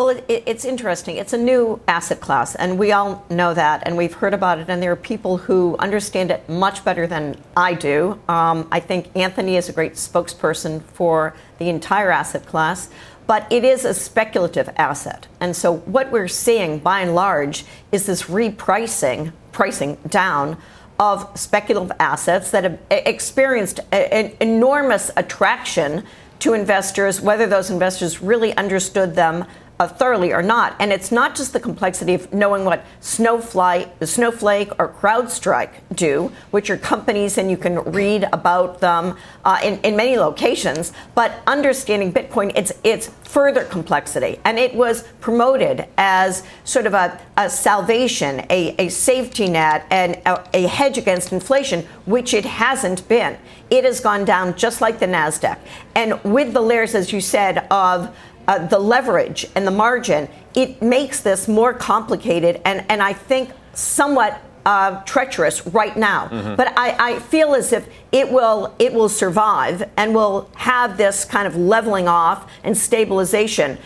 Well, 0.00 0.08
it, 0.08 0.24
it, 0.28 0.44
it's 0.46 0.64
interesting. 0.64 1.18
It's 1.18 1.34
a 1.34 1.38
new 1.38 1.78
asset 1.86 2.22
class, 2.22 2.54
and 2.54 2.78
we 2.78 2.90
all 2.90 3.22
know 3.28 3.52
that, 3.52 3.82
and 3.84 3.98
we've 3.98 4.14
heard 4.14 4.32
about 4.32 4.58
it. 4.58 4.70
And 4.70 4.82
there 4.82 4.92
are 4.92 4.96
people 4.96 5.36
who 5.36 5.76
understand 5.78 6.30
it 6.30 6.48
much 6.48 6.82
better 6.86 7.06
than 7.06 7.36
I 7.54 7.74
do. 7.74 8.18
Um, 8.26 8.66
I 8.72 8.80
think 8.80 9.14
Anthony 9.14 9.58
is 9.58 9.68
a 9.68 9.74
great 9.74 9.96
spokesperson 9.96 10.80
for 10.80 11.34
the 11.58 11.68
entire 11.68 12.10
asset 12.10 12.46
class, 12.46 12.88
but 13.26 13.46
it 13.52 13.62
is 13.62 13.84
a 13.84 13.92
speculative 13.92 14.70
asset. 14.78 15.26
And 15.38 15.54
so, 15.54 15.76
what 15.80 16.10
we're 16.10 16.28
seeing, 16.28 16.78
by 16.78 17.00
and 17.00 17.14
large, 17.14 17.66
is 17.92 18.06
this 18.06 18.22
repricing, 18.22 19.34
pricing 19.52 19.98
down 20.08 20.56
of 20.98 21.30
speculative 21.38 21.94
assets 22.00 22.50
that 22.52 22.64
have 22.64 22.78
experienced 22.88 23.80
an 23.92 24.34
enormous 24.40 25.10
attraction 25.14 26.04
to 26.38 26.54
investors, 26.54 27.20
whether 27.20 27.46
those 27.46 27.68
investors 27.68 28.22
really 28.22 28.56
understood 28.56 29.14
them 29.14 29.44
uh, 29.80 29.88
thoroughly 29.88 30.32
or 30.32 30.42
not. 30.42 30.76
And 30.78 30.92
it's 30.92 31.10
not 31.10 31.34
just 31.34 31.54
the 31.54 31.58
complexity 31.58 32.12
of 32.12 32.32
knowing 32.34 32.66
what 32.66 32.84
Snowflake, 33.00 33.88
Snowflake 34.02 34.70
or 34.78 34.90
CrowdStrike 34.90 35.72
do, 35.94 36.30
which 36.50 36.68
are 36.68 36.76
companies 36.76 37.38
and 37.38 37.50
you 37.50 37.56
can 37.56 37.78
read 37.84 38.28
about 38.32 38.80
them 38.80 39.16
uh, 39.44 39.58
in, 39.64 39.80
in 39.80 39.96
many 39.96 40.18
locations, 40.18 40.92
but 41.14 41.40
understanding 41.46 42.12
Bitcoin, 42.12 42.52
it's, 42.54 42.72
it's 42.84 43.08
further 43.22 43.64
complexity. 43.64 44.38
And 44.44 44.58
it 44.58 44.74
was 44.74 45.04
promoted 45.20 45.86
as 45.96 46.42
sort 46.64 46.84
of 46.86 46.92
a, 46.92 47.18
a 47.38 47.48
salvation, 47.48 48.40
a, 48.50 48.74
a 48.78 48.88
safety 48.90 49.48
net, 49.48 49.86
and 49.90 50.16
a, 50.26 50.46
a 50.52 50.66
hedge 50.66 50.98
against 50.98 51.32
inflation, 51.32 51.86
which 52.04 52.34
it 52.34 52.44
hasn't 52.44 53.08
been. 53.08 53.38
It 53.70 53.84
has 53.84 54.00
gone 54.00 54.24
down 54.24 54.56
just 54.56 54.80
like 54.80 54.98
the 54.98 55.06
NASDAQ. 55.06 55.58
And 55.94 56.22
with 56.24 56.52
the 56.52 56.60
layers, 56.60 56.94
as 56.94 57.12
you 57.12 57.20
said, 57.20 57.66
of 57.70 58.14
uh, 58.50 58.66
the 58.66 58.78
leverage 58.78 59.46
and 59.54 59.64
the 59.64 59.70
margin, 59.70 60.28
it 60.56 60.82
makes 60.82 61.20
this 61.20 61.46
more 61.46 61.72
complicated 61.72 62.60
and, 62.64 62.84
and 62.88 63.00
I 63.00 63.12
think 63.12 63.50
somewhat 63.74 64.42
uh, 64.66 65.02
treacherous 65.04 65.64
right 65.68 65.96
now. 65.96 66.26
Mm-hmm. 66.26 66.56
But 66.56 66.76
I, 66.76 67.12
I, 67.12 67.18
feel 67.20 67.54
as 67.54 67.72
if 67.72 67.88
it 68.10 68.30
will 68.30 68.74
it 68.78 68.92
will 68.92 69.08
survive 69.08 69.88
and 69.96 70.14
will 70.14 70.50
have 70.56 70.96
this 70.96 71.24
kind 71.24 71.46
of 71.46 71.54
leveling 71.56 72.08
off 72.08 72.50
and 72.64 72.76
stabilization 72.76 73.78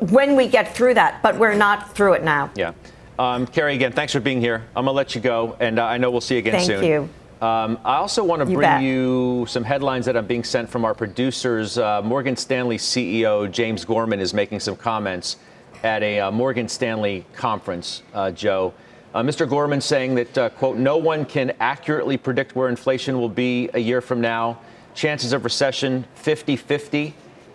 when 0.00 0.36
we 0.36 0.48
get 0.48 0.74
through 0.74 0.94
that. 0.94 1.22
But 1.22 1.36
we're 1.38 1.54
not 1.54 1.94
through 1.94 2.14
it 2.14 2.24
now. 2.24 2.50
Yeah. 2.56 2.72
Um, 3.18 3.46
Karen, 3.46 3.74
again, 3.76 3.92
thanks 3.92 4.12
for 4.12 4.20
being 4.20 4.40
here. 4.40 4.64
I'm 4.74 4.86
gonna 4.86 4.92
let 4.92 5.14
you 5.14 5.20
go, 5.20 5.56
and 5.60 5.78
uh, 5.78 5.84
I 5.84 5.98
know 5.98 6.10
we'll 6.10 6.20
see 6.20 6.34
you 6.34 6.38
again 6.40 6.54
Thank 6.54 6.66
soon. 6.66 6.80
Thank 6.80 6.90
you. 6.90 7.08
Um, 7.40 7.78
I 7.84 7.96
also 7.98 8.24
want 8.24 8.42
to 8.42 8.48
you 8.48 8.56
bring 8.56 8.68
bet. 8.68 8.82
you 8.82 9.46
some 9.48 9.62
headlines 9.62 10.06
that 10.06 10.16
I'm 10.16 10.26
being 10.26 10.42
sent 10.42 10.68
from 10.68 10.84
our 10.84 10.92
producers. 10.92 11.78
Uh, 11.78 12.02
Morgan 12.02 12.36
Stanley 12.36 12.78
CEO 12.78 13.48
James 13.48 13.84
Gorman 13.84 14.18
is 14.18 14.34
making 14.34 14.58
some 14.58 14.74
comments 14.74 15.36
at 15.84 16.02
a 16.02 16.18
uh, 16.18 16.30
Morgan 16.32 16.68
Stanley 16.68 17.24
conference, 17.34 18.02
uh, 18.12 18.32
Joe. 18.32 18.74
Uh, 19.14 19.22
Mr. 19.22 19.48
Gorman 19.48 19.80
saying 19.80 20.16
that, 20.16 20.36
uh, 20.38 20.48
quote, 20.50 20.78
no 20.78 20.96
one 20.96 21.24
can 21.24 21.52
accurately 21.60 22.16
predict 22.16 22.56
where 22.56 22.68
inflation 22.68 23.20
will 23.20 23.28
be 23.28 23.70
a 23.72 23.78
year 23.78 24.00
from 24.00 24.20
now. 24.20 24.58
Chances 24.94 25.32
of 25.32 25.44
recession 25.44 26.04
50 26.16 26.56
50, 26.56 27.14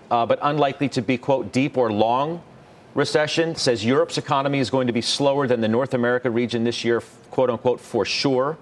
uh, 0.09 0.25
but 0.25 0.39
unlikely 0.43 0.88
to 0.89 1.01
be, 1.01 1.17
quote, 1.17 1.51
deep 1.51 1.77
or 1.77 1.91
long 1.91 2.41
recession. 2.95 3.53
Says 3.53 3.84
Europe's 3.84 4.17
economy 4.17 4.59
is 4.59 4.69
going 4.69 4.88
to 4.88 4.93
be 4.93 5.01
slower 5.01 5.45
than 5.45 5.59
the 5.59 5.67
North 5.67 5.93
America 5.93 6.29
region 6.29 6.63
this 6.63 6.86
year, 6.86 7.03
quote 7.31 7.49
unquote, 7.49 7.81
for 7.81 8.05
sure 8.05 8.57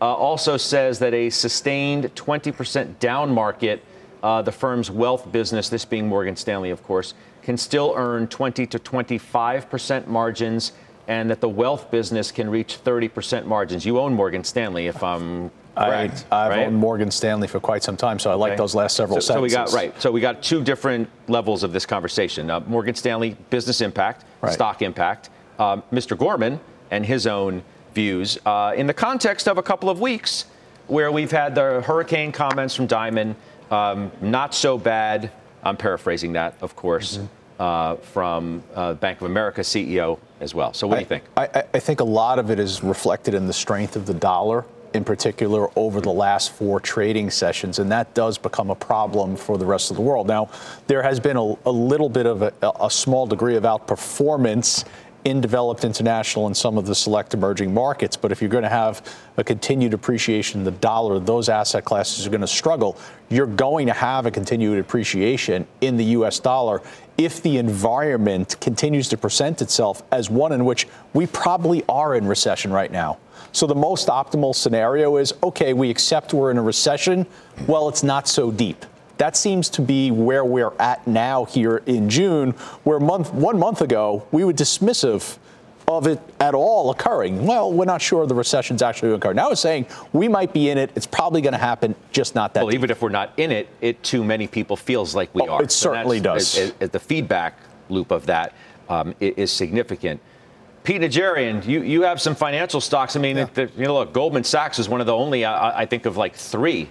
uh, 0.00 0.04
also 0.14 0.56
says 0.56 0.98
that 0.98 1.14
a 1.14 1.30
sustained 1.30 2.14
20% 2.14 2.98
down 2.98 3.32
market, 3.32 3.82
uh, 4.22 4.42
the 4.42 4.52
firm's 4.52 4.90
wealth 4.90 5.30
business, 5.32 5.68
this 5.68 5.84
being 5.84 6.06
Morgan 6.08 6.36
Stanley, 6.36 6.70
of 6.70 6.82
course, 6.82 7.14
can 7.42 7.56
still 7.56 7.94
earn 7.96 8.26
20 8.26 8.66
to 8.66 8.78
25% 8.78 10.06
margins, 10.06 10.72
and 11.08 11.30
that 11.30 11.40
the 11.40 11.48
wealth 11.48 11.90
business 11.90 12.32
can 12.32 12.50
reach 12.50 12.82
30% 12.82 13.46
margins. 13.46 13.86
You 13.86 14.00
own 14.00 14.12
Morgan 14.12 14.42
Stanley, 14.42 14.88
if 14.88 15.02
I'm 15.02 15.50
correct. 15.76 16.24
I, 16.32 16.42
have 16.44 16.50
right? 16.50 16.66
owned 16.66 16.74
Morgan 16.76 17.10
Stanley 17.10 17.46
for 17.46 17.60
quite 17.60 17.84
some 17.84 17.96
time, 17.96 18.18
so 18.18 18.30
I 18.30 18.34
like 18.34 18.52
Okay. 18.52 18.56
those 18.58 18.74
last 18.74 18.96
several 18.96 19.20
so, 19.20 19.34
so 19.34 19.40
we 19.40 19.48
sentences. 19.48 19.74
got 19.74 19.80
right. 19.80 20.02
So 20.02 20.10
we 20.10 20.20
got 20.20 20.42
two 20.42 20.64
different 20.64 21.08
levels 21.28 21.62
of 21.62 21.72
this 21.72 21.86
conversation: 21.86 22.50
uh, 22.50 22.60
Morgan 22.66 22.94
Stanley 22.96 23.36
business 23.50 23.80
impact, 23.80 24.24
Right. 24.40 24.52
stock 24.52 24.82
impact. 24.82 25.30
Um, 25.58 25.82
Mr. 25.92 26.18
Gorman 26.18 26.58
and 26.90 27.06
his 27.06 27.26
own 27.26 27.62
views 28.00 28.38
uh, 28.44 28.74
in 28.76 28.86
the 28.86 28.92
context 28.94 29.48
of 29.48 29.56
a 29.58 29.62
couple 29.62 29.88
of 29.88 30.00
weeks 30.00 30.44
where 30.86 31.10
we've 31.10 31.30
had 31.32 31.54
the 31.54 31.80
hurricane 31.80 32.30
comments 32.30 32.74
from 32.76 32.86
Dimon, 32.86 33.34
um, 33.70 34.12
not 34.20 34.54
so 34.54 34.76
bad. 34.78 35.32
I'm 35.64 35.78
paraphrasing 35.78 36.34
that, 36.34 36.54
of 36.60 36.76
course, 36.76 37.18
uh, 37.58 37.96
from 37.96 38.62
uh, 38.74 38.92
Bank 38.94 39.20
of 39.22 39.26
America 39.30 39.62
CEO 39.62 40.18
as 40.40 40.54
well. 40.54 40.74
So 40.74 40.86
what 40.86 40.96
do 40.96 41.00
you 41.00 41.06
think? 41.06 41.24
I, 41.38 41.46
I- 41.54 41.64
I 41.74 41.78
think 41.80 42.00
a 42.00 42.04
lot 42.04 42.38
of 42.38 42.50
it 42.50 42.60
is 42.60 42.82
reflected 42.84 43.32
in 43.34 43.46
the 43.46 43.52
strength 43.54 43.96
of 43.96 44.04
the 44.04 44.14
dollar, 44.14 44.66
in 44.92 45.02
particular, 45.02 45.68
over 45.74 46.00
the 46.02 46.12
last 46.12 46.52
four 46.52 46.78
trading 46.80 47.30
sessions, 47.30 47.78
and 47.78 47.90
that 47.90 48.12
does 48.14 48.36
become 48.38 48.70
a 48.70 48.74
problem 48.74 49.36
for 49.36 49.56
the 49.58 49.64
rest 49.66 49.90
of 49.90 49.96
the 49.96 50.02
world. 50.02 50.26
Now, 50.28 50.50
there 50.86 51.02
has 51.02 51.18
been 51.18 51.36
a, 51.38 51.54
a 51.64 51.72
little 51.72 52.10
bit 52.10 52.26
of 52.26 52.42
a, 52.42 52.52
a 52.80 52.90
small 52.90 53.26
degree 53.26 53.56
of 53.56 53.64
outperformance 53.64 54.84
in 55.26 55.40
developed 55.40 55.84
international 55.84 56.46
and 56.46 56.56
some 56.56 56.78
of 56.78 56.86
the 56.86 56.94
select 56.94 57.34
emerging 57.34 57.74
markets. 57.74 58.16
But 58.16 58.30
if 58.30 58.40
you're 58.40 58.48
going 58.48 58.62
to 58.62 58.68
have 58.68 59.04
a 59.36 59.42
continued 59.42 59.92
appreciation 59.92 60.60
in 60.60 60.64
the 60.64 60.70
dollar, 60.70 61.18
those 61.18 61.48
asset 61.48 61.84
classes 61.84 62.24
are 62.24 62.30
going 62.30 62.42
to 62.42 62.46
struggle. 62.46 62.96
You're 63.28 63.48
going 63.48 63.88
to 63.88 63.92
have 63.92 64.26
a 64.26 64.30
continued 64.30 64.78
appreciation 64.78 65.66
in 65.80 65.96
the 65.96 66.04
US 66.04 66.38
dollar 66.38 66.80
if 67.18 67.42
the 67.42 67.58
environment 67.58 68.54
continues 68.60 69.08
to 69.08 69.16
present 69.16 69.60
itself 69.62 70.04
as 70.12 70.30
one 70.30 70.52
in 70.52 70.64
which 70.64 70.86
we 71.12 71.26
probably 71.26 71.84
are 71.88 72.14
in 72.14 72.24
recession 72.28 72.72
right 72.72 72.92
now. 72.92 73.18
So 73.50 73.66
the 73.66 73.74
most 73.74 74.06
optimal 74.06 74.54
scenario 74.54 75.16
is 75.16 75.34
okay, 75.42 75.72
we 75.72 75.90
accept 75.90 76.34
we're 76.34 76.52
in 76.52 76.58
a 76.58 76.62
recession. 76.62 77.26
Well, 77.66 77.88
it's 77.88 78.04
not 78.04 78.28
so 78.28 78.52
deep. 78.52 78.86
That 79.18 79.36
seems 79.36 79.68
to 79.70 79.82
be 79.82 80.10
where 80.10 80.44
we're 80.44 80.72
at 80.78 81.06
now 81.06 81.44
here 81.46 81.78
in 81.86 82.10
June, 82.10 82.50
where 82.84 83.00
month, 83.00 83.32
one 83.32 83.58
month 83.58 83.80
ago 83.80 84.26
we 84.30 84.44
were 84.44 84.52
dismissive 84.52 85.38
of 85.88 86.06
it 86.08 86.20
at 86.40 86.52
all 86.54 86.90
occurring. 86.90 87.46
Well, 87.46 87.72
we're 87.72 87.84
not 87.84 88.02
sure 88.02 88.26
the 88.26 88.34
recession's 88.34 88.82
actually 88.82 89.10
going 89.10 89.20
to 89.20 89.26
occur. 89.28 89.34
Now 89.34 89.50
it's 89.50 89.60
saying 89.60 89.86
we 90.12 90.26
might 90.26 90.52
be 90.52 90.68
in 90.68 90.78
it. 90.78 90.90
It's 90.96 91.06
probably 91.06 91.40
going 91.40 91.52
to 91.52 91.58
happen, 91.58 91.94
just 92.10 92.34
not 92.34 92.54
that. 92.54 92.64
Well, 92.64 92.70
deep. 92.72 92.78
even 92.80 92.90
if 92.90 93.00
we're 93.00 93.08
not 93.08 93.32
in 93.36 93.52
it, 93.52 93.68
it 93.80 94.02
to 94.04 94.24
many 94.24 94.48
people 94.48 94.76
feels 94.76 95.14
like 95.14 95.32
we 95.34 95.42
Oh, 95.42 95.48
are. 95.48 95.62
it 95.62 95.70
certainly 95.70 96.18
does. 96.20 96.58
it- 96.58 96.74
it- 96.80 96.92
the 96.92 96.98
feedback 96.98 97.56
loop 97.88 98.10
of 98.10 98.26
that 98.26 98.52
um, 98.88 99.14
is 99.20 99.52
significant. 99.52 100.20
Pete 100.82 101.00
Najarian, 101.00 101.64
you, 101.66 101.82
you 101.82 102.02
have 102.02 102.20
some 102.20 102.34
financial 102.34 102.80
stocks. 102.80 103.14
I 103.16 103.20
mean, 103.20 103.38
it- 103.38 103.54
the- 103.54 103.70
you 103.76 103.84
know, 103.86 103.94
look, 103.94 104.12
Goldman 104.12 104.44
Sachs 104.44 104.78
is 104.80 104.88
one 104.88 105.00
of 105.00 105.06
the 105.06 105.14
only, 105.14 105.44
I, 105.44 105.82
I 105.82 105.86
think, 105.86 106.04
of 106.06 106.16
like 106.16 106.34
three 106.34 106.88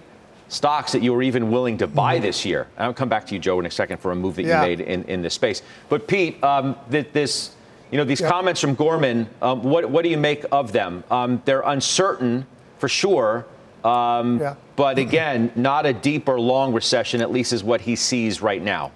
stocks 0.48 0.92
that 0.92 1.02
you 1.02 1.12
were 1.12 1.22
even 1.22 1.50
willing 1.50 1.78
to 1.78 1.86
buy 1.86 2.18
this 2.18 2.44
year. 2.44 2.66
I'll 2.78 2.94
come 2.94 3.08
back 3.08 3.26
to 3.28 3.34
you, 3.34 3.40
Joe, 3.40 3.58
in 3.60 3.66
a 3.66 3.70
second 3.70 3.98
for 3.98 4.12
a 4.12 4.16
move 4.16 4.36
that 4.36 4.44
Yeah. 4.44 4.62
you 4.62 4.68
made 4.68 4.80
in, 4.80 5.04
in 5.04 5.22
this 5.22 5.34
space. 5.34 5.62
But 5.88 6.06
Pete, 6.06 6.42
um, 6.44 6.76
th- 6.90 7.08
this, 7.12 7.50
you 7.90 7.98
know, 7.98 8.04
these 8.04 8.20
comments 8.20 8.60
from 8.60 8.74
Gorman, 8.74 9.28
um, 9.42 9.62
what, 9.62 9.88
what 9.90 10.02
do 10.02 10.08
you 10.08 10.18
make 10.18 10.44
of 10.52 10.72
them? 10.72 11.02
Um, 11.10 11.42
they're 11.44 11.62
uncertain 11.62 12.46
for 12.78 12.88
sure. 12.88 13.46
Um, 13.84 14.38
Yeah. 14.40 14.54
But 14.76 14.98
again, 14.98 15.50
not 15.56 15.86
a 15.86 15.92
deep 15.94 16.28
or 16.28 16.38
long 16.38 16.74
recession, 16.74 17.22
at 17.22 17.32
least 17.32 17.52
is 17.54 17.64
what 17.64 17.80
he 17.80 17.96
sees 17.96 18.42
right 18.42 18.62
now. 18.62 18.92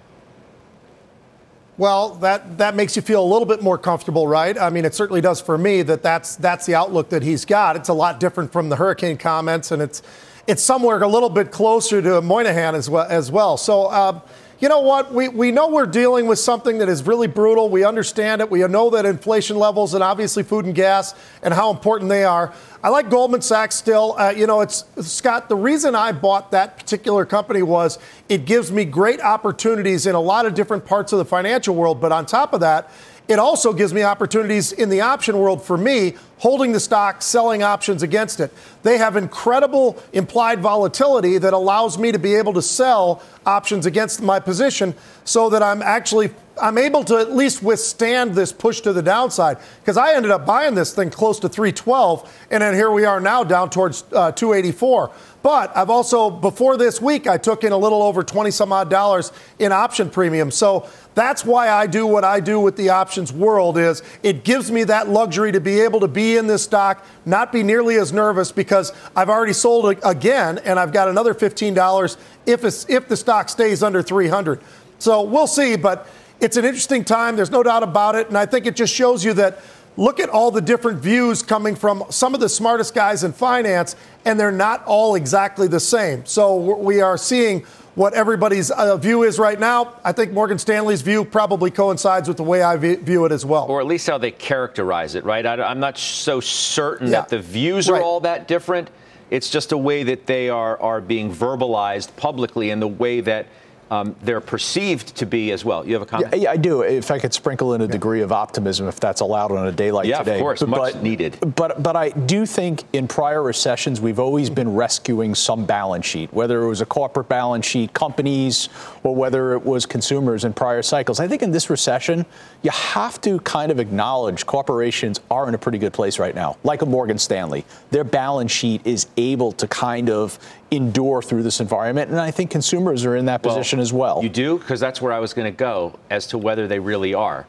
Well, 1.77 2.15
that, 2.15 2.57
that 2.57 2.75
makes 2.75 2.95
you 2.95 3.01
feel 3.01 3.23
a 3.23 3.25
little 3.25 3.45
bit 3.45 3.63
more 3.63 3.77
comfortable, 3.77 4.27
right? 4.27 4.57
I 4.57 4.69
mean, 4.69 4.85
it 4.85 4.93
certainly 4.93 5.21
does 5.21 5.41
for 5.41 5.57
me 5.57 5.81
that 5.83 6.03
that's, 6.03 6.35
that's 6.35 6.65
the 6.65 6.75
outlook 6.75 7.09
that 7.09 7.23
he's 7.23 7.45
got. 7.45 7.75
It's 7.75 7.89
a 7.89 7.93
lot 7.93 8.19
different 8.19 8.51
from 8.51 8.69
the 8.69 8.75
hurricane 8.75 9.17
comments, 9.17 9.71
and 9.71 9.81
it's, 9.81 10.03
it's 10.47 10.61
somewhere 10.61 11.01
a 11.01 11.07
little 11.07 11.29
bit 11.29 11.51
closer 11.51 12.01
to 12.01 12.21
Moynihan 12.21 12.75
as 12.75 12.89
well. 12.89 13.07
As 13.09 13.31
well. 13.31 13.57
So, 13.57 13.85
uh, 13.85 14.19
you 14.61 14.69
know 14.69 14.81
what? 14.81 15.11
We, 15.11 15.27
we 15.27 15.51
know 15.51 15.69
we're 15.69 15.87
dealing 15.87 16.27
with 16.27 16.37
something 16.37 16.77
that 16.77 16.87
is 16.87 17.07
really 17.07 17.25
brutal. 17.25 17.67
We 17.67 17.83
understand 17.83 18.41
it. 18.41 18.51
We 18.51 18.59
know 18.67 18.91
that 18.91 19.07
inflation 19.07 19.57
levels 19.57 19.95
and 19.95 20.03
obviously 20.03 20.43
food 20.43 20.65
and 20.65 20.75
gas 20.75 21.15
and 21.41 21.51
how 21.51 21.71
important 21.71 22.09
they 22.09 22.23
are. 22.23 22.53
I 22.83 22.89
like 22.89 23.09
Goldman 23.09 23.41
Sachs 23.41 23.75
still. 23.75 24.15
Uh, 24.19 24.29
you 24.29 24.45
know, 24.45 24.61
it's 24.61 24.85
Scott. 25.01 25.49
The 25.49 25.55
reason 25.55 25.95
I 25.95 26.11
bought 26.11 26.51
that 26.51 26.77
particular 26.77 27.25
company 27.25 27.63
was 27.63 27.97
it 28.29 28.45
gives 28.45 28.71
me 28.71 28.85
great 28.85 29.19
opportunities 29.19 30.05
in 30.05 30.13
a 30.13 30.21
lot 30.21 30.45
of 30.45 30.53
different 30.53 30.85
parts 30.85 31.11
of 31.11 31.17
the 31.17 31.25
financial 31.25 31.73
world. 31.73 31.99
But 31.99 32.11
on 32.11 32.27
top 32.27 32.53
of 32.53 32.59
that, 32.59 32.91
it 33.27 33.39
also 33.39 33.71
gives 33.71 33.93
me 33.93 34.03
opportunities 34.03 34.71
in 34.71 34.89
the 34.89 35.01
option 35.01 35.37
world 35.37 35.63
for 35.63 35.77
me, 35.77 36.15
holding 36.39 36.71
the 36.71 36.79
stock, 36.79 37.21
selling 37.21 37.63
options 37.63 38.03
against 38.03 38.39
it. 38.39 38.51
They 38.83 38.97
have 38.97 39.15
incredible 39.15 40.01
implied 40.11 40.59
volatility 40.59 41.37
that 41.37 41.53
allows 41.53 41.97
me 41.97 42.11
to 42.11 42.19
be 42.19 42.35
able 42.35 42.53
to 42.53 42.61
sell 42.61 43.21
options 43.45 43.85
against 43.85 44.21
my 44.21 44.39
position 44.39 44.93
so 45.23 45.49
that 45.49 45.63
I'm 45.63 45.81
actually 45.81 46.31
I'm 46.61 46.77
able 46.77 47.03
to 47.05 47.17
at 47.17 47.31
least 47.31 47.63
withstand 47.63 48.35
this 48.35 48.51
push 48.51 48.81
to 48.81 48.93
the 48.93 49.01
downside 49.01 49.57
because 49.79 49.97
I 49.97 50.13
ended 50.13 50.31
up 50.31 50.45
buying 50.45 50.75
this 50.75 50.93
thing 50.93 51.09
close 51.09 51.39
to 51.39 51.49
312 51.49 52.47
and 52.51 52.61
then 52.61 52.73
here 52.73 52.91
we 52.91 53.05
are 53.05 53.19
now 53.19 53.43
down 53.43 53.69
towards 53.69 54.03
uh, 54.11 54.31
284. 54.31 55.11
But 55.43 55.75
I've 55.75 55.89
also 55.89 56.29
before 56.29 56.77
this 56.77 57.01
week 57.01 57.25
I 57.27 57.37
took 57.37 57.63
in 57.63 57.71
a 57.71 57.77
little 57.77 58.03
over 58.03 58.23
20 58.23 58.51
some 58.51 58.71
odd 58.71 58.89
dollars 58.89 59.31
in 59.57 59.71
option 59.71 60.09
premium. 60.09 60.51
So 60.51 60.87
that's 61.15 61.43
why 61.43 61.69
I 61.69 61.87
do 61.87 62.05
what 62.05 62.23
I 62.23 62.39
do 62.39 62.59
with 62.59 62.77
the 62.77 62.89
options 62.89 63.33
world 63.33 63.77
is 63.77 64.03
it 64.21 64.43
gives 64.43 64.71
me 64.71 64.83
that 64.85 65.09
luxury 65.09 65.51
to 65.51 65.59
be 65.59 65.81
able 65.81 65.99
to 66.01 66.07
be 66.07 66.37
in 66.37 66.47
this 66.47 66.63
stock, 66.63 67.03
not 67.25 67.51
be 67.51 67.63
nearly 67.63 67.95
as 67.95 68.13
nervous 68.13 68.51
because 68.51 68.93
I've 69.15 69.29
already 69.29 69.53
sold 69.53 69.97
again 70.03 70.59
and 70.59 70.79
I've 70.79 70.93
got 70.93 71.09
another 71.09 71.33
$15 71.33 72.17
if 72.45 72.63
if 72.89 73.07
the 73.07 73.17
stock 73.17 73.49
stays 73.49 73.81
under 73.81 74.03
300. 74.03 74.61
So 74.99 75.23
we'll 75.23 75.47
see, 75.47 75.75
but 75.75 76.07
it's 76.39 76.57
an 76.57 76.65
interesting 76.65 77.03
time. 77.03 77.35
There's 77.35 77.51
no 77.51 77.63
doubt 77.63 77.83
about 77.83 78.15
it. 78.15 78.27
And 78.27 78.37
I 78.37 78.45
think 78.45 78.65
it 78.65 78.75
just 78.75 78.93
shows 78.93 79.23
you 79.23 79.33
that 79.33 79.59
look 79.97 80.19
at 80.19 80.29
all 80.29 80.51
the 80.51 80.61
different 80.61 80.99
views 80.99 81.41
coming 81.43 81.75
from 81.75 82.03
some 82.09 82.33
of 82.33 82.39
the 82.39 82.49
smartest 82.49 82.93
guys 82.93 83.23
in 83.23 83.33
finance, 83.33 83.95
and 84.25 84.39
they're 84.39 84.51
not 84.51 84.83
all 84.85 85.15
exactly 85.15 85.67
the 85.67 85.79
same. 85.79 86.25
So 86.25 86.55
we 86.75 87.01
are 87.01 87.17
seeing 87.17 87.65
what 87.95 88.13
everybody's 88.13 88.71
uh, 88.71 88.95
view 88.95 89.23
is 89.23 89.37
right 89.37 89.59
now. 89.59 89.95
I 90.03 90.13
think 90.13 90.31
Morgan 90.31 90.57
Stanley's 90.57 91.01
view 91.01 91.25
probably 91.25 91.69
coincides 91.71 92.27
with 92.27 92.37
the 92.37 92.43
way 92.43 92.63
I 92.63 92.77
view 92.77 93.25
it 93.25 93.31
as 93.33 93.45
well. 93.45 93.65
Or 93.65 93.81
at 93.81 93.85
least 93.85 94.07
how 94.07 94.17
they 94.17 94.31
characterize 94.31 95.15
it, 95.15 95.25
right? 95.25 95.45
I, 95.45 95.69
am 95.71 95.81
not 95.81 95.97
so 95.97 96.39
certain 96.39 97.07
Yeah. 97.07 97.21
that 97.21 97.29
the 97.29 97.39
views 97.39 97.89
are 97.89 97.93
Right. 97.93 98.01
all 98.01 98.21
that 98.21 98.47
different. 98.47 98.89
It's 99.29 99.49
just 99.49 99.71
a 99.73 99.77
way 99.77 100.03
that 100.03 100.25
they 100.25 100.49
are, 100.49 100.81
are 100.81 101.01
being 101.01 101.33
verbalized 101.33 102.15
publicly 102.15 102.69
and 102.69 102.81
the 102.81 102.87
way 102.87 103.19
that 103.21 103.47
um, 103.91 104.15
they're 104.23 104.39
perceived 104.39 105.17
to 105.17 105.25
be 105.25 105.51
as 105.51 105.65
well. 105.65 105.85
You 105.85 105.93
have 105.93 106.01
a 106.01 106.05
comment? 106.05 106.33
Yeah, 106.37 106.51
I 106.51 106.55
do. 106.55 106.81
If 106.81 107.11
I 107.11 107.19
could 107.19 107.33
sprinkle 107.33 107.73
in 107.73 107.81
a 107.81 107.87
degree 107.87 108.21
of 108.21 108.31
optimism, 108.31 108.87
if 108.87 109.01
that's 109.01 109.19
allowed 109.19 109.51
on 109.51 109.67
a 109.67 109.71
day 109.71 109.91
like 109.91 110.07
Yeah, 110.07 110.19
of 110.19 110.25
today. 110.25 110.39
course, 110.39 110.61
much 110.65 110.95
needed. 110.95 111.37
But 111.55 111.83
but 111.83 111.97
I 111.97 112.09
do 112.11 112.45
think 112.45 112.85
in 112.93 113.05
prior 113.09 113.43
recessions 113.43 113.99
we've 113.99 114.19
always 114.19 114.49
been 114.49 114.73
rescuing 114.73 115.35
some 115.35 115.65
balance 115.65 116.05
sheet, 116.05 116.31
whether 116.33 116.63
it 116.63 116.67
was 116.69 116.79
a 116.79 116.85
corporate 116.85 117.27
balance 117.27 117.65
sheet, 117.65 117.93
companies, 117.93 118.69
or 119.03 119.13
whether 119.13 119.53
it 119.53 119.65
was 119.65 119.85
consumers 119.85 120.45
in 120.45 120.53
prior 120.53 120.81
cycles. 120.81 121.19
I 121.19 121.27
think 121.27 121.41
in 121.41 121.51
this 121.51 121.69
recession, 121.69 122.25
you 122.61 122.71
have 122.71 123.19
to 123.21 123.39
kind 123.41 123.73
of 123.73 123.79
acknowledge 123.79 124.45
corporations 124.45 125.19
are 125.29 125.49
in 125.49 125.53
a 125.53 125.57
pretty 125.57 125.77
good 125.77 125.91
place 125.91 126.17
right 126.17 126.33
now, 126.33 126.55
like 126.63 126.81
a 126.81 126.85
Morgan 126.85 127.17
Stanley. 127.17 127.65
Their 127.89 128.05
balance 128.05 128.51
sheet 128.53 128.87
is 128.87 129.07
able 129.17 129.51
to 129.53 129.67
kind 129.67 130.09
of 130.09 130.39
endure 130.71 131.21
through 131.21 131.43
this 131.43 131.59
environment, 131.59 132.09
and 132.09 132.17
I 132.21 132.31
think 132.31 132.49
consumers 132.49 133.03
are 133.03 133.17
in 133.17 133.25
that 133.25 133.43
Well, 133.43 133.53
position 133.53 133.80
as 133.81 133.91
well. 133.91 134.21
You 134.23 134.29
do? 134.29 134.57
Because 134.57 134.79
that's 134.79 135.01
where 135.01 135.11
I 135.11 135.19
was 135.19 135.33
going 135.33 135.51
to 135.51 135.57
go 135.57 135.99
as 136.09 136.27
to 136.27 136.37
whether 136.37 136.67
they 136.67 136.79
really 136.79 137.13
are. 137.13 137.47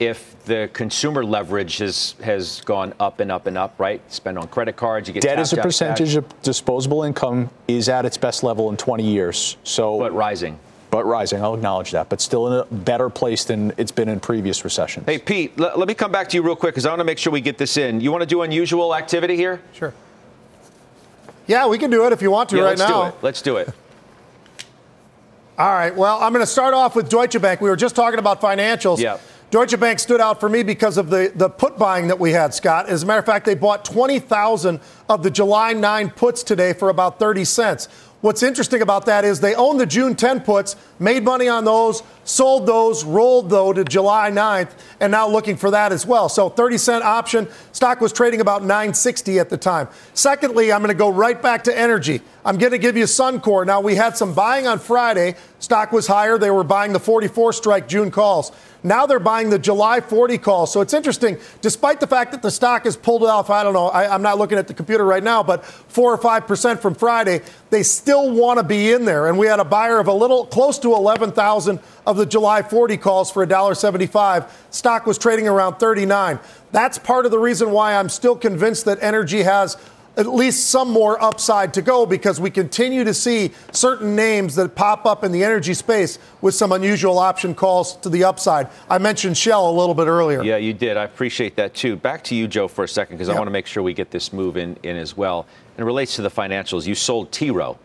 If 0.00 0.44
the 0.44 0.68
consumer 0.72 1.24
leverage 1.24 1.78
has, 1.78 2.16
has 2.22 2.60
gone 2.62 2.94
up 2.98 3.20
and 3.20 3.30
up 3.30 3.46
and 3.46 3.56
up, 3.56 3.78
right? 3.78 4.00
Spend 4.12 4.38
on 4.38 4.48
credit 4.48 4.74
cards, 4.76 5.06
you 5.06 5.14
get 5.14 5.22
Debt 5.22 5.38
as 5.38 5.52
a 5.52 5.58
percentage 5.58 6.16
of 6.16 6.42
disposable 6.42 7.04
income 7.04 7.48
is 7.68 7.88
at 7.88 8.04
its 8.04 8.16
best 8.16 8.42
level 8.42 8.70
in 8.70 8.76
20 8.76 9.04
years. 9.04 9.56
So, 9.62 9.98
but 10.00 10.12
rising. 10.12 10.58
but 10.90 11.04
rising. 11.04 11.40
I'll 11.42 11.54
acknowledge 11.54 11.92
that, 11.92 12.08
but 12.08 12.20
still 12.20 12.48
in 12.48 12.52
a 12.54 12.64
better 12.74 13.08
place 13.08 13.44
than 13.44 13.72
it's 13.76 13.92
been 13.92 14.08
in 14.08 14.18
previous 14.18 14.64
recessions. 14.64 15.06
Hey, 15.06 15.18
Pete, 15.18 15.56
let, 15.60 15.78
let 15.78 15.86
me 15.86 15.94
come 15.94 16.10
back 16.10 16.28
to 16.30 16.36
you 16.36 16.42
real 16.42 16.56
quick 16.56 16.74
because 16.74 16.86
I 16.86 16.90
want 16.90 17.00
to 17.00 17.04
make 17.04 17.18
sure 17.18 17.32
we 17.32 17.40
get 17.40 17.56
this 17.56 17.76
in. 17.76 18.00
You 18.00 18.10
want 18.10 18.22
to 18.22 18.26
do 18.26 18.42
unusual 18.42 18.96
activity 18.96 19.36
here? 19.36 19.62
Sure. 19.72 19.94
Yeah, 21.46 21.68
we 21.68 21.78
can 21.78 21.90
do 21.90 22.04
it 22.06 22.12
if 22.12 22.20
you 22.20 22.30
want 22.30 22.48
to 22.50 22.56
yeah, 22.56 22.62
right 22.62 22.78
let's 22.78 22.90
now. 22.90 23.02
do 23.02 23.08
it. 23.08 23.14
Let's 23.22 23.42
do 23.42 23.56
it. 23.58 23.68
All 25.56 25.72
right. 25.72 25.94
Well, 25.94 26.20
I'm 26.20 26.32
going 26.32 26.44
to 26.44 26.50
start 26.50 26.74
off 26.74 26.96
with 26.96 27.08
Deutsche 27.08 27.40
Bank. 27.40 27.60
We 27.60 27.68
were 27.70 27.76
just 27.76 27.94
talking 27.94 28.18
about 28.18 28.40
financials. 28.40 28.98
Yeah. 28.98 29.18
Deutsche 29.52 29.78
Bank 29.78 30.00
stood 30.00 30.20
out 30.20 30.40
for 30.40 30.48
me 30.48 30.64
because 30.64 30.98
of 30.98 31.10
the, 31.10 31.30
the 31.32 31.48
put 31.48 31.78
buying 31.78 32.08
that 32.08 32.18
we 32.18 32.32
had, 32.32 32.52
Scott. 32.52 32.88
As 32.88 33.04
a 33.04 33.06
matter 33.06 33.20
of 33.20 33.26
fact, 33.26 33.46
they 33.46 33.54
bought 33.54 33.84
20,000 33.84 34.80
of 35.08 35.22
the 35.22 35.30
July 35.30 35.72
9 35.72 36.10
puts 36.10 36.42
today 36.42 36.72
for 36.72 36.88
about 36.88 37.20
30 37.20 37.44
cents. 37.44 37.88
What's 38.24 38.42
interesting 38.42 38.80
about 38.80 39.04
that 39.04 39.26
is 39.26 39.40
they 39.40 39.54
own 39.54 39.76
the 39.76 39.84
June 39.84 40.14
10 40.14 40.40
puts, 40.40 40.76
made 40.98 41.24
money 41.24 41.46
on 41.46 41.66
those, 41.66 42.02
sold 42.24 42.64
those, 42.64 43.04
rolled 43.04 43.50
though 43.50 43.70
to 43.70 43.84
July 43.84 44.30
9th, 44.30 44.70
and 44.98 45.12
now 45.12 45.28
looking 45.28 45.58
for 45.58 45.72
that 45.72 45.92
as 45.92 46.06
well. 46.06 46.30
So 46.30 46.48
30 46.48 46.78
cent 46.78 47.04
option. 47.04 47.48
Stock 47.72 48.00
was 48.00 48.14
trading 48.14 48.40
about 48.40 48.62
960 48.62 49.38
at 49.38 49.50
the 49.50 49.58
time. 49.58 49.88
Secondly, 50.14 50.72
I'm 50.72 50.80
going 50.80 50.88
to 50.88 50.94
go 50.94 51.10
right 51.10 51.42
back 51.42 51.64
to 51.64 51.78
energy. 51.78 52.22
I'm 52.46 52.56
going 52.56 52.72
to 52.72 52.78
give 52.78 52.96
you 52.96 53.04
Suncor. 53.04 53.66
Now, 53.66 53.82
we 53.82 53.94
had 53.94 54.16
some 54.16 54.32
buying 54.32 54.66
on 54.66 54.78
Friday. 54.78 55.34
Stock 55.58 55.92
was 55.92 56.06
higher. 56.06 56.38
They 56.38 56.50
were 56.50 56.64
buying 56.64 56.94
the 56.94 57.00
44 57.00 57.52
strike 57.52 57.88
June 57.88 58.10
calls. 58.10 58.52
Now 58.86 59.06
they're 59.06 59.18
buying 59.18 59.48
the 59.48 59.58
July 59.58 60.02
40 60.02 60.36
calls. 60.36 60.70
So 60.70 60.82
it's 60.82 60.92
interesting, 60.92 61.38
despite 61.62 62.00
the 62.00 62.06
fact 62.06 62.32
that 62.32 62.42
the 62.42 62.50
stock 62.50 62.84
has 62.84 62.98
pulled 62.98 63.22
off, 63.22 63.48
I 63.48 63.62
don't 63.62 63.72
know, 63.72 63.86
I, 63.88 64.14
am 64.14 64.20
not 64.20 64.36
looking 64.36 64.58
at 64.58 64.68
the 64.68 64.74
computer 64.74 65.06
right 65.06 65.22
now, 65.22 65.42
but 65.42 65.64
4 65.64 66.12
or 66.12 66.18
5% 66.18 66.80
from 66.80 66.94
Friday, 66.94 67.40
they 67.70 67.82
still 67.82 68.30
want 68.30 68.58
to 68.58 68.62
be 68.62 68.92
in 68.92 69.06
there. 69.06 69.26
And 69.26 69.38
we 69.38 69.46
had 69.46 69.58
a 69.58 69.64
buyer 69.64 69.98
of 69.98 70.06
a 70.06 70.12
little 70.12 70.44
close 70.44 70.78
to 70.80 70.94
11,000 70.94 71.80
of 72.06 72.18
the 72.18 72.26
July 72.26 72.60
40 72.60 72.98
calls 72.98 73.30
for 73.30 73.46
$1.75. 73.46 74.50
Stock 74.68 75.06
was 75.06 75.16
trading 75.16 75.48
around 75.48 75.76
39. 75.76 76.38
That's 76.70 76.98
part 76.98 77.24
of 77.24 77.30
the 77.30 77.38
reason 77.38 77.70
why 77.70 77.94
I'm 77.94 78.10
still 78.10 78.36
convinced 78.36 78.84
that 78.84 79.02
energy 79.02 79.44
has 79.44 79.78
at 80.16 80.26
least 80.26 80.68
some 80.70 80.90
more 80.90 81.22
upside 81.22 81.74
to 81.74 81.82
go 81.82 82.06
because 82.06 82.40
we 82.40 82.50
continue 82.50 83.04
to 83.04 83.14
see 83.14 83.50
certain 83.72 84.14
names 84.14 84.54
that 84.54 84.74
pop 84.74 85.06
up 85.06 85.24
in 85.24 85.32
the 85.32 85.42
energy 85.42 85.74
space 85.74 86.18
with 86.40 86.54
some 86.54 86.72
unusual 86.72 87.18
option 87.18 87.54
calls 87.54 87.96
to 87.96 88.08
the 88.08 88.24
upside. 88.24 88.68
I 88.88 88.98
mentioned 88.98 89.36
Shell 89.36 89.68
a 89.68 89.72
little 89.72 89.94
bit 89.94 90.06
earlier. 90.06 90.42
Yeah, 90.42 90.56
you 90.56 90.72
did. 90.72 90.96
I 90.96 91.04
appreciate 91.04 91.56
that 91.56 91.74
too. 91.74 91.96
Back 91.96 92.22
to 92.24 92.34
you, 92.34 92.46
Joe, 92.46 92.68
for 92.68 92.84
a 92.84 92.88
second 92.88 93.16
because 93.16 93.28
I 93.28 93.34
want 93.34 93.46
to 93.46 93.52
make 93.52 93.66
sure 93.66 93.82
we 93.82 93.94
get 93.94 94.10
this 94.10 94.32
move 94.32 94.56
in, 94.56 94.76
in 94.82 94.96
as 94.96 95.16
well. 95.16 95.46
And 95.76 95.82
it 95.82 95.86
relates 95.86 96.16
to 96.16 96.22
the 96.22 96.30
financials. 96.30 96.86
You 96.86 96.94
sold 96.94 97.32
T 97.32 97.50
Rowe. 97.50 97.78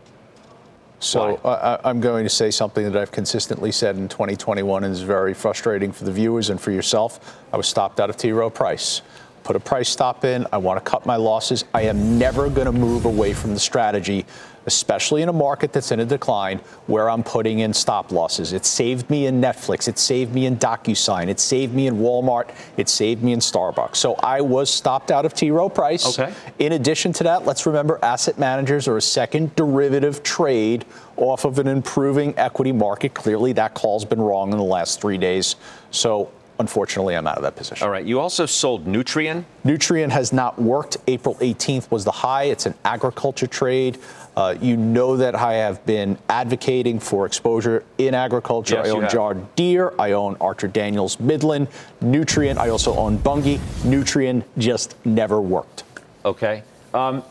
So 1.00 1.36
uh, 1.36 1.80
I'm 1.82 2.00
going 2.00 2.24
to 2.24 2.30
say 2.30 2.50
something 2.50 2.84
that 2.84 2.94
I've 2.94 3.10
consistently 3.10 3.72
said 3.72 3.96
in 3.96 4.06
2021 4.06 4.84
and 4.84 4.92
is 4.92 5.00
very 5.00 5.32
frustrating 5.32 5.92
for 5.92 6.04
the 6.04 6.12
viewers 6.12 6.50
and 6.50 6.60
for 6.60 6.72
yourself. 6.72 7.38
I 7.54 7.56
was 7.56 7.66
stopped 7.66 8.00
out 8.00 8.10
of 8.10 8.18
T 8.18 8.32
Rowe 8.32 8.50
Price 8.50 9.00
put 9.42 9.56
a 9.56 9.60
price 9.60 9.88
stop 9.88 10.24
in. 10.24 10.46
I 10.52 10.58
want 10.58 10.84
to 10.84 10.90
cut 10.90 11.06
my 11.06 11.16
losses. 11.16 11.64
I 11.74 11.82
am 11.82 12.18
never 12.18 12.48
going 12.48 12.66
to 12.66 12.72
move 12.72 13.04
away 13.04 13.32
from 13.32 13.54
the 13.54 13.60
strategy, 13.60 14.26
especially 14.66 15.22
in 15.22 15.28
a 15.28 15.32
market 15.32 15.72
that's 15.72 15.90
in 15.90 16.00
a 16.00 16.04
decline 16.04 16.58
where 16.86 17.08
I'm 17.08 17.22
putting 17.22 17.60
in 17.60 17.72
stop 17.72 18.12
losses. 18.12 18.52
It 18.52 18.64
saved 18.64 19.08
me 19.08 19.26
in 19.26 19.40
Netflix. 19.40 19.88
It 19.88 19.98
saved 19.98 20.34
me 20.34 20.46
in 20.46 20.56
DocuSign. 20.56 21.28
It 21.28 21.40
saved 21.40 21.74
me 21.74 21.86
in 21.86 21.96
Walmart. 21.96 22.54
It 22.76 22.88
saved 22.88 23.22
me 23.22 23.32
in 23.32 23.40
Starbucks. 23.40 23.96
So 23.96 24.14
I 24.16 24.40
was 24.40 24.70
stopped 24.70 25.10
out 25.10 25.24
of 25.24 25.34
T. 25.34 25.50
Rowe 25.50 25.68
Price. 25.68 26.18
Okay. 26.18 26.32
In 26.58 26.72
addition 26.72 27.12
to 27.14 27.24
that, 27.24 27.46
let's 27.46 27.66
remember 27.66 27.98
asset 28.02 28.38
managers 28.38 28.86
are 28.86 28.98
a 28.98 29.02
second 29.02 29.56
derivative 29.56 30.22
trade 30.22 30.84
off 31.16 31.44
of 31.44 31.58
an 31.58 31.66
improving 31.66 32.36
equity 32.38 32.72
market. 32.72 33.14
Clearly, 33.14 33.52
that 33.54 33.74
call's 33.74 34.04
been 34.04 34.20
wrong 34.20 34.52
in 34.52 34.58
the 34.58 34.64
last 34.64 35.00
three 35.00 35.18
days. 35.18 35.56
So 35.90 36.30
unfortunately, 36.60 37.16
I'm 37.16 37.26
out 37.26 37.36
of 37.36 37.42
that 37.42 37.56
position. 37.56 37.84
All 37.84 37.90
right. 37.90 38.04
You 38.04 38.20
also 38.20 38.46
sold 38.46 38.86
Nutrien. 38.86 39.44
Nutrien 39.64 40.10
has 40.10 40.32
not 40.32 40.60
worked. 40.60 40.98
April 41.08 41.34
18th 41.36 41.90
was 41.90 42.04
the 42.04 42.12
high. 42.12 42.44
It's 42.44 42.66
an 42.66 42.74
agriculture 42.84 43.46
trade. 43.46 43.98
Uh, 44.36 44.54
you 44.60 44.76
know 44.76 45.16
that 45.16 45.34
I 45.34 45.54
have 45.54 45.84
been 45.86 46.16
advocating 46.28 47.00
for 47.00 47.26
exposure 47.26 47.84
in 47.98 48.14
agriculture. 48.14 48.76
Yes, 48.76 49.14
I 49.14 49.16
own 49.18 49.48
Deere. 49.56 49.92
I 49.98 50.12
own 50.12 50.36
Archer 50.40 50.68
Daniels 50.68 51.18
Midland. 51.18 51.66
Nutrien. 52.00 52.56
I 52.56 52.68
also 52.68 52.94
own 52.94 53.16
Bunge. 53.18 53.58
Nutrien 53.82 54.44
just 54.56 54.94
never 55.04 55.40
worked. 55.40 55.82
Okay. 56.24 56.62
Um, 56.94 57.24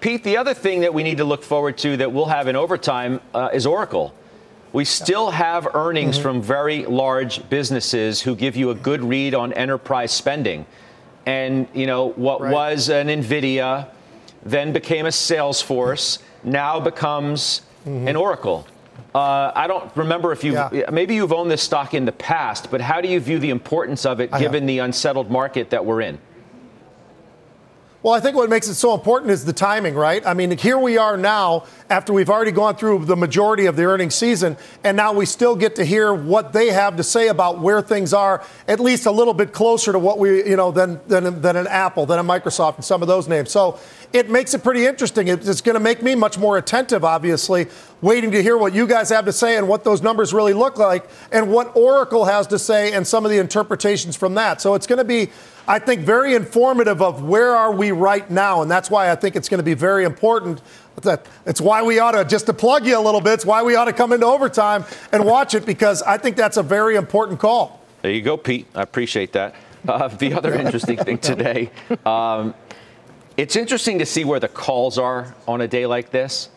Pete, 0.00 0.22
the 0.22 0.36
other 0.36 0.54
thing 0.54 0.80
that 0.80 0.94
we 0.94 1.02
need 1.02 1.18
to 1.18 1.24
look 1.24 1.42
forward 1.42 1.76
to 1.78 1.96
that 1.96 2.12
we'll 2.12 2.26
have 2.26 2.46
in 2.46 2.54
overtime 2.54 3.20
uh, 3.34 3.50
is 3.52 3.66
Oracle. 3.66 4.14
We 4.72 4.84
still 4.84 5.30
have 5.30 5.68
earnings 5.74 6.16
Mm-hmm. 6.16 6.22
from 6.22 6.42
very 6.42 6.84
large 6.86 7.48
businesses 7.48 8.20
who 8.22 8.36
give 8.36 8.56
you 8.56 8.70
a 8.70 8.74
good 8.74 9.02
read 9.02 9.34
on 9.34 9.52
enterprise 9.54 10.12
spending. 10.12 10.66
And, 11.26 11.66
you 11.74 11.86
know, 11.86 12.10
what 12.10 12.40
was 12.40 12.88
an 12.88 13.08
NVIDIA 13.08 13.88
then 14.44 14.72
became 14.72 15.04
a 15.06 15.10
Salesforce, 15.10 16.18
now 16.44 16.80
becomes 16.80 17.62
Mm-hmm. 17.86 18.08
an 18.08 18.16
Oracle. 18.16 18.66
Uh, 19.14 19.50
I 19.54 19.66
don't 19.66 19.90
remember 19.96 20.32
if 20.32 20.44
you 20.44 20.60
maybe 20.92 21.14
you've 21.14 21.32
owned 21.32 21.50
this 21.50 21.62
stock 21.62 21.94
in 21.94 22.04
the 22.04 22.12
past, 22.12 22.70
but 22.70 22.80
how 22.80 23.00
do 23.00 23.08
you 23.08 23.18
view 23.20 23.38
the 23.38 23.50
importance 23.50 24.04
of 24.04 24.20
it 24.20 24.30
I 24.32 24.36
have. 24.38 24.42
given 24.42 24.66
the 24.66 24.80
unsettled 24.80 25.30
market 25.30 25.70
that 25.70 25.86
we're 25.86 26.02
in? 26.02 26.18
Well, 28.08 28.16
I 28.16 28.20
think 28.20 28.36
what 28.36 28.48
makes 28.48 28.68
it 28.68 28.76
so 28.76 28.94
important 28.94 29.30
is 29.32 29.44
the 29.44 29.52
timing, 29.52 29.94
right? 29.94 30.26
I 30.26 30.32
mean, 30.32 30.56
here 30.56 30.78
we 30.78 30.96
are 30.96 31.18
now 31.18 31.66
after 31.90 32.14
we've 32.14 32.30
already 32.30 32.52
gone 32.52 32.74
through 32.74 33.04
the 33.04 33.16
majority 33.16 33.66
of 33.66 33.76
the 33.76 33.84
earnings 33.84 34.14
season, 34.14 34.56
and 34.82 34.96
now 34.96 35.12
we 35.12 35.26
still 35.26 35.54
get 35.54 35.76
to 35.76 35.84
hear 35.84 36.14
what 36.14 36.54
they 36.54 36.68
have 36.68 36.96
to 36.96 37.02
say 37.02 37.28
about 37.28 37.58
where 37.58 37.82
things 37.82 38.14
are, 38.14 38.42
at 38.66 38.80
least 38.80 39.04
a 39.04 39.10
little 39.10 39.34
bit 39.34 39.52
closer 39.52 39.92
to 39.92 39.98
what 39.98 40.18
we, 40.18 40.42
you 40.48 40.56
know, 40.56 40.70
than 40.70 40.98
than, 41.06 41.42
than 41.42 41.56
an 41.56 41.66
Apple, 41.66 42.06
than 42.06 42.18
a 42.18 42.24
Microsoft, 42.24 42.76
and 42.76 42.84
some 42.86 43.02
of 43.02 43.08
those 43.08 43.28
names. 43.28 43.50
So 43.50 43.78
it 44.14 44.30
makes 44.30 44.54
it 44.54 44.62
pretty 44.62 44.86
interesting. 44.86 45.28
It's 45.28 45.60
going 45.60 45.74
to 45.74 45.80
make 45.80 46.02
me 46.02 46.14
much 46.14 46.38
more 46.38 46.56
attentive, 46.56 47.04
obviously, 47.04 47.66
waiting 48.00 48.30
to 48.30 48.42
hear 48.42 48.56
what 48.56 48.72
you 48.72 48.86
guys 48.86 49.08
have 49.10 49.24
to 49.24 49.32
say 49.32 49.56
and 49.56 49.68
what 49.68 49.84
those 49.84 50.02
numbers 50.02 50.32
really 50.32 50.52
look 50.52 50.78
like, 50.78 51.08
and 51.32 51.50
what 51.50 51.76
Oracle 51.76 52.24
has 52.24 52.46
to 52.48 52.58
say, 52.58 52.92
and 52.92 53.06
some 53.06 53.24
of 53.24 53.30
the 53.30 53.38
interpretations 53.38 54.16
from 54.16 54.34
that. 54.34 54.60
So 54.60 54.74
it's 54.74 54.86
going 54.86 54.98
to 54.98 55.04
be. 55.04 55.30
I 55.66 55.78
think 55.78 56.00
very 56.00 56.34
informative 56.34 57.02
of 57.02 57.22
where 57.22 57.54
are 57.54 57.72
we 57.72 57.92
right 57.92 58.28
now, 58.30 58.62
and 58.62 58.70
that's 58.70 58.90
why 58.90 59.10
I 59.10 59.16
think 59.16 59.36
it's 59.36 59.50
going 59.50 59.58
to 59.58 59.64
be 59.64 59.74
very 59.74 60.04
important. 60.04 60.62
That 61.02 61.26
it's 61.44 61.60
why 61.60 61.82
we 61.82 61.98
ought 61.98 62.12
to 62.12 62.24
just 62.24 62.46
to 62.46 62.54
plug 62.54 62.86
you 62.86 62.98
a 62.98 63.02
little 63.02 63.20
bit. 63.20 63.34
It's 63.34 63.46
why 63.46 63.62
we 63.62 63.76
ought 63.76 63.84
to 63.84 63.92
come 63.92 64.12
into 64.12 64.26
overtime 64.26 64.84
and 65.12 65.24
watch 65.24 65.54
it 65.54 65.66
because 65.66 66.02
I 66.02 66.16
think 66.16 66.36
that's 66.36 66.56
a 66.56 66.62
very 66.62 66.96
important 66.96 67.38
call. 67.38 67.84
There 68.02 68.10
you 68.10 68.22
go, 68.22 68.36
Pete. 68.36 68.66
I 68.74 68.82
appreciate 68.82 69.32
that. 69.32 69.54
Uh, 69.86 70.08
the 70.08 70.32
other 70.32 70.54
interesting 70.58 70.96
thing 70.96 71.18
today, 71.18 71.70
um, 72.06 72.54
it's 73.36 73.54
interesting 73.54 73.98
to 73.98 74.06
see 74.06 74.24
where 74.24 74.40
the 74.40 74.48
calls 74.48 74.98
are 74.98 75.34
on 75.46 75.60
a 75.60 75.68
day 75.68 75.86
like 75.86 76.10
this. 76.10 76.48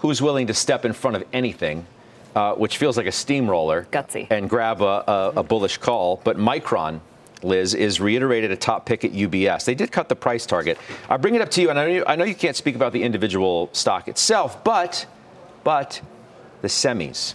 Who's 0.00 0.20
willing 0.22 0.46
to 0.46 0.54
step 0.54 0.84
in 0.84 0.92
front 0.92 1.16
of 1.16 1.24
anything, 1.32 1.86
uh, 2.34 2.54
which 2.54 2.78
feels 2.78 2.96
like 2.96 3.06
a 3.06 3.12
steamroller, 3.12 3.86
Gutsy. 3.90 4.26
and 4.30 4.48
grab 4.48 4.80
a, 4.80 5.04
a, 5.06 5.32
a 5.36 5.42
bullish 5.42 5.78
call? 5.78 6.20
But 6.24 6.36
Micron, 6.36 7.00
Liz, 7.42 7.74
is 7.74 8.00
reiterated 8.00 8.50
a 8.50 8.56
top 8.56 8.86
pick 8.86 9.04
at 9.04 9.12
UBS. 9.12 9.64
They 9.64 9.74
did 9.74 9.92
cut 9.92 10.08
the 10.08 10.16
price 10.16 10.46
target. 10.46 10.78
I 11.08 11.16
bring 11.16 11.34
it 11.34 11.42
up 11.42 11.50
to 11.52 11.60
you, 11.62 11.70
and 11.70 11.78
I 11.78 11.84
know 11.84 11.92
you, 11.92 12.04
I 12.06 12.16
know 12.16 12.24
you 12.24 12.34
can't 12.34 12.56
speak 12.56 12.76
about 12.76 12.92
the 12.92 13.02
individual 13.02 13.68
stock 13.72 14.08
itself, 14.08 14.62
but 14.64 15.06
but 15.64 16.00
the 16.62 16.68
semis. 16.68 17.34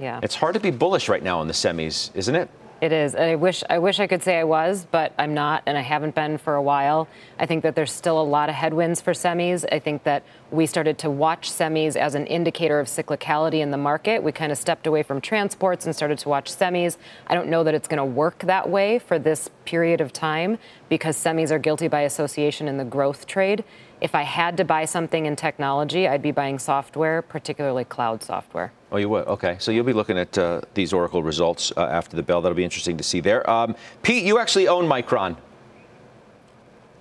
Yeah. 0.00 0.20
It's 0.22 0.34
hard 0.34 0.54
to 0.54 0.60
be 0.60 0.70
bullish 0.70 1.08
right 1.08 1.22
now 1.22 1.40
on 1.40 1.46
the 1.46 1.54
semis, 1.54 2.10
isn't 2.14 2.34
it? 2.34 2.50
It 2.78 2.92
is. 2.92 3.14
And 3.14 3.24
I 3.24 3.36
wish 3.36 3.64
I 3.70 3.78
wish 3.78 4.00
I 4.00 4.06
could 4.06 4.22
say 4.22 4.38
I 4.38 4.44
was, 4.44 4.86
but 4.90 5.14
I'm 5.18 5.32
not, 5.32 5.62
and 5.64 5.78
I 5.78 5.80
haven't 5.80 6.14
been 6.14 6.36
for 6.36 6.56
a 6.56 6.62
while. 6.62 7.08
I 7.38 7.46
think 7.46 7.62
that 7.62 7.74
there's 7.74 7.90
still 7.90 8.20
a 8.20 8.22
lot 8.22 8.50
of 8.50 8.54
headwinds 8.54 9.00
for 9.00 9.12
semis. 9.12 9.64
I 9.72 9.78
think 9.78 10.02
that 10.04 10.24
we 10.50 10.66
started 10.66 10.98
to 10.98 11.10
watch 11.10 11.50
semis 11.50 11.96
as 11.96 12.14
an 12.14 12.26
indicator 12.26 12.78
of 12.78 12.86
cyclicality 12.86 13.60
in 13.60 13.70
the 13.70 13.78
market. 13.78 14.22
We 14.22 14.30
kind 14.30 14.52
of 14.52 14.58
stepped 14.58 14.86
away 14.86 15.02
from 15.02 15.22
transports 15.22 15.86
and 15.86 15.96
started 15.96 16.18
to 16.18 16.28
watch 16.28 16.52
semis. 16.52 16.98
I 17.26 17.34
don't 17.34 17.48
know 17.48 17.64
that 17.64 17.74
it's 17.74 17.88
going 17.88 17.98
to 17.98 18.04
work 18.04 18.40
that 18.40 18.68
way 18.68 18.98
for 18.98 19.18
this 19.18 19.48
period 19.64 20.02
of 20.02 20.12
time 20.12 20.58
because 20.90 21.16
semis 21.16 21.50
are 21.50 21.58
guilty 21.58 21.88
by 21.88 22.02
association 22.02 22.68
in 22.68 22.76
the 22.76 22.84
growth 22.84 23.26
trade. 23.26 23.64
If 24.00 24.14
I 24.14 24.22
had 24.22 24.58
to 24.58 24.64
buy 24.64 24.84
something 24.84 25.24
in 25.24 25.36
technology, 25.36 26.06
I'd 26.06 26.22
be 26.22 26.30
buying 26.30 26.58
software, 26.58 27.22
particularly 27.22 27.84
cloud 27.84 28.22
software. 28.22 28.72
Oh, 28.92 28.98
you 28.98 29.08
would? 29.08 29.26
Okay. 29.26 29.56
So 29.58 29.70
you'll 29.70 29.84
be 29.84 29.94
looking 29.94 30.18
at 30.18 30.36
uh, 30.36 30.60
these 30.74 30.92
Oracle 30.92 31.22
results 31.22 31.72
uh, 31.76 31.86
after 31.86 32.14
the 32.14 32.22
bell. 32.22 32.42
That'll 32.42 32.56
be 32.56 32.64
interesting 32.64 32.98
to 32.98 33.04
see 33.04 33.20
there. 33.20 33.48
Um, 33.48 33.74
Pete, 34.02 34.24
you 34.24 34.38
actually 34.38 34.68
own 34.68 34.86
Micron. 34.86 35.36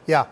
Yeah. 0.05 0.27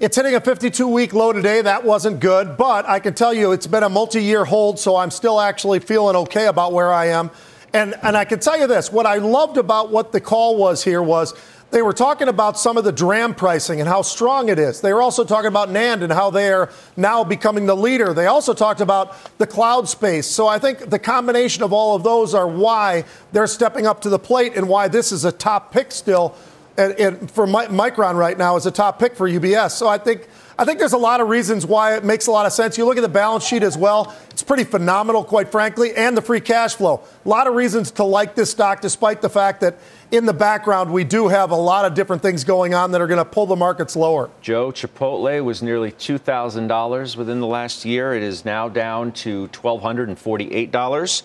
It's 0.00 0.16
hitting 0.16 0.34
a 0.34 0.40
52 0.40 0.86
week 0.86 1.12
low 1.12 1.32
today. 1.32 1.62
That 1.62 1.84
wasn't 1.84 2.20
good, 2.20 2.56
but 2.56 2.86
I 2.88 3.00
can 3.00 3.14
tell 3.14 3.34
you 3.34 3.52
it's 3.52 3.66
been 3.66 3.82
a 3.82 3.88
multi 3.88 4.22
year 4.22 4.44
hold, 4.44 4.78
so 4.78 4.96
I'm 4.96 5.10
still 5.10 5.40
actually 5.40 5.80
feeling 5.80 6.16
okay 6.16 6.46
about 6.46 6.72
where 6.72 6.92
I 6.92 7.06
am. 7.06 7.30
And, 7.72 7.94
and 8.02 8.16
I 8.16 8.24
can 8.24 8.38
tell 8.38 8.58
you 8.58 8.68
this 8.68 8.92
what 8.92 9.06
I 9.06 9.16
loved 9.16 9.56
about 9.56 9.90
what 9.90 10.12
the 10.12 10.20
call 10.20 10.56
was 10.56 10.84
here 10.84 11.02
was 11.02 11.34
they 11.74 11.82
were 11.82 11.92
talking 11.92 12.28
about 12.28 12.56
some 12.56 12.76
of 12.76 12.84
the 12.84 12.92
DRAM 12.92 13.34
pricing 13.34 13.80
and 13.80 13.88
how 13.88 14.00
strong 14.00 14.48
it 14.48 14.60
is. 14.60 14.80
They 14.80 14.92
were 14.92 15.02
also 15.02 15.24
talking 15.24 15.48
about 15.48 15.70
NAND 15.70 16.02
and 16.02 16.12
how 16.12 16.30
they 16.30 16.52
are 16.52 16.70
now 16.96 17.24
becoming 17.24 17.66
the 17.66 17.74
leader. 17.74 18.14
They 18.14 18.26
also 18.26 18.54
talked 18.54 18.80
about 18.80 19.16
the 19.38 19.46
cloud 19.48 19.88
space. 19.88 20.28
So 20.28 20.46
I 20.46 20.60
think 20.60 20.88
the 20.88 21.00
combination 21.00 21.64
of 21.64 21.72
all 21.72 21.96
of 21.96 22.04
those 22.04 22.32
are 22.32 22.46
why 22.46 23.02
they're 23.32 23.48
stepping 23.48 23.88
up 23.88 24.02
to 24.02 24.08
the 24.08 24.20
plate 24.20 24.52
and 24.54 24.68
why 24.68 24.86
this 24.86 25.10
is 25.10 25.24
a 25.24 25.32
top 25.32 25.72
pick 25.72 25.90
still 25.90 26.36
and, 26.76 26.92
and 26.98 27.30
for 27.30 27.46
Mi- 27.46 27.66
Micron 27.66 28.14
right 28.14 28.36
now 28.36 28.56
is 28.56 28.66
a 28.66 28.70
top 28.70 28.98
pick 28.98 29.16
for 29.16 29.28
UBS. 29.28 29.72
So 29.72 29.88
I 29.88 29.98
think 29.98 30.28
I 30.56 30.64
think 30.64 30.78
there's 30.78 30.92
a 30.92 30.98
lot 30.98 31.20
of 31.20 31.28
reasons 31.28 31.66
why 31.66 31.96
it 31.96 32.04
makes 32.04 32.26
a 32.28 32.30
lot 32.30 32.46
of 32.46 32.52
sense. 32.52 32.78
You 32.78 32.84
look 32.84 32.96
at 32.96 33.02
the 33.02 33.08
balance 33.08 33.44
sheet 33.44 33.62
as 33.62 33.76
well; 33.76 34.14
it's 34.30 34.42
pretty 34.42 34.64
phenomenal, 34.64 35.24
quite 35.24 35.50
frankly, 35.50 35.94
and 35.94 36.16
the 36.16 36.22
free 36.22 36.40
cash 36.40 36.74
flow. 36.76 37.02
A 37.24 37.28
lot 37.28 37.46
of 37.46 37.54
reasons 37.54 37.90
to 37.92 38.04
like 38.04 38.34
this 38.34 38.50
stock, 38.50 38.80
despite 38.80 39.20
the 39.20 39.28
fact 39.28 39.60
that 39.62 39.78
in 40.12 40.26
the 40.26 40.32
background 40.32 40.92
we 40.92 41.02
do 41.02 41.28
have 41.28 41.50
a 41.50 41.56
lot 41.56 41.84
of 41.84 41.94
different 41.94 42.22
things 42.22 42.44
going 42.44 42.72
on 42.72 42.92
that 42.92 43.00
are 43.00 43.06
going 43.06 43.18
to 43.18 43.24
pull 43.24 43.46
the 43.46 43.56
markets 43.56 43.96
lower. 43.96 44.30
Joe, 44.40 44.70
Chipotle 44.70 45.42
was 45.42 45.62
nearly 45.62 45.90
$2,000 45.90 47.16
within 47.16 47.40
the 47.40 47.46
last 47.46 47.84
year. 47.84 48.14
It 48.14 48.22
is 48.22 48.44
now 48.44 48.68
down 48.68 49.12
to 49.12 49.48
$1,248. 49.48 51.22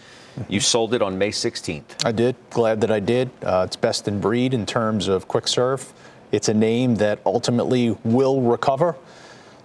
You 0.47 0.59
sold 0.59 0.93
it 0.93 1.01
on 1.01 1.17
May 1.17 1.29
16th. 1.29 2.05
I 2.05 2.11
did. 2.11 2.35
Glad 2.49 2.81
that 2.81 2.91
I 2.91 2.99
did. 2.99 3.29
Uh, 3.43 3.63
it's 3.67 3.75
best 3.75 4.07
in 4.07 4.19
breed 4.19 4.53
in 4.53 4.65
terms 4.65 5.07
of 5.07 5.27
quick 5.27 5.47
serve. 5.47 5.93
It's 6.31 6.47
a 6.47 6.53
name 6.53 6.95
that 6.95 7.19
ultimately 7.25 7.97
will 8.03 8.41
recover. 8.41 8.95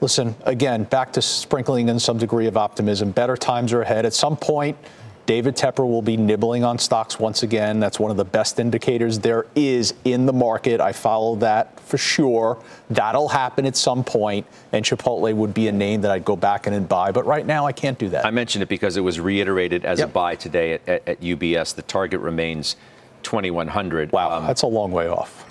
Listen, 0.04 0.34
again, 0.44 0.84
back 0.84 1.14
to 1.14 1.22
sprinkling 1.22 1.88
in 1.88 1.98
some 1.98 2.18
degree 2.18 2.46
of 2.46 2.58
optimism. 2.58 3.10
Better 3.10 3.38
times 3.38 3.72
are 3.72 3.80
ahead. 3.80 4.04
At 4.04 4.12
some 4.12 4.36
point, 4.36 4.76
David 5.24 5.56
Tepper 5.56 5.78
will 5.78 6.02
be 6.02 6.18
nibbling 6.18 6.62
on 6.62 6.78
stocks 6.78 7.18
once 7.18 7.42
again. 7.42 7.80
That's 7.80 7.98
one 7.98 8.10
of 8.10 8.18
the 8.18 8.24
best 8.26 8.60
indicators 8.60 9.20
there 9.20 9.46
is 9.54 9.94
in 10.04 10.26
the 10.26 10.32
market. 10.34 10.78
I 10.78 10.92
follow 10.92 11.36
that 11.36 11.80
for 11.80 11.96
sure. 11.96 12.62
That'll 12.90 13.28
happen 13.28 13.64
at 13.64 13.76
some 13.76 14.04
point, 14.04 14.46
and 14.72 14.84
Chipotle 14.84 15.34
would 15.34 15.54
be 15.54 15.68
a 15.68 15.72
name 15.72 16.02
that 16.02 16.10
I'd 16.10 16.26
go 16.26 16.36
back 16.36 16.66
in 16.66 16.74
and 16.74 16.86
buy. 16.86 17.10
But 17.10 17.24
right 17.24 17.46
now, 17.46 17.64
I 17.64 17.72
can't 17.72 17.98
do 17.98 18.10
that. 18.10 18.26
I 18.26 18.30
mentioned 18.30 18.62
it 18.62 18.68
because 18.68 18.98
it 18.98 19.00
was 19.00 19.18
reiterated 19.18 19.86
as 19.86 20.00
a 20.00 20.06
buy 20.06 20.34
today 20.34 20.74
at, 20.74 20.86
at, 20.86 21.08
at 21.08 21.20
UBS. 21.22 21.74
The 21.74 21.80
target 21.80 22.20
remains 22.20 22.76
2100. 23.22 24.12
Wow, 24.12 24.32
um, 24.32 24.46
that's 24.46 24.60
a 24.60 24.66
long 24.66 24.92
way 24.92 25.08
off. 25.08 25.50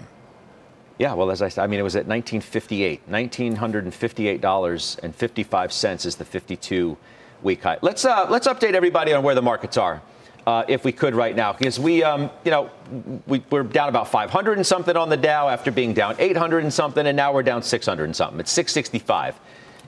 Yeah, 1.00 1.14
well, 1.14 1.32
as 1.32 1.42
I 1.42 1.50
said, 1.50 1.64
I 1.64 1.68
mean, 1.68 1.80
it 1.80 1.84
was 1.84 1.96
at 1.96 2.06
1958. 2.06 3.10
$1,958.55 3.10 6.06
is 6.06 6.16
the 6.16 6.26
52 6.26 6.96
week 7.42 7.64
high. 7.64 7.80
Let's, 7.82 8.06
uh, 8.06 8.28
let's 8.30 8.48
update 8.48 8.74
everybody 8.74 9.12
on 9.14 9.24
where 9.24 9.34
the 9.36 9.42
markets 9.42 9.78
are. 9.78 10.02
Uh, 10.46 10.66
if 10.68 10.84
we 10.84 10.92
could 10.92 11.16
right 11.16 11.38
now, 11.38 11.54
because 11.54 11.80
we, 11.80 12.04
um, 12.04 12.30
you 12.44 12.52
know, 12.52 12.70
we, 13.28 13.42
we're 13.50 13.64
down 13.64 13.88
about 13.88 14.10
500 14.10 14.58
and 14.58 14.68
something 14.68 14.98
on 14.98 15.08
the 15.08 15.16
Dow 15.16 15.48
after 15.48 15.72
being 15.72 15.94
down 15.94 16.18
800 16.20 16.64
and 16.64 16.74
something, 16.74 17.08
and 17.08 17.16
now 17.16 17.34
we're 17.34 17.44
down 17.44 17.64
600 17.64 18.04
and 18.04 18.14
something. 18.14 18.42
It's 18.42 18.52
665 18.52 19.40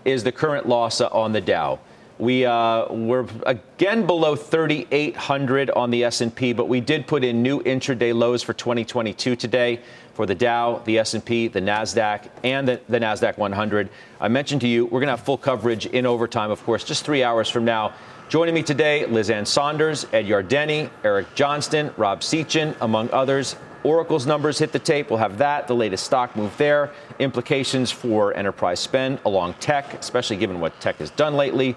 is 0.06 0.24
the 0.24 0.32
current 0.32 0.70
loss 0.70 1.01
on 1.01 1.34
the 1.34 1.41
Dow. 1.41 1.80
We 2.18 2.45
uh, 2.45 2.93
we're 2.93 3.28
again 3.45 4.07
below 4.07 4.38
3,800 4.38 5.70
on 5.72 5.91
the 5.91 6.05
S&P, 6.05 6.53
but 6.53 6.70
we 6.70 6.80
did 6.80 7.07
put 7.07 7.26
in 7.26 7.43
new 7.43 7.61
intraday 7.63 8.13
lows 8.13 8.41
for 8.41 8.53
2022 8.53 9.36
today 9.36 9.82
for 10.13 10.26
the 10.26 10.36
Dow, 10.36 10.82
the 10.86 10.97
S&P, 10.99 11.49
the 11.49 11.59
Nasdaq, 11.59 12.30
and 12.41 12.66
the, 12.66 12.80
the 12.88 12.99
Nasdaq 12.99 13.38
100. 13.38 13.89
I 14.22 14.30
mentioned 14.30 14.61
to 14.61 14.68
you 14.68 14.86
we're 14.86 15.01
going 15.01 15.07
to 15.07 15.18
have 15.18 15.26
full 15.26 15.38
coverage 15.38 15.88
in 15.88 16.05
overtime, 16.05 16.51
of 16.51 16.63
course, 16.63 16.86
just 16.86 17.03
three 17.03 17.22
hours 17.22 17.49
from 17.49 17.66
now. 17.66 17.93
Joining 18.30 18.55
me 18.55 18.63
today, 18.63 19.05
Liz 19.05 19.30
Ann 19.30 19.45
Sonders, 19.45 20.07
Ed 20.13 20.26
Yardeni, 20.26 20.89
Eric 21.03 21.36
Johnston, 21.36 21.93
Rob 21.97 22.22
Sechan, 22.22 22.76
among 22.80 23.11
others. 23.11 23.57
Oracle's 23.84 24.26
numbers 24.26 24.57
hit 24.57 24.72
the 24.72 24.80
tape. 24.80 25.11
We'll 25.11 25.20
have 25.20 25.38
that, 25.38 25.68
the 25.68 25.76
latest 25.76 26.05
stock 26.05 26.36
move 26.36 26.55
there, 26.57 26.91
implications 27.20 27.91
for 27.91 28.34
enterprise 28.34 28.80
spend 28.80 29.20
along 29.26 29.55
tech, 29.55 29.93
especially 29.93 30.38
given 30.38 30.59
what 30.59 30.80
tech 30.80 30.95
has 30.97 31.11
done 31.11 31.36
lately. 31.36 31.76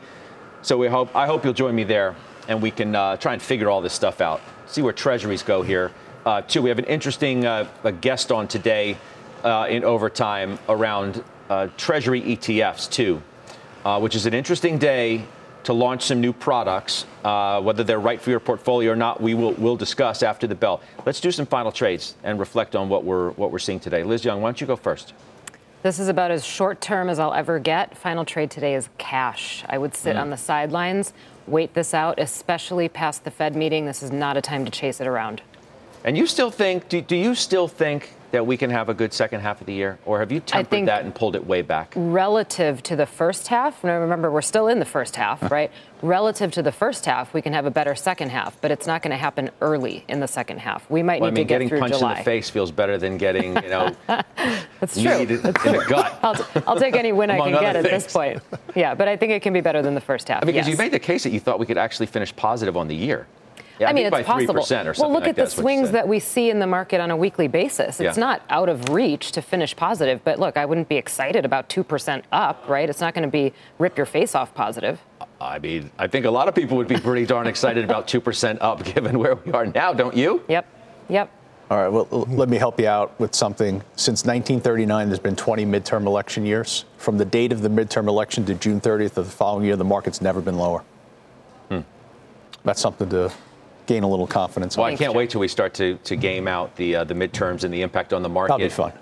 So 0.62 0.76
we 0.76 0.88
hope 0.88 1.14
I 1.14 1.26
hope 1.26 1.44
you'll 1.44 1.54
join 1.54 1.74
me 1.74 1.84
there, 1.84 2.16
and 2.48 2.60
we 2.60 2.70
can 2.70 2.94
uh, 2.94 3.16
try 3.16 3.32
and 3.32 3.40
figure 3.40 3.70
all 3.70 3.80
this 3.80 3.92
stuff 3.92 4.20
out. 4.20 4.40
See 4.66 4.82
where 4.82 4.92
treasuries 4.92 5.42
go 5.42 5.62
here. 5.62 5.92
Uh, 6.26 6.42
too, 6.42 6.62
we 6.62 6.68
have 6.68 6.78
an 6.78 6.84
interesting 6.86 7.46
uh, 7.46 7.66
guest 8.00 8.32
on 8.32 8.48
today 8.48 8.96
uh, 9.44 9.66
in 9.70 9.84
overtime 9.84 10.58
around 10.68 11.22
uh, 11.48 11.68
treasury 11.76 12.20
ETFs 12.22 12.90
too, 12.90 13.22
uh, 13.84 14.00
which 14.00 14.16
is 14.16 14.26
an 14.26 14.34
interesting 14.34 14.78
day 14.78 15.24
to 15.62 15.72
launch 15.72 16.02
some 16.02 16.20
new 16.20 16.32
products. 16.32 17.06
Whether 17.22 17.84
they're 17.84 18.00
right 18.00 18.20
for 18.20 18.30
your 18.30 18.40
portfolio 18.40 18.92
or 18.92 18.96
not, 18.96 19.20
we 19.20 19.34
will 19.34 19.52
we'll 19.52 19.76
discuss 19.76 20.24
after 20.24 20.48
the 20.48 20.56
bell. 20.56 20.80
Let's 21.06 21.20
do 21.20 21.30
some 21.30 21.46
final 21.46 21.70
trades 21.70 22.16
and 22.24 22.40
reflect 22.40 22.74
on 22.74 22.88
what 22.88 23.04
we're 23.04 23.30
what 23.32 23.52
we're 23.52 23.60
seeing 23.60 23.80
today. 23.80 24.02
Liz 24.02 24.24
Young, 24.24 24.42
why 24.42 24.48
don't 24.48 24.60
you 24.60 24.66
go 24.66 24.76
first? 24.76 25.12
This 25.82 26.00
is 26.00 26.08
about 26.08 26.32
as 26.32 26.44
short 26.44 26.80
term 26.80 27.08
as 27.08 27.20
I'll 27.20 27.34
ever 27.34 27.60
get. 27.60 27.96
Final 27.96 28.24
trade 28.24 28.50
today 28.50 28.74
is 28.74 28.88
cash. 28.98 29.64
I 29.68 29.78
would 29.78 29.94
sit 29.94 30.16
mm. 30.16 30.20
on 30.20 30.30
the 30.30 30.36
sidelines, 30.36 31.12
wait 31.46 31.74
this 31.74 31.94
out, 31.94 32.18
especially 32.18 32.88
past 32.88 33.22
the 33.22 33.30
Fed 33.30 33.54
meeting. 33.54 33.86
This 33.86 34.02
is 34.02 34.10
not 34.10 34.36
a 34.36 34.40
time 34.40 34.64
to 34.64 34.72
chase 34.72 35.00
it 35.00 35.06
around. 35.06 35.40
And 36.04 36.18
you 36.18 36.26
still 36.26 36.50
think? 36.50 36.88
Do, 36.88 37.00
do 37.00 37.14
you 37.14 37.34
still 37.34 37.68
think 37.68 38.10
that 38.30 38.46
we 38.46 38.56
can 38.56 38.70
have 38.70 38.88
a 38.88 38.94
good 38.94 39.12
second 39.12 39.40
half 39.40 39.60
of 39.60 39.66
the 39.66 39.72
year, 39.72 39.98
or 40.04 40.18
have 40.20 40.30
you 40.30 40.40
tempered 40.40 40.86
that 40.86 41.04
and 41.04 41.14
pulled 41.14 41.34
it 41.34 41.46
way 41.46 41.62
back? 41.62 41.92
Relative 41.96 42.82
to 42.84 42.96
the 42.96 43.06
first 43.06 43.48
half, 43.48 43.82
now 43.82 43.98
remember 43.98 44.30
we're 44.30 44.42
still 44.42 44.68
in 44.68 44.78
the 44.78 44.84
first 44.84 45.16
half, 45.16 45.42
uh-huh. 45.42 45.54
right? 45.54 45.70
Relative 46.02 46.52
to 46.52 46.62
the 46.62 46.70
first 46.70 47.06
half, 47.06 47.32
we 47.32 47.42
can 47.42 47.52
have 47.52 47.66
a 47.66 47.70
better 47.70 47.94
second 47.94 48.30
half, 48.30 48.60
but 48.60 48.70
it's 48.70 48.86
not 48.86 49.02
going 49.02 49.10
to 49.10 49.16
happen 49.16 49.50
early 49.60 50.04
in 50.08 50.20
the 50.20 50.28
second 50.28 50.58
half. 50.58 50.88
We 50.90 51.02
might 51.02 51.20
well, 51.20 51.30
need 51.30 51.38
I 51.38 51.40
mean, 51.40 51.44
to 51.46 51.48
get 51.48 51.54
getting 51.54 51.68
through 51.68 51.80
punched 51.80 51.98
July. 51.98 52.12
in 52.12 52.18
the 52.18 52.24
face 52.24 52.50
feels 52.50 52.70
better 52.70 52.98
than 52.98 53.16
getting, 53.16 53.56
you 53.56 53.68
know, 53.68 53.96
That's 54.06 55.00
true. 55.00 55.10
in 55.10 55.42
the 55.42 55.84
gut. 55.88 56.18
I'll, 56.22 56.34
t- 56.34 56.60
I'll 56.66 56.78
take 56.78 56.94
any 56.96 57.12
win 57.12 57.30
I 57.30 57.38
can 57.38 57.52
get 57.52 57.76
at 57.76 57.84
this 57.84 58.12
point. 58.12 58.42
Yeah, 58.74 58.94
but 58.94 59.08
I 59.08 59.16
think 59.16 59.32
it 59.32 59.42
can 59.42 59.52
be 59.52 59.60
better 59.60 59.82
than 59.82 59.94
the 59.94 60.00
first 60.00 60.28
half. 60.28 60.42
I 60.42 60.46
mean, 60.46 60.54
because 60.54 60.68
yes. 60.68 60.76
you 60.76 60.78
made 60.78 60.92
the 60.92 60.98
case 60.98 61.24
that 61.24 61.32
you 61.32 61.40
thought 61.40 61.58
we 61.58 61.66
could 61.66 61.78
actually 61.78 62.06
finish 62.06 62.34
positive 62.36 62.76
on 62.76 62.88
the 62.88 62.94
year. 62.94 63.26
Yeah, 63.78 63.88
I 63.90 63.92
mean, 63.92 64.06
it's 64.06 64.26
possible. 64.26 64.58
or 64.58 64.62
something 64.62 64.94
well, 64.98 65.12
look 65.12 65.20
like 65.22 65.30
at 65.30 65.36
the 65.36 65.42
that's 65.42 65.56
what 65.56 65.60
you 65.60 65.78
swings 65.78 65.90
that 65.92 66.08
we 66.08 66.18
see 66.18 66.50
in 66.50 66.58
the 66.58 66.66
market 66.66 67.00
on 67.00 67.10
a 67.10 67.16
weekly 67.16 67.48
basis. 67.48 68.00
It's 68.00 68.16
Yeah. 68.16 68.20
not 68.20 68.42
out 68.50 68.68
of 68.68 68.88
reach 68.88 69.32
to 69.32 69.42
finish 69.42 69.76
positive, 69.76 70.20
but 70.24 70.38
look, 70.38 70.56
I 70.56 70.64
wouldn't 70.64 70.88
be 70.88 70.96
excited 70.96 71.44
about 71.44 71.68
2% 71.68 72.24
up, 72.32 72.64
right? 72.68 72.88
It's 72.88 73.00
not 73.00 73.14
going 73.14 73.22
to 73.22 73.30
be 73.30 73.52
rip 73.78 73.96
your 73.96 74.06
face 74.06 74.34
off 74.34 74.52
positive. 74.54 75.00
I 75.40 75.58
mean, 75.60 75.90
I 75.98 76.08
think 76.08 76.26
a 76.26 76.30
lot 76.30 76.48
of 76.48 76.54
people 76.54 76.76
would 76.76 76.88
be 76.88 76.98
pretty 76.98 77.24
darn 77.24 77.46
excited 77.46 77.84
about 77.84 78.08
2% 78.08 78.58
up 78.60 78.82
given 78.94 79.18
where 79.18 79.36
we 79.36 79.52
are 79.52 79.66
now, 79.66 79.92
don't 79.92 80.16
you? 80.16 80.42
Yep. 80.48 80.66
Yep. 81.08 81.30
All 81.70 81.76
right, 81.76 81.88
well, 81.88 82.08
let 82.10 82.48
me 82.48 82.56
help 82.56 82.80
you 82.80 82.88
out 82.88 83.18
with 83.20 83.34
something. 83.34 83.82
Since 83.94 84.24
1939, 84.24 85.08
there's 85.08 85.18
been 85.18 85.36
20 85.36 85.66
midterm 85.66 86.06
election 86.06 86.46
years. 86.46 86.86
From 86.96 87.18
the 87.18 87.26
date 87.26 87.52
of 87.52 87.60
the 87.60 87.68
midterm 87.68 88.08
election 88.08 88.46
to 88.46 88.54
June 88.54 88.80
30th 88.80 89.18
of 89.18 89.26
the 89.26 89.30
following 89.30 89.66
year, 89.66 89.76
the 89.76 89.84
market's 89.84 90.22
never 90.22 90.40
been 90.40 90.56
lower. 90.56 90.82
Hmm. 91.68 91.80
That's 92.64 92.80
something 92.80 93.10
to 93.10 93.30
gain 93.88 94.04
a 94.04 94.08
little 94.08 94.26
confidence 94.26 94.76
Well. 94.76 94.86
I 94.86 94.94
can't 94.94 95.14
wait 95.14 95.30
till 95.30 95.40
we 95.40 95.48
start 95.48 95.74
to, 95.74 95.96
to 96.04 96.14
game 96.14 96.46
out 96.46 96.76
the 96.76 96.96
uh, 96.96 97.04
the 97.04 97.14
midterms 97.14 97.64
and 97.64 97.74
the 97.74 97.82
impact 97.82 98.12
on 98.12 98.22
the 98.22 98.28
market. 98.28 98.52
That'll 98.52 98.66
be 98.66 98.70
fun. 98.70 98.92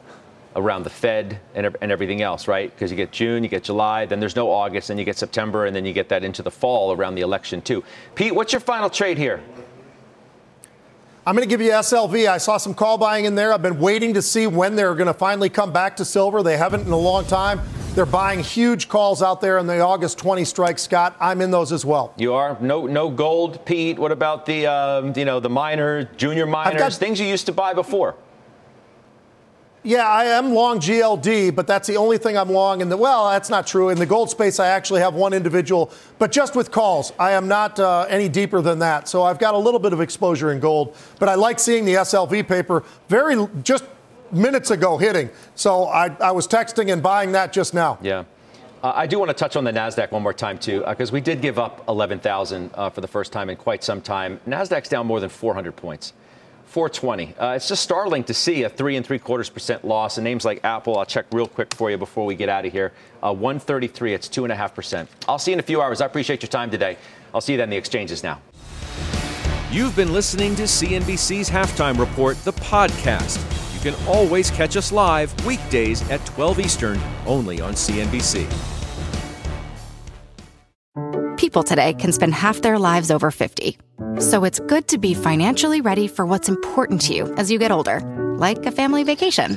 Around 0.55 0.84
the 0.84 0.91
Fed 0.91 1.39
and, 1.55 1.76
and 1.82 1.93
everything 1.93 2.22
else, 2.22 2.49
right? 2.49 2.74
Because 2.74 2.91
you 2.91 2.97
get 2.97 3.12
June, 3.12 3.43
you 3.43 3.51
get 3.51 3.62
July, 3.62 4.07
then 4.07 4.20
there's 4.20 4.37
no 4.37 4.51
August, 4.51 4.89
then 4.89 4.97
you 4.97 5.05
get 5.05 5.18
September, 5.18 5.66
and 5.66 5.76
then 5.76 5.84
you 5.84 5.93
get 5.93 6.09
that 6.09 6.24
into 6.24 6.43
the 6.43 6.51
fall 6.51 6.93
around 6.93 7.14
the 7.14 7.20
election 7.20 7.61
too. 7.61 7.84
Pete, 8.14 8.34
what's 8.34 8.55
your 8.55 8.61
final 8.61 8.89
trade 8.89 9.18
here? 9.18 9.43
I'm 11.26 11.34
going 11.34 11.47
to 11.47 11.51
give 11.51 11.61
you 11.61 11.72
SLV. 11.72 12.28
I 12.28 12.39
saw 12.39 12.57
some 12.57 12.72
call 12.72 12.97
buying 12.97 13.24
in 13.24 13.34
there. 13.34 13.53
I've 13.53 13.61
been 13.61 13.80
waiting 13.80 14.14
to 14.14 14.22
see 14.22 14.47
when 14.47 14.76
they're 14.76 14.95
going 14.95 15.09
to 15.09 15.14
finally 15.14 15.51
come 15.51 15.72
back 15.72 15.97
to 15.97 16.05
silver. 16.05 16.43
They 16.43 16.57
haven't 16.57 16.87
in 16.87 16.93
a 16.93 16.97
long 16.97 17.24
time. 17.24 17.61
They're 17.97 18.05
buying 18.05 18.41
huge 18.41 18.89
calls 18.89 19.23
out 19.23 19.41
there 19.41 19.57
in 19.57 19.67
the 19.67 19.81
August 19.81 20.19
20 20.19 20.45
strike, 20.45 20.79
Scott. 20.79 21.17
I'm 21.19 21.41
in 21.41 21.51
those 21.51 21.73
as 21.73 21.83
well. 21.83 22.13
You 22.19 22.35
are 22.35 22.59
no 22.61 22.87
no 22.87 23.09
gold, 23.09 23.65
Pete. 23.65 23.99
What 23.99 24.13
about 24.13 24.45
the 24.45 24.67
um, 24.67 25.15
you 25.17 25.25
know 25.25 25.41
the 25.41 25.49
miner, 25.49 26.05
junior 26.19 26.45
miners, 26.45 26.79
got- 26.79 26.93
things 26.93 27.19
you 27.19 27.27
used 27.27 27.47
to 27.47 27.53
buy 27.53 27.73
before? 27.73 28.15
Yeah, 29.83 30.07
I 30.07 30.25
am 30.25 30.53
long 30.53 30.79
GLD, 30.79 31.55
but 31.55 31.67
that's 31.67 31.87
the 31.89 31.97
only 31.97 32.19
thing 32.19 32.37
I'm 32.37 32.51
long 32.51 32.83
in 32.83 32.91
the. 32.91 32.99
Well, 32.99 33.31
that's 33.31 33.49
not 33.49 33.67
true. 33.67 33.89
In 33.89 33.99
the 33.99 34.05
gold 34.05 34.29
space, 34.29 34.61
I 34.61 34.67
actually 34.67 35.01
have 35.01 35.15
one 35.15 35.33
individual, 35.33 35.91
but 36.19 36.33
just 36.33 36.55
with 36.55 36.71
calls. 36.71 37.15
I 37.19 37.31
am 37.31 37.49
not 37.49 37.81
uh, 37.81 38.05
any 38.11 38.29
deeper 38.29 38.61
than 38.61 38.81
that. 38.81 39.09
So 39.09 39.23
I've 39.23 39.39
got 39.39 39.55
a 39.55 39.59
little 39.59 39.81
bit 39.81 39.95
of 39.95 40.03
exposure 40.03 40.53
in 40.53 40.61
gold, 40.61 40.95
but 41.19 41.31
I 41.31 41.35
like 41.35 41.59
seeing 41.59 41.87
the 41.87 41.95
SLV 41.95 42.47
paper 42.47 42.85
very 43.09 43.37
just 43.63 43.85
minutes 44.33 44.70
ago 44.70 44.97
hitting. 44.99 45.31
So 45.55 45.85
I, 45.85 46.14
I 46.20 46.33
was 46.33 46.47
texting 46.47 46.93
and 46.93 47.03
buying 47.03 47.33
that 47.33 47.53
just 47.53 47.74
now. 47.74 47.99
Yeah. 48.03 48.24
Uh, 48.83 48.93
I 48.95 49.07
do 49.07 49.18
want 49.18 49.31
to 49.31 49.35
touch 49.35 49.57
on 49.57 49.64
the 49.64 49.72
Nasdaq 49.72 50.11
one 50.12 50.22
more 50.22 50.35
time 50.35 50.59
too, 50.59 50.85
because 50.87 51.11
we 51.11 51.20
did 51.20 51.41
give 51.41 51.59
up 51.59 51.85
11,000 51.89 52.70
uh, 52.74 52.91
for 52.91 53.01
the 53.01 53.09
first 53.09 53.33
time 53.33 53.51
in 53.51 53.57
quite 53.57 53.83
some 53.83 54.01
time. 54.01 54.41
Nasdaq's 54.47 54.89
down 54.89 55.07
more 55.07 55.18
than 55.18 55.31
400 55.31 55.74
points. 55.74 56.12
420. 56.66 57.35
Uh, 57.39 57.53
it's 57.53 57.68
just 57.68 57.83
startling 57.83 58.22
to 58.24 58.35
see 58.35 58.64
a 58.64 58.68
three 58.68 58.97
and 58.97 59.07
three 59.07 59.18
quarters 59.18 59.49
percent 59.49 59.85
loss. 59.85 60.18
And 60.18 60.24
names 60.24 60.45
like 60.45 60.64
Apple, 60.64 60.99
I'll 60.99 61.07
check 61.07 61.27
real 61.33 61.47
quick 61.47 61.74
for 61.74 61.91
you 61.91 61.97
before 61.97 62.27
we 62.27 62.35
get 62.35 62.49
out 62.49 62.66
of 62.66 62.72
here. 62.72 62.93
Uh, 63.22 63.33
133. 63.33 64.12
It's 64.12 64.29
two 64.29 64.45
and 64.45 64.53
a 64.53 64.57
half 64.57 64.74
percent. 64.74 65.09
I'll 65.27 65.39
see 65.39 65.53
you 65.53 65.55
in 65.55 65.61
a 65.61 65.62
few 65.62 65.81
hours. 65.81 66.01
I 66.01 66.07
appreciate 66.07 66.43
your 66.43 66.51
time 66.51 66.70
today. 66.70 66.99
I'll 67.33 67.41
see 67.41 67.53
you 67.53 67.57
then 67.57 67.66
in 67.66 67.70
the 67.70 67.77
exchanges 67.77 68.22
now. 68.22 68.41
You've 69.70 69.97
been 69.97 70.12
listening 70.12 70.55
to 70.57 70.62
CNBC's 70.62 71.51
Halftime 71.51 71.99
Report, 71.99 72.37
the 72.45 72.53
podcast. 72.53 73.66
You 73.87 73.93
can 73.93 74.09
always 74.09 74.51
catch 74.51 74.76
us 74.76 74.91
live 74.91 75.32
weekdays 75.47 76.03
at 76.11 76.24
12 76.26 76.59
Eastern, 76.59 77.01
only 77.24 77.61
on 77.61 77.74
CNBC. 77.74 78.45
People 81.37 81.62
today 81.62 81.95
can 81.95 82.11
spend 82.11 82.34
half 82.34 82.62
their 82.62 82.80
lives 82.80 83.12
over 83.12 83.30
50. 83.30 83.78
So 84.18 84.43
it's 84.43 84.59
good 84.59 84.89
to 84.89 84.99
be 84.99 85.14
financially 85.14 85.80
ready 85.80 86.09
for 86.09 86.26
what's 86.26 86.49
important 86.49 87.01
to 87.03 87.14
you 87.14 87.32
as 87.34 87.49
you 87.49 87.61
get 87.61 87.70
older, 87.70 88.01
like 88.41 88.66
a 88.66 88.72
family 88.72 89.05
vacation. 89.05 89.57